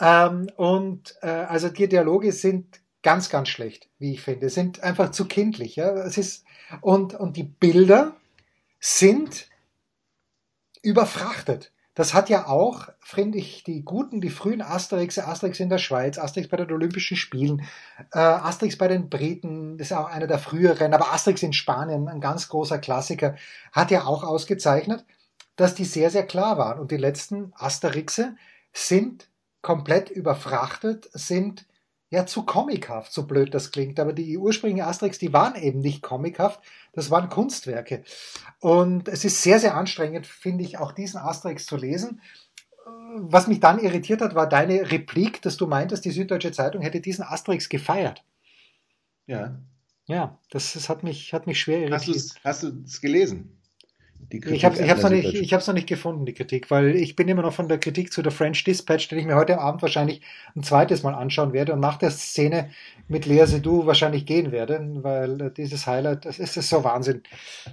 Ähm, 0.00 0.48
und 0.56 1.16
äh, 1.22 1.26
also 1.26 1.68
die 1.68 1.88
Dialoge 1.88 2.32
sind 2.32 2.80
ganz, 3.02 3.28
ganz 3.28 3.48
schlecht, 3.48 3.88
wie 3.98 4.12
ich 4.12 4.22
finde. 4.22 4.48
Sind 4.48 4.82
einfach 4.82 5.10
zu 5.10 5.26
kindlich. 5.26 5.76
Ja? 5.76 5.92
Es 5.92 6.16
ist, 6.16 6.44
und, 6.80 7.14
und 7.14 7.36
die 7.36 7.44
Bilder 7.44 8.16
sind 8.78 9.49
überfrachtet. 10.82 11.72
Das 11.94 12.14
hat 12.14 12.28
ja 12.30 12.46
auch, 12.46 12.88
finde 13.00 13.38
ich, 13.38 13.64
die 13.64 13.82
guten, 13.84 14.20
die 14.20 14.30
frühen 14.30 14.62
Asterix, 14.62 15.18
Asterix 15.18 15.60
in 15.60 15.68
der 15.68 15.78
Schweiz, 15.78 16.18
Asterix 16.18 16.48
bei 16.48 16.56
den 16.56 16.70
Olympischen 16.72 17.16
Spielen, 17.16 17.62
äh, 18.12 18.18
Asterix 18.18 18.78
bei 18.78 18.88
den 18.88 19.10
Briten, 19.10 19.76
das 19.76 19.88
ist 19.88 19.96
auch 19.96 20.06
einer 20.06 20.28
der 20.28 20.38
früheren, 20.38 20.94
aber 20.94 21.12
Asterix 21.12 21.42
in 21.42 21.52
Spanien, 21.52 22.08
ein 22.08 22.20
ganz 22.20 22.48
großer 22.48 22.78
Klassiker, 22.78 23.34
hat 23.72 23.90
ja 23.90 24.04
auch 24.04 24.22
ausgezeichnet, 24.22 25.04
dass 25.56 25.74
die 25.74 25.84
sehr, 25.84 26.10
sehr 26.10 26.26
klar 26.26 26.56
waren. 26.56 26.78
Und 26.78 26.90
die 26.90 26.96
letzten 26.96 27.52
Asterixe 27.56 28.36
sind 28.72 29.28
komplett 29.60 30.10
überfrachtet, 30.10 31.10
sind 31.12 31.66
ja 32.10 32.26
zu 32.26 32.42
comichaft, 32.42 33.12
so 33.12 33.26
blöd 33.26 33.54
das 33.54 33.70
klingt. 33.70 33.98
Aber 34.00 34.12
die 34.12 34.36
ursprünglichen 34.36 34.86
Asterix, 34.86 35.18
die 35.18 35.32
waren 35.32 35.54
eben 35.54 35.80
nicht 35.80 36.02
comichaft, 36.02 36.60
das 36.92 37.10
waren 37.10 37.28
Kunstwerke. 37.28 38.02
Und 38.58 39.08
es 39.08 39.24
ist 39.24 39.42
sehr, 39.42 39.60
sehr 39.60 39.76
anstrengend, 39.76 40.26
finde 40.26 40.64
ich, 40.64 40.78
auch 40.78 40.92
diesen 40.92 41.18
Asterix 41.18 41.66
zu 41.66 41.76
lesen. 41.76 42.20
Was 43.16 43.46
mich 43.46 43.60
dann 43.60 43.78
irritiert 43.78 44.20
hat, 44.20 44.34
war 44.34 44.48
deine 44.48 44.90
Replik, 44.90 45.40
dass 45.42 45.56
du 45.56 45.66
meintest, 45.66 46.04
die 46.04 46.10
Süddeutsche 46.10 46.52
Zeitung 46.52 46.82
hätte 46.82 47.00
diesen 47.00 47.24
Asterix 47.24 47.68
gefeiert. 47.68 48.24
Ja. 49.26 49.60
Ja, 50.06 50.38
das, 50.50 50.72
das 50.72 50.88
hat, 50.88 51.04
mich, 51.04 51.32
hat 51.32 51.46
mich 51.46 51.60
schwer 51.60 51.78
irritiert. 51.78 52.34
Hast 52.42 52.64
du 52.64 52.82
es 52.84 53.00
gelesen? 53.00 53.59
Ich 54.28 54.64
habe 54.64 54.76
es 54.76 55.02
noch, 55.02 55.10
nicht, 55.10 55.52
noch 55.52 55.74
nicht 55.74 55.88
gefunden, 55.88 56.24
die 56.26 56.34
Kritik, 56.34 56.70
weil 56.70 56.94
ich 56.94 57.16
bin 57.16 57.28
immer 57.28 57.42
noch 57.42 57.52
von 57.52 57.68
der 57.68 57.78
Kritik 57.78 58.12
zu 58.12 58.22
der 58.22 58.32
French 58.32 58.62
Dispatch, 58.64 59.08
den 59.08 59.18
ich 59.18 59.26
mir 59.26 59.34
heute 59.34 59.58
Abend 59.58 59.82
wahrscheinlich 59.82 60.20
ein 60.54 60.62
zweites 60.62 61.02
Mal 61.02 61.14
anschauen 61.14 61.52
werde 61.52 61.72
und 61.72 61.80
nach 61.80 61.96
der 61.96 62.10
Szene 62.10 62.70
mit 63.08 63.26
Lea 63.26 63.44
Seydoux 63.44 63.86
wahrscheinlich 63.86 64.24
gehen 64.24 64.52
werde, 64.52 64.80
weil 65.02 65.50
dieses 65.50 65.86
Highlight, 65.86 66.24
das 66.24 66.38
ist, 66.38 66.56
das 66.56 66.64
ist 66.64 66.70
so 66.70 66.84
Wahnsinn. 66.84 67.22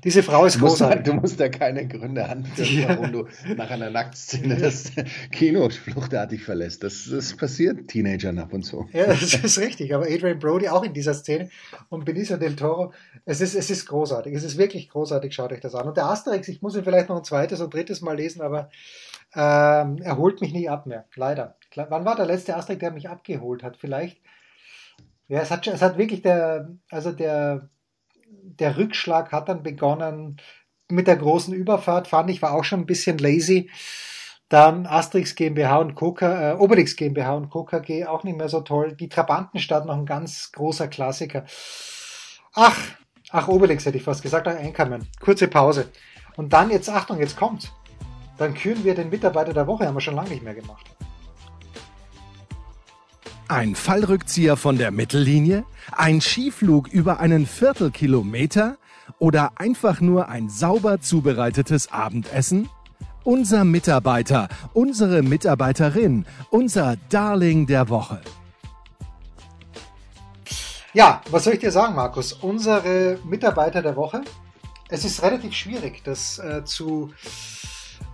Diese 0.03 0.23
Frau 0.23 0.45
ist 0.45 0.55
du 0.55 0.61
großartig. 0.61 1.03
du 1.03 1.13
musst 1.13 1.39
da 1.39 1.47
keine 1.47 1.87
Gründe 1.87 2.27
anführen, 2.27 2.81
ja. 2.81 2.89
warum 2.89 3.11
du 3.11 3.27
nach 3.55 3.69
einer 3.69 3.91
Nacktszene 3.91 4.57
das 4.57 4.91
Kino 5.31 5.69
fluchtartig 5.69 6.43
verlässt. 6.43 6.83
Das, 6.83 7.07
das 7.11 7.35
passiert 7.35 7.87
Teenagern 7.87 8.39
ab 8.39 8.51
und 8.51 8.63
zu. 8.63 8.89
Ja, 8.93 9.05
das 9.05 9.35
ist 9.35 9.59
richtig, 9.59 9.93
aber 9.93 10.05
Adrian 10.05 10.39
Brody 10.39 10.69
auch 10.69 10.83
in 10.83 10.93
dieser 10.93 11.13
Szene 11.13 11.49
und 11.89 12.03
Benicio 12.03 12.37
del 12.37 12.55
Toro, 12.55 12.93
es 13.25 13.39
ist, 13.39 13.53
es 13.53 13.69
ist 13.69 13.85
großartig, 13.85 14.33
es 14.33 14.43
ist 14.43 14.57
wirklich 14.57 14.89
großartig, 14.89 15.33
schaut 15.33 15.51
euch 15.51 15.59
das 15.59 15.75
an. 15.75 15.87
Und 15.87 15.97
der 15.97 16.07
Asterix, 16.37 16.47
ich 16.47 16.61
muss 16.61 16.75
ihn 16.75 16.83
vielleicht 16.83 17.09
noch 17.09 17.17
ein 17.17 17.23
zweites 17.23 17.61
und 17.61 17.73
drittes 17.73 18.01
Mal 18.01 18.15
lesen, 18.15 18.41
aber 18.41 18.69
ähm, 19.35 19.97
er 20.01 20.17
holt 20.17 20.41
mich 20.41 20.53
nie 20.53 20.69
ab 20.69 20.85
mehr, 20.85 21.05
leider. 21.15 21.57
Wann 21.75 22.05
war 22.05 22.15
der 22.15 22.25
letzte 22.25 22.55
Asterix, 22.55 22.79
der 22.79 22.91
mich 22.91 23.09
abgeholt 23.09 23.63
hat? 23.63 23.77
Vielleicht 23.77 24.21
ja, 25.27 25.41
es 25.41 25.51
hat, 25.51 25.67
es 25.67 25.81
hat 25.81 25.97
wirklich 25.97 26.21
der, 26.21 26.69
also 26.89 27.11
der, 27.11 27.69
der 28.29 28.77
Rückschlag 28.77 29.31
hat 29.31 29.49
dann 29.49 29.63
begonnen 29.63 30.37
mit 30.89 31.07
der 31.07 31.17
großen 31.17 31.53
Überfahrt, 31.53 32.07
fand 32.07 32.29
ich, 32.29 32.41
war 32.41 32.53
auch 32.53 32.63
schon 32.63 32.81
ein 32.81 32.85
bisschen 32.85 33.17
lazy. 33.17 33.69
Dann 34.47 34.85
Asterix 34.85 35.35
GmbH 35.35 35.77
und 35.79 35.95
Coca, 35.95 36.53
äh, 36.53 36.55
Obelix 36.55 36.95
GmbH 36.95 37.33
und 37.35 37.49
Coca 37.49 37.79
G 37.79 38.05
auch 38.05 38.23
nicht 38.23 38.37
mehr 38.37 38.47
so 38.47 38.61
toll. 38.61 38.95
Die 38.95 39.09
Trabantenstadt 39.09 39.85
noch 39.85 39.97
ein 39.97 40.05
ganz 40.05 40.53
großer 40.53 40.87
Klassiker. 40.87 41.43
Ach, 42.53 42.79
ach, 43.31 43.49
Obelix 43.49 43.85
hätte 43.85 43.97
ich 43.97 44.03
fast 44.03 44.23
gesagt, 44.23 44.47
ach, 44.47 44.55
Einkommen. 44.55 45.05
Kurze 45.19 45.49
Pause. 45.49 45.89
Und 46.37 46.53
dann 46.53 46.69
jetzt, 46.69 46.89
Achtung, 46.89 47.19
jetzt 47.19 47.35
kommt's. 47.35 47.73
Dann 48.37 48.53
küren 48.53 48.83
wir 48.83 48.95
den 48.95 49.09
Mitarbeiter 49.09 49.53
der 49.53 49.67
Woche, 49.67 49.87
haben 49.87 49.95
wir 49.95 50.01
schon 50.01 50.15
lange 50.15 50.29
nicht 50.29 50.43
mehr 50.43 50.53
gemacht. 50.53 50.85
Ein 53.49 53.75
Fallrückzieher 53.75 54.55
von 54.55 54.77
der 54.77 54.91
Mittellinie? 54.91 55.65
Ein 55.91 56.21
Skiflug 56.21 56.87
über 56.89 57.19
einen 57.19 57.47
Viertelkilometer? 57.47 58.77
Oder 59.19 59.53
einfach 59.55 59.99
nur 59.99 60.29
ein 60.29 60.49
sauber 60.49 61.01
zubereitetes 61.01 61.91
Abendessen? 61.91 62.69
Unser 63.23 63.63
Mitarbeiter, 63.65 64.47
unsere 64.73 65.21
Mitarbeiterin, 65.21 66.25
unser 66.49 66.95
Darling 67.09 67.65
der 67.65 67.89
Woche. 67.89 68.21
Ja, 70.93 71.21
was 71.31 71.43
soll 71.43 71.53
ich 71.53 71.59
dir 71.59 71.71
sagen, 71.71 71.95
Markus? 71.95 72.33
Unsere 72.33 73.17
Mitarbeiter 73.25 73.81
der 73.81 73.95
Woche. 73.95 74.21
Es 74.89 75.05
ist 75.05 75.21
relativ 75.21 75.53
schwierig, 75.53 76.03
das 76.03 76.39
äh, 76.39 76.63
zu 76.63 77.11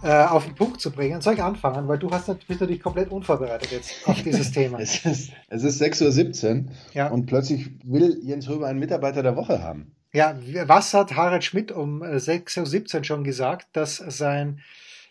äh, 0.03 0.25
auf 0.25 0.45
den 0.45 0.55
Punkt 0.55 0.81
zu 0.81 0.91
bringen. 0.91 1.21
Soll 1.21 1.35
ich 1.35 1.41
anfangen? 1.41 1.87
Weil 1.87 1.97
du 1.97 2.11
hast, 2.11 2.25
bist 2.47 2.59
natürlich 2.59 2.81
komplett 2.81 3.09
unvorbereitet 3.09 3.71
jetzt 3.71 4.07
auf 4.07 4.21
dieses 4.21 4.51
Thema. 4.53 4.79
es, 4.79 5.05
ist, 5.05 5.31
es 5.47 5.63
ist 5.63 5.81
6.17 5.81 6.65
Uhr 6.65 6.71
ja. 6.93 7.07
und 7.07 7.25
plötzlich 7.25 7.71
will 7.83 8.19
Jens 8.21 8.49
Röber 8.49 8.67
einen 8.67 8.79
Mitarbeiter 8.79 9.23
der 9.23 9.35
Woche 9.35 9.61
haben. 9.63 9.95
Ja, 10.11 10.37
was 10.65 10.93
hat 10.93 11.15
Harald 11.15 11.43
Schmidt 11.43 11.71
um 11.71 12.03
6.17 12.03 12.95
äh, 12.95 12.97
Uhr 12.97 13.03
schon 13.03 13.23
gesagt, 13.23 13.67
dass 13.73 13.97
sein, 13.97 14.59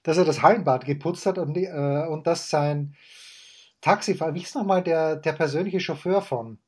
dass 0.03 0.17
er 0.17 0.25
das 0.25 0.43
Hallenbad 0.43 0.85
geputzt 0.85 1.27
hat 1.27 1.39
und, 1.39 1.57
äh, 1.57 2.07
und 2.09 2.27
dass 2.27 2.51
sein 2.51 2.95
Taxifahrer, 3.81 4.35
wie 4.35 4.43
ist 4.43 4.55
nochmal 4.55 4.83
der, 4.83 5.17
der 5.17 5.33
persönliche 5.33 5.81
Chauffeur 5.81 6.23
von 6.23 6.59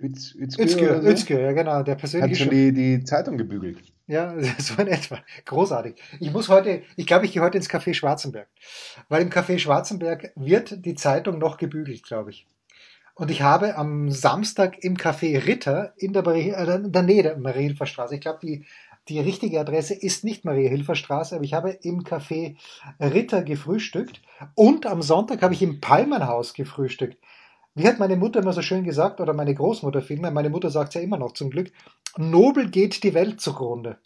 Özgür, 0.00 1.02
Özgür, 1.02 1.40
ja 1.40 1.52
genau, 1.52 1.82
der 1.82 1.96
persönliche 1.96 2.34
Hat 2.34 2.38
schon 2.38 2.50
die, 2.50 2.72
die 2.72 3.04
Zeitung 3.04 3.36
gebügelt. 3.36 3.92
Ja, 4.08 4.34
so 4.58 4.80
in 4.80 4.88
etwa. 4.88 5.20
Großartig. 5.44 5.94
Ich 6.18 6.32
muss 6.32 6.48
heute, 6.48 6.82
ich 6.96 7.06
glaube, 7.06 7.26
ich 7.26 7.32
gehe 7.32 7.42
heute 7.42 7.58
ins 7.58 7.70
Café 7.70 7.94
Schwarzenberg. 7.94 8.48
Weil 9.08 9.22
im 9.22 9.30
Café 9.30 9.58
Schwarzenberg 9.58 10.32
wird 10.34 10.84
die 10.84 10.94
Zeitung 10.94 11.38
noch 11.38 11.58
gebügelt, 11.58 12.02
glaube 12.02 12.30
ich. 12.30 12.46
Und 13.14 13.30
ich 13.30 13.42
habe 13.42 13.76
am 13.76 14.10
Samstag 14.10 14.82
im 14.82 14.96
Café 14.96 15.44
Ritter 15.44 15.92
in 15.98 16.12
der, 16.12 16.22
Marie, 16.22 16.50
äh, 16.50 16.76
in 16.76 16.92
der 16.92 17.02
Nähe 17.02 17.22
der 17.22 17.36
Mariehilfer 17.36 17.84
Straße, 17.84 18.14
ich 18.14 18.20
glaube, 18.20 18.38
die, 18.42 18.64
die 19.08 19.20
richtige 19.20 19.60
Adresse 19.60 19.94
ist 19.94 20.24
nicht 20.24 20.44
Mariehilfer 20.44 20.94
Straße, 20.94 21.34
aber 21.34 21.44
ich 21.44 21.52
habe 21.52 21.70
im 21.82 22.04
Café 22.04 22.56
Ritter 23.00 23.42
gefrühstückt 23.42 24.22
und 24.54 24.86
am 24.86 25.02
Sonntag 25.02 25.42
habe 25.42 25.52
ich 25.52 25.62
im 25.62 25.80
Palmenhaus 25.80 26.54
gefrühstückt. 26.54 27.18
Wie 27.78 27.86
hat 27.86 27.98
meine 27.98 28.16
Mutter 28.16 28.40
immer 28.40 28.52
so 28.52 28.62
schön 28.62 28.84
gesagt, 28.84 29.20
oder 29.20 29.32
meine 29.32 29.54
Großmutter 29.54 30.02
vielmehr, 30.02 30.30
meine 30.30 30.50
Mutter 30.50 30.70
sagt 30.70 30.90
es 30.90 30.94
ja 30.94 31.00
immer 31.00 31.16
noch 31.16 31.32
zum 31.32 31.50
Glück, 31.50 31.70
nobel 32.16 32.70
geht 32.70 33.02
die 33.04 33.14
Welt 33.14 33.40
zugrunde. 33.40 33.98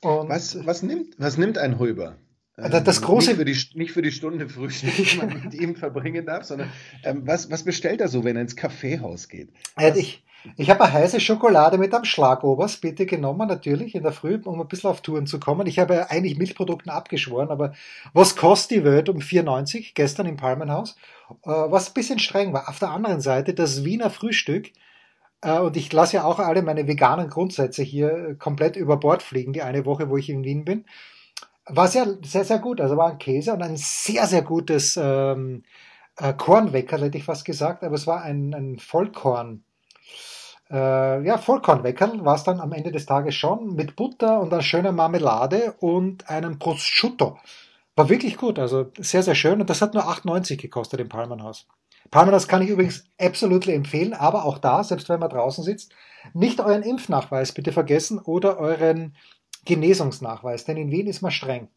Und 0.00 0.28
was, 0.28 0.64
was, 0.64 0.82
nimmt, 0.82 1.14
was 1.18 1.38
nimmt 1.38 1.58
ein 1.58 1.78
Hulber? 1.78 2.16
Das, 2.56 2.84
das 2.84 3.02
große 3.02 3.30
nicht 3.30 3.38
für, 3.38 3.44
die, 3.44 3.78
nicht 3.78 3.92
für 3.92 4.02
die 4.02 4.12
Stunde 4.12 4.48
Frühstück, 4.48 4.94
die 4.94 5.16
man 5.16 5.28
mit 5.44 5.54
ihm 5.54 5.76
verbringen 5.76 6.26
darf, 6.26 6.44
sondern 6.44 6.72
ähm, 7.04 7.22
was, 7.24 7.50
was 7.50 7.64
bestellt 7.64 8.00
er 8.00 8.08
so, 8.08 8.24
wenn 8.24 8.36
er 8.36 8.42
ins 8.42 8.56
Kaffeehaus 8.56 9.28
geht? 9.28 9.50
Was? 9.76 9.96
Ich, 9.96 10.24
ich 10.56 10.70
habe 10.70 10.84
eine 10.84 10.92
heiße 10.92 11.20
Schokolade 11.20 11.78
mit 11.78 11.94
einem 11.94 12.04
Schlagobers 12.04 12.78
bitte 12.78 13.06
genommen, 13.06 13.48
natürlich 13.48 13.94
in 13.94 14.02
der 14.02 14.12
Früh, 14.12 14.40
um 14.44 14.60
ein 14.60 14.68
bisschen 14.68 14.90
auf 14.90 15.00
Touren 15.00 15.26
zu 15.26 15.40
kommen. 15.40 15.66
Ich 15.66 15.78
habe 15.78 16.10
eigentlich 16.10 16.38
Milchprodukten 16.38 16.90
abgeschworen, 16.90 17.50
aber 17.50 17.72
was 18.12 18.36
kostet 18.36 18.78
die 18.78 18.84
Welt 18.84 19.08
um 19.08 19.18
4,90 19.18 19.92
gestern 19.94 20.26
im 20.26 20.36
Palmenhaus? 20.36 20.96
Äh, 21.44 21.50
was 21.50 21.88
ein 21.88 21.94
bisschen 21.94 22.18
streng 22.18 22.52
war. 22.52 22.68
Auf 22.68 22.78
der 22.78 22.90
anderen 22.90 23.20
Seite 23.20 23.54
das 23.54 23.84
Wiener 23.84 24.10
Frühstück 24.10 24.70
äh, 25.42 25.58
und 25.58 25.76
ich 25.76 25.92
lasse 25.92 26.16
ja 26.16 26.24
auch 26.24 26.38
alle 26.38 26.62
meine 26.62 26.86
veganen 26.86 27.28
Grundsätze 27.28 27.82
hier 27.82 28.36
komplett 28.38 28.76
über 28.76 28.96
Bord 28.96 29.22
fliegen, 29.22 29.52
die 29.52 29.62
eine 29.62 29.84
Woche, 29.84 30.08
wo 30.10 30.16
ich 30.16 30.30
in 30.30 30.44
Wien 30.44 30.64
bin. 30.64 30.84
War 31.66 31.88
sehr, 31.88 32.18
sehr, 32.24 32.44
sehr 32.44 32.58
gut. 32.58 32.80
Also 32.80 32.96
war 32.96 33.10
ein 33.10 33.18
Käse 33.18 33.52
und 33.52 33.62
ein 33.62 33.76
sehr, 33.76 34.26
sehr 34.26 34.42
gutes 34.42 34.98
ähm, 35.00 35.64
äh, 36.16 36.32
Kornwecker, 36.34 36.98
hätte 36.98 37.18
ich 37.18 37.24
fast 37.24 37.44
gesagt, 37.44 37.84
aber 37.84 37.94
es 37.94 38.06
war 38.06 38.22
ein, 38.22 38.54
ein 38.54 38.78
Vollkorn. 38.78 39.64
Äh, 40.70 41.24
ja, 41.24 41.38
Vollkornweckerl 41.38 42.24
war 42.24 42.34
es 42.34 42.44
dann 42.44 42.60
am 42.60 42.72
Ende 42.72 42.92
des 42.92 43.06
Tages 43.06 43.34
schon 43.34 43.74
mit 43.74 43.96
Butter 43.96 44.40
und 44.40 44.52
einer 44.52 44.62
schönen 44.62 44.94
Marmelade 44.94 45.74
und 45.80 46.28
einem 46.28 46.58
Prosciutto 46.58 47.38
War 47.96 48.08
wirklich 48.08 48.36
gut, 48.36 48.58
also 48.58 48.92
sehr, 48.98 49.22
sehr 49.22 49.34
schön. 49.34 49.60
Und 49.60 49.70
das 49.70 49.80
hat 49.80 49.94
nur 49.94 50.08
8,90 50.08 50.56
gekostet 50.56 51.00
im 51.00 51.08
Palmenhaus. 51.08 51.66
Palmenhaus 52.10 52.48
kann 52.48 52.62
ich 52.62 52.70
übrigens 52.70 53.04
absolut 53.18 53.66
empfehlen, 53.66 54.14
aber 54.14 54.44
auch 54.44 54.58
da, 54.58 54.84
selbst 54.84 55.08
wenn 55.08 55.20
man 55.20 55.30
draußen 55.30 55.64
sitzt, 55.64 55.92
nicht 56.32 56.60
euren 56.60 56.82
Impfnachweis 56.82 57.52
bitte 57.52 57.72
vergessen 57.72 58.18
oder 58.18 58.58
euren 58.58 59.16
Genesungsnachweis, 59.64 60.64
denn 60.64 60.76
in 60.76 60.90
Wien 60.90 61.06
ist 61.06 61.22
man 61.22 61.30
streng. 61.30 61.68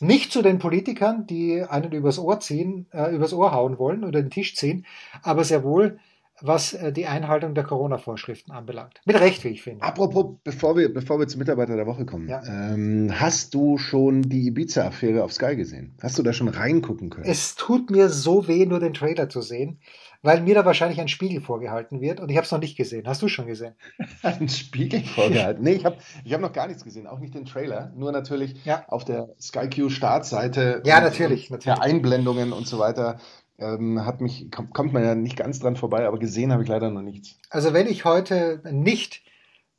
Nicht 0.00 0.32
zu 0.32 0.42
den 0.42 0.58
Politikern, 0.58 1.26
die 1.26 1.62
einen 1.62 1.92
übers 1.92 2.18
Ohr 2.18 2.40
ziehen, 2.40 2.88
äh, 2.92 3.14
übers 3.14 3.32
Ohr 3.32 3.52
hauen 3.52 3.78
wollen 3.78 4.02
oder 4.02 4.20
den 4.20 4.30
Tisch 4.30 4.56
ziehen, 4.56 4.84
aber 5.22 5.44
sehr 5.44 5.62
wohl 5.62 6.00
was 6.42 6.74
äh, 6.74 6.92
die 6.92 7.06
Einhaltung 7.06 7.54
der 7.54 7.64
Corona-Vorschriften 7.64 8.52
anbelangt. 8.52 9.00
Mit 9.04 9.18
Recht, 9.20 9.44
wie 9.44 9.48
ich 9.48 9.62
finde. 9.62 9.82
Apropos, 9.82 10.36
bevor 10.44 10.76
wir, 10.76 10.92
bevor 10.92 11.18
wir 11.18 11.28
zum 11.28 11.38
Mitarbeiter 11.38 11.76
der 11.76 11.86
Woche 11.86 12.04
kommen, 12.04 12.28
ja. 12.28 12.42
ähm, 12.46 13.12
hast 13.14 13.54
du 13.54 13.78
schon 13.78 14.22
die 14.22 14.46
Ibiza-Affäre 14.48 15.22
auf 15.22 15.32
Sky 15.32 15.56
gesehen? 15.56 15.96
Hast 16.02 16.18
du 16.18 16.22
da 16.22 16.32
schon 16.32 16.48
reingucken 16.48 17.10
können? 17.10 17.26
Es 17.26 17.54
tut 17.54 17.90
mir 17.90 18.08
so 18.08 18.48
weh, 18.48 18.66
nur 18.66 18.80
den 18.80 18.94
Trailer 18.94 19.28
zu 19.28 19.40
sehen, 19.40 19.80
weil 20.22 20.40
mir 20.40 20.54
da 20.54 20.64
wahrscheinlich 20.64 21.00
ein 21.00 21.08
Spiegel 21.08 21.40
vorgehalten 21.40 22.00
wird 22.00 22.20
und 22.20 22.30
ich 22.30 22.36
habe 22.36 22.44
es 22.44 22.52
noch 22.52 22.60
nicht 22.60 22.76
gesehen. 22.76 23.06
Hast 23.06 23.22
du 23.22 23.28
schon 23.28 23.46
gesehen? 23.46 23.74
ein 24.22 24.48
Spiegel 24.48 25.02
vorgehalten? 25.04 25.62
Nee, 25.62 25.72
ich 25.72 25.84
habe 25.84 25.96
ich 26.24 26.32
hab 26.32 26.40
noch 26.40 26.52
gar 26.52 26.68
nichts 26.68 26.84
gesehen, 26.84 27.06
auch 27.06 27.18
nicht 27.18 27.34
den 27.34 27.44
Trailer, 27.44 27.92
nur 27.96 28.12
natürlich 28.12 28.64
ja. 28.64 28.84
auf 28.88 29.04
der 29.04 29.28
SkyQ 29.40 29.90
Startseite. 29.90 30.82
Ja, 30.84 31.00
natürlich, 31.00 31.50
natürlich. 31.50 31.80
Einblendungen 31.80 32.52
und 32.52 32.66
so 32.66 32.78
weiter 32.78 33.18
ähm, 33.58 34.04
hat 34.04 34.20
mich, 34.20 34.50
kommt 34.50 34.92
man 34.92 35.04
ja 35.04 35.14
nicht 35.14 35.36
ganz 35.36 35.60
dran 35.60 35.76
vorbei, 35.76 36.06
aber 36.06 36.18
gesehen 36.18 36.52
habe 36.52 36.62
ich 36.62 36.68
leider 36.68 36.90
noch 36.90 37.02
nichts. 37.02 37.38
Also 37.50 37.72
wenn 37.72 37.86
ich 37.86 38.04
heute 38.04 38.60
nicht 38.70 39.22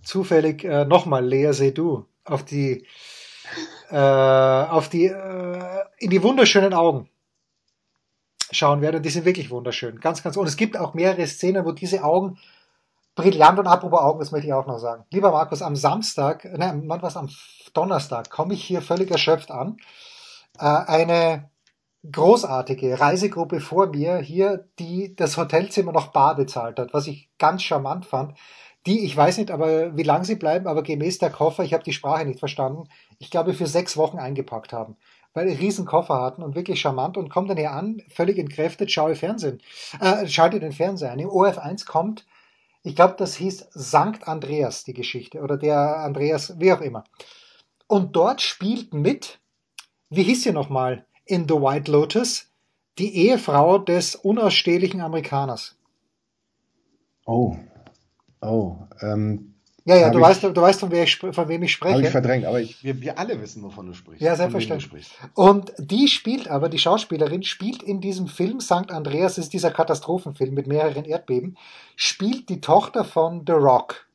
zufällig 0.02 0.64
äh, 0.64 0.86
nochmal 0.86 1.26
Lea 1.26 1.52
Seydoux 1.54 2.06
auf 2.26 2.44
die, 2.44 2.86
äh, 3.90 3.98
auf 3.98 4.90
die, 4.90 5.06
äh, 5.06 5.84
in 5.98 6.10
die 6.10 6.24
wunderschönen 6.24 6.74
Augen 6.74 7.10
schauen 8.52 8.82
werde, 8.82 8.98
und 8.98 9.04
die 9.04 9.10
sind 9.10 9.26
wirklich 9.26 9.50
wunderschön, 9.50 10.00
ganz, 10.00 10.24
ganz, 10.24 10.38
und 10.38 10.48
es 10.48 10.58
gibt 10.58 10.78
auch 10.78 10.94
mehrere 10.94 11.26
Szenen, 11.28 11.66
wo 11.66 11.72
diese 11.72 12.04
Augen 12.04 12.38
brillant 13.16 13.60
und 13.60 13.68
apropos 13.68 14.00
Augen, 14.00 14.20
das 14.20 14.32
möchte 14.32 14.48
ich 14.48 14.54
auch 14.54 14.68
noch 14.68 14.80
sagen. 14.80 15.06
Lieber 15.12 15.32
Markus, 15.32 15.62
am 15.62 15.76
Samstag, 15.76 16.46
nein, 16.58 16.84
was 16.88 17.18
am 17.18 17.30
Donnerstag, 17.74 18.30
komme 18.30 18.54
ich 18.54 18.64
hier 18.64 18.82
völlig 18.82 19.12
erschöpft 19.12 19.52
an. 19.52 19.78
Äh, 20.60 20.66
eine 20.66 21.50
großartige 22.12 23.00
Reisegruppe 23.00 23.60
vor 23.60 23.88
mir 23.88 24.18
hier, 24.18 24.68
die 24.80 25.16
das 25.16 25.38
Hotelzimmer 25.38 25.92
noch 25.92 26.08
bar 26.08 26.36
bezahlt 26.36 26.80
hat, 26.80 26.94
was 26.94 27.08
ich 27.08 27.30
ganz 27.38 27.64
charmant 27.64 28.06
fand. 28.06 28.38
Die, 28.86 29.06
ich 29.06 29.16
weiß 29.16 29.38
nicht, 29.38 29.50
aber 29.50 29.96
wie 29.96 30.04
lange 30.04 30.26
sie 30.26 30.36
bleiben, 30.36 30.68
aber 30.68 30.84
gemäß 30.84 31.18
der 31.18 31.30
Koffer, 31.30 31.64
ich 31.64 31.74
habe 31.74 31.86
die 31.86 31.94
Sprache 31.94 32.26
nicht 32.26 32.40
verstanden, 32.40 32.90
ich 33.18 33.32
glaube 33.32 33.54
für 33.54 33.68
sechs 33.68 33.96
Wochen 33.96 34.20
eingepackt 34.20 34.74
haben, 34.74 34.98
weil 35.34 35.48
sie 35.48 35.56
riesen 35.56 35.86
Koffer 35.86 36.22
hatten 36.22 36.44
und 36.44 36.56
wirklich 36.56 36.82
charmant 36.82 37.16
und 37.16 37.30
kommt 37.30 37.50
dann 37.50 37.58
hier 37.58 37.72
an, 37.72 38.02
völlig 38.10 38.38
entkräftet, 38.38 38.92
schaue 38.92 39.16
Fernsehen, 39.16 39.62
äh, 40.02 40.28
schalte 40.28 40.60
den 40.60 40.74
Fernseher 40.74 41.12
ein. 41.12 41.20
Im 41.20 41.30
OF1 41.30 41.86
kommt, 41.86 42.26
ich 42.84 42.98
glaube, 42.98 43.16
das 43.18 43.36
hieß 43.36 43.70
Sankt 43.72 44.28
Andreas, 44.28 44.84
die 44.84 44.94
Geschichte, 44.94 45.40
oder 45.40 45.56
der 45.56 46.00
Andreas, 46.00 46.60
wie 46.60 46.74
auch 46.74 46.82
immer. 46.82 47.06
Und 47.88 48.18
dort 48.18 48.42
spielt 48.42 48.94
mit, 48.94 49.40
wie 50.10 50.24
hieß 50.24 50.44
sie 50.44 50.52
nochmal? 50.52 51.06
In 51.26 51.48
The 51.48 51.56
White 51.56 51.92
Lotus 51.92 52.48
die 52.98 53.28
Ehefrau 53.28 53.80
des 53.80 54.16
unausstehlichen 54.16 55.02
Amerikaners. 55.02 55.76
Oh, 57.26 57.58
oh. 58.42 58.78
Ähm, 59.02 59.54
ja, 59.86 59.98
ja, 59.98 60.10
du 60.12 60.20
ich, 60.20 60.24
weißt, 60.24 60.44
du 60.44 60.56
weißt, 60.56 60.80
von, 60.80 60.92
wer 60.92 61.04
ich, 61.04 61.18
von 61.18 61.48
wem 61.48 61.64
ich 61.64 61.74
spreche. 61.74 61.96
Habe 61.96 62.04
ich 62.04 62.10
verdrängt, 62.10 62.46
aber 62.46 62.62
ich, 62.62 62.82
wir, 62.84 63.02
wir 63.02 63.20
alle 63.20 63.42
wissen, 63.42 63.64
wovon 63.64 63.88
du 63.88 63.94
sprichst. 63.94 64.22
Ja, 64.22 64.36
selbstverständlich. 64.36 65.12
Und 65.34 65.74
die 65.78 66.08
spielt 66.08 66.50
aber, 66.50 66.70
die 66.70 66.80
Schauspielerin 66.80 67.44
spielt 67.44 67.84
in 67.84 68.00
diesem 68.00 68.28
Film 68.28 68.62
St. 68.62 68.92
Andreas, 68.92 69.38
ist 69.38 69.52
dieser 69.52 69.72
Katastrophenfilm 69.72 70.54
mit 70.54 70.68
mehreren 70.68 71.04
Erdbeben, 71.04 71.58
spielt 71.98 72.48
die 72.48 72.62
Tochter 72.62 73.04
von 73.04 73.44
The 73.46 73.54
Rock. 73.54 74.08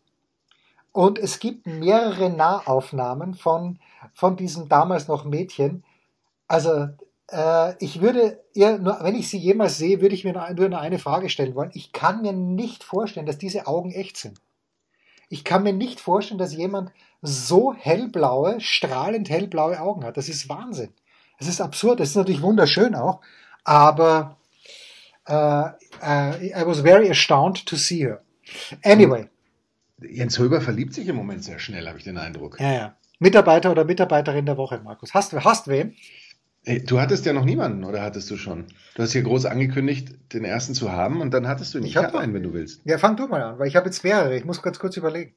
Und 0.93 1.19
es 1.19 1.39
gibt 1.39 1.67
mehrere 1.67 2.31
Nahaufnahmen 2.31 3.35
von, 3.35 3.79
von 4.15 4.37
diesem 4.37 4.71
damals 4.71 5.07
noch 5.07 5.27
Mädchen, 5.27 5.85
also 6.49 6.89
äh, 7.31 7.75
ich 7.83 8.01
würde 8.01 8.43
ihr, 8.55 8.79
nur, 8.79 8.99
wenn 9.03 9.15
ich 9.15 9.29
sie 9.29 9.39
jemals 9.39 9.79
sehe, 9.79 10.01
würde 10.01 10.15
ich 10.15 10.25
mir 10.25 10.33
nur, 10.33 10.69
nur 10.69 10.81
eine 10.81 10.99
Frage 10.99 11.29
stellen 11.29 11.55
wollen. 11.55 11.71
Ich 11.75 11.93
kann 11.93 12.23
mir 12.23 12.33
nicht 12.33 12.83
vorstellen, 12.83 13.27
dass 13.27 13.39
diese 13.39 13.67
Augen 13.67 13.93
echt 13.93 14.17
sind. 14.17 14.41
Ich 15.29 15.45
kann 15.45 15.63
mir 15.63 15.75
nicht 15.75 16.01
vorstellen, 16.01 16.39
dass 16.39 16.55
jemand 16.55 16.91
so 17.21 17.75
hellblaue, 17.75 18.61
strahlend 18.61 19.29
hellblaue 19.29 19.81
Augen 19.81 20.05
hat. 20.05 20.17
Das 20.17 20.29
ist 20.29 20.49
Wahnsinn. 20.49 20.91
Das 21.39 21.49
ist 21.49 21.61
absurd. 21.61 22.01
Das 22.01 22.11
ist 22.11 22.17
natürlich 22.17 22.43
wunderschön 22.43 22.95
auch. 22.95 23.21
Aber 23.65 24.39
äh, 25.27 25.35
uh, 25.35 25.73
I 26.03 26.63
was 26.65 26.81
very 26.81 27.11
astounded 27.11 27.67
to 27.67 27.77
see 27.77 28.05
her. 28.05 28.23
Anyway. 28.83 29.29
Jens 30.01 30.39
Höber 30.39 30.61
verliebt 30.61 30.95
sich 30.95 31.09
im 31.09 31.17
Moment 31.17 31.45
sehr 31.45 31.59
schnell, 31.59 31.87
habe 31.87 31.99
ich 31.99 32.05
den 32.05 32.19
Eindruck. 32.19 32.59
Ja, 32.61 32.73
ja. 32.73 32.97
Mitarbeiter 33.19 33.71
oder 33.71 33.85
Mitarbeiterin 33.85 34.47
der 34.47 34.57
Woche, 34.57 34.81
Markus. 34.83 35.13
Hast, 35.13 35.33
hast 35.33 35.69
wen? 35.69 35.97
Hey, 36.69 36.85
du 36.85 37.01
hattest 37.01 37.25
ja 37.25 37.33
noch 37.33 37.47
niemanden, 37.47 37.83
oder 37.83 38.03
hattest 38.03 38.31
du 38.31 38.37
schon? 38.37 38.67
Du 38.95 39.03
hast 39.03 39.13
hier 39.13 39.23
groß 39.23 39.47
angekündigt, 39.47 40.15
den 40.35 40.45
ersten 40.45 40.75
zu 40.75 40.93
haben 40.93 41.23
und 41.23 41.33
dann 41.33 41.49
hattest 41.49 41.73
du 41.73 41.79
ihn. 41.79 41.85
Ich, 41.85 41.93
ich 41.93 41.97
habe 41.97 42.19
einen, 42.19 42.35
wenn 42.35 42.43
du 42.43 42.53
willst. 42.53 42.83
Ja, 42.85 42.99
fang 42.99 43.17
du 43.17 43.27
mal 43.27 43.41
an, 43.41 43.59
weil 43.59 43.69
ich 43.69 43.77
habe 43.77 43.87
jetzt 43.87 44.05
mehrere. 44.05 44.37
Ich 44.37 44.45
muss 44.45 44.61
ganz 44.61 44.79
kurz 44.79 44.95
überlegen. 44.99 45.33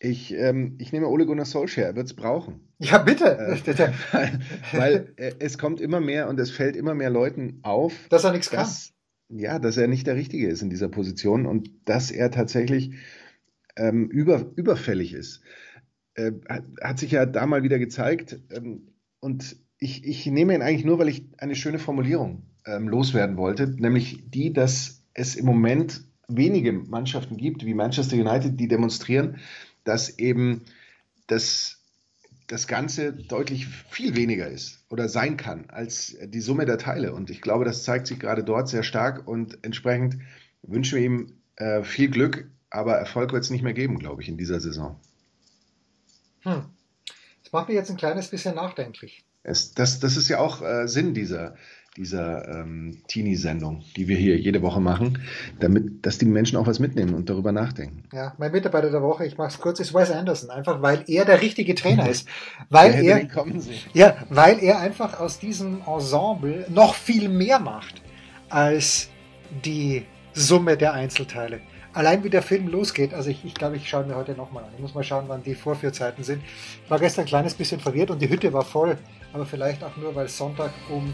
Ich, 0.00 0.34
ähm, 0.34 0.74
ich 0.80 0.92
nehme 0.92 1.06
Ole 1.06 1.26
Gunnar 1.26 1.44
Solskjaer, 1.44 1.90
er 1.90 1.94
wird 1.94 2.06
es 2.06 2.14
brauchen. 2.14 2.58
Ja, 2.78 2.98
bitte. 2.98 3.38
Äh, 3.38 3.56
weil, 4.12 4.40
weil 4.72 5.12
äh, 5.14 5.32
es 5.38 5.58
kommt 5.58 5.80
immer 5.80 6.00
mehr 6.00 6.28
und 6.28 6.40
es 6.40 6.50
fällt 6.50 6.74
immer 6.74 6.96
mehr 6.96 7.10
Leuten 7.10 7.60
auf, 7.62 7.92
dass 8.08 8.24
er 8.24 8.32
nichts 8.32 8.50
kann. 8.50 8.66
Ja, 9.28 9.60
dass 9.60 9.76
er 9.76 9.86
nicht 9.86 10.08
der 10.08 10.16
Richtige 10.16 10.48
ist 10.48 10.60
in 10.60 10.70
dieser 10.70 10.88
Position 10.88 11.46
und 11.46 11.70
dass 11.84 12.10
er 12.10 12.32
tatsächlich 12.32 12.94
ähm, 13.76 14.08
über, 14.08 14.50
überfällig 14.56 15.14
ist. 15.14 15.40
Äh, 16.14 16.32
hat, 16.48 16.64
hat, 16.82 16.98
sich 16.98 17.12
ja 17.12 17.26
da 17.26 17.46
mal 17.46 17.62
wieder 17.62 17.78
gezeigt. 17.78 18.40
Ähm, 18.50 18.88
und 19.20 19.56
ich, 19.82 20.04
ich 20.04 20.26
nehme 20.26 20.54
ihn 20.54 20.62
eigentlich 20.62 20.84
nur, 20.84 21.00
weil 21.00 21.08
ich 21.08 21.24
eine 21.38 21.56
schöne 21.56 21.80
Formulierung 21.80 22.44
ähm, 22.66 22.88
loswerden 22.88 23.36
wollte, 23.36 23.66
nämlich 23.66 24.22
die, 24.30 24.52
dass 24.52 25.02
es 25.12 25.34
im 25.34 25.44
Moment 25.44 26.02
wenige 26.28 26.72
Mannschaften 26.72 27.36
gibt, 27.36 27.66
wie 27.66 27.74
Manchester 27.74 28.16
United, 28.16 28.60
die 28.60 28.68
demonstrieren, 28.68 29.38
dass 29.82 30.20
eben 30.20 30.62
das, 31.26 31.80
das 32.46 32.68
Ganze 32.68 33.12
deutlich 33.12 33.66
viel 33.66 34.14
weniger 34.14 34.46
ist 34.46 34.84
oder 34.88 35.08
sein 35.08 35.36
kann 35.36 35.68
als 35.68 36.16
die 36.26 36.40
Summe 36.40 36.64
der 36.64 36.78
Teile. 36.78 37.12
Und 37.12 37.28
ich 37.28 37.40
glaube, 37.40 37.64
das 37.64 37.82
zeigt 37.82 38.06
sich 38.06 38.20
gerade 38.20 38.44
dort 38.44 38.68
sehr 38.68 38.84
stark 38.84 39.26
und 39.26 39.58
entsprechend 39.64 40.18
wünschen 40.62 40.98
wir 40.98 41.04
ihm 41.04 41.32
äh, 41.56 41.82
viel 41.82 42.08
Glück, 42.08 42.48
aber 42.70 42.94
Erfolg 42.94 43.32
wird 43.32 43.42
es 43.42 43.50
nicht 43.50 43.64
mehr 43.64 43.74
geben, 43.74 43.98
glaube 43.98 44.22
ich, 44.22 44.28
in 44.28 44.38
dieser 44.38 44.60
Saison. 44.60 45.00
Hm. 46.42 46.66
Das 47.42 47.52
macht 47.52 47.66
mich 47.66 47.76
jetzt 47.76 47.90
ein 47.90 47.96
kleines 47.96 48.28
bisschen 48.28 48.54
nachdenklich. 48.54 49.24
Es, 49.44 49.74
das, 49.74 50.00
das 50.00 50.16
ist 50.16 50.28
ja 50.28 50.38
auch 50.38 50.62
äh, 50.62 50.86
Sinn 50.86 51.14
dieser, 51.14 51.54
dieser 51.96 52.48
ähm, 52.48 53.02
Teenie-Sendung, 53.08 53.82
die 53.96 54.08
wir 54.08 54.16
hier 54.16 54.38
jede 54.38 54.62
Woche 54.62 54.80
machen, 54.80 55.18
damit, 55.58 56.06
dass 56.06 56.18
die 56.18 56.26
Menschen 56.26 56.56
auch 56.56 56.66
was 56.66 56.78
mitnehmen 56.78 57.14
und 57.14 57.28
darüber 57.28 57.52
nachdenken. 57.52 58.04
Ja, 58.12 58.34
mein 58.38 58.52
Mitarbeiter 58.52 58.90
der 58.90 59.02
Woche, 59.02 59.26
ich 59.26 59.36
mache 59.36 59.48
es 59.48 59.58
kurz, 59.58 59.80
ist 59.80 59.92
Wes 59.92 60.10
Anderson, 60.10 60.50
einfach 60.50 60.80
weil 60.80 61.04
er 61.06 61.24
der 61.24 61.42
richtige 61.42 61.74
Trainer 61.74 62.08
ist. 62.08 62.28
Weil 62.70 62.94
er, 63.04 63.28
ja, 63.92 64.16
weil 64.30 64.60
er 64.60 64.78
einfach 64.78 65.20
aus 65.20 65.38
diesem 65.38 65.82
Ensemble 65.86 66.64
noch 66.70 66.94
viel 66.94 67.28
mehr 67.28 67.58
macht 67.58 68.00
als 68.48 69.08
die 69.64 70.04
Summe 70.32 70.76
der 70.76 70.94
Einzelteile 70.94 71.60
allein 71.94 72.24
wie 72.24 72.30
der 72.30 72.42
Film 72.42 72.68
losgeht, 72.68 73.14
also 73.14 73.30
ich, 73.30 73.44
ich 73.44 73.54
glaube, 73.54 73.76
ich 73.76 73.88
schaue 73.88 74.04
mir 74.04 74.16
heute 74.16 74.32
nochmal 74.32 74.64
an. 74.64 74.70
Ich 74.74 74.80
muss 74.80 74.94
mal 74.94 75.04
schauen, 75.04 75.24
wann 75.28 75.42
die 75.42 75.54
Vorführzeiten 75.54 76.24
sind. 76.24 76.42
Ich 76.84 76.90
war 76.90 76.98
gestern 76.98 77.24
ein 77.24 77.28
kleines 77.28 77.54
bisschen 77.54 77.80
verwirrt 77.80 78.10
und 78.10 78.20
die 78.20 78.28
Hütte 78.28 78.52
war 78.52 78.64
voll, 78.64 78.98
aber 79.32 79.46
vielleicht 79.46 79.82
auch 79.84 79.96
nur, 79.96 80.14
weil 80.14 80.28
Sonntag 80.28 80.70
um 80.90 81.12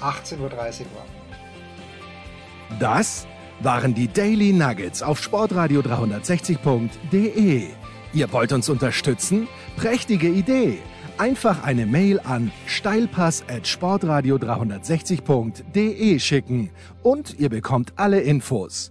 18.30 0.00 0.38
Uhr 0.40 0.50
war. 0.50 1.06
Das 2.78 3.26
waren 3.60 3.94
die 3.94 4.08
Daily 4.08 4.52
Nuggets 4.52 5.02
auf 5.02 5.22
sportradio 5.22 5.80
360.de. 5.80 7.66
Ihr 8.12 8.32
wollt 8.32 8.52
uns 8.52 8.68
unterstützen? 8.68 9.48
Prächtige 9.76 10.28
Idee! 10.28 10.78
Einfach 11.18 11.64
eine 11.64 11.84
Mail 11.84 12.18
an 12.20 12.50
steilpass 12.64 13.44
at 13.46 13.66
sportradio 13.66 14.36
360.de 14.36 16.18
schicken 16.18 16.70
und 17.02 17.38
ihr 17.38 17.50
bekommt 17.50 17.92
alle 17.96 18.20
Infos. 18.20 18.90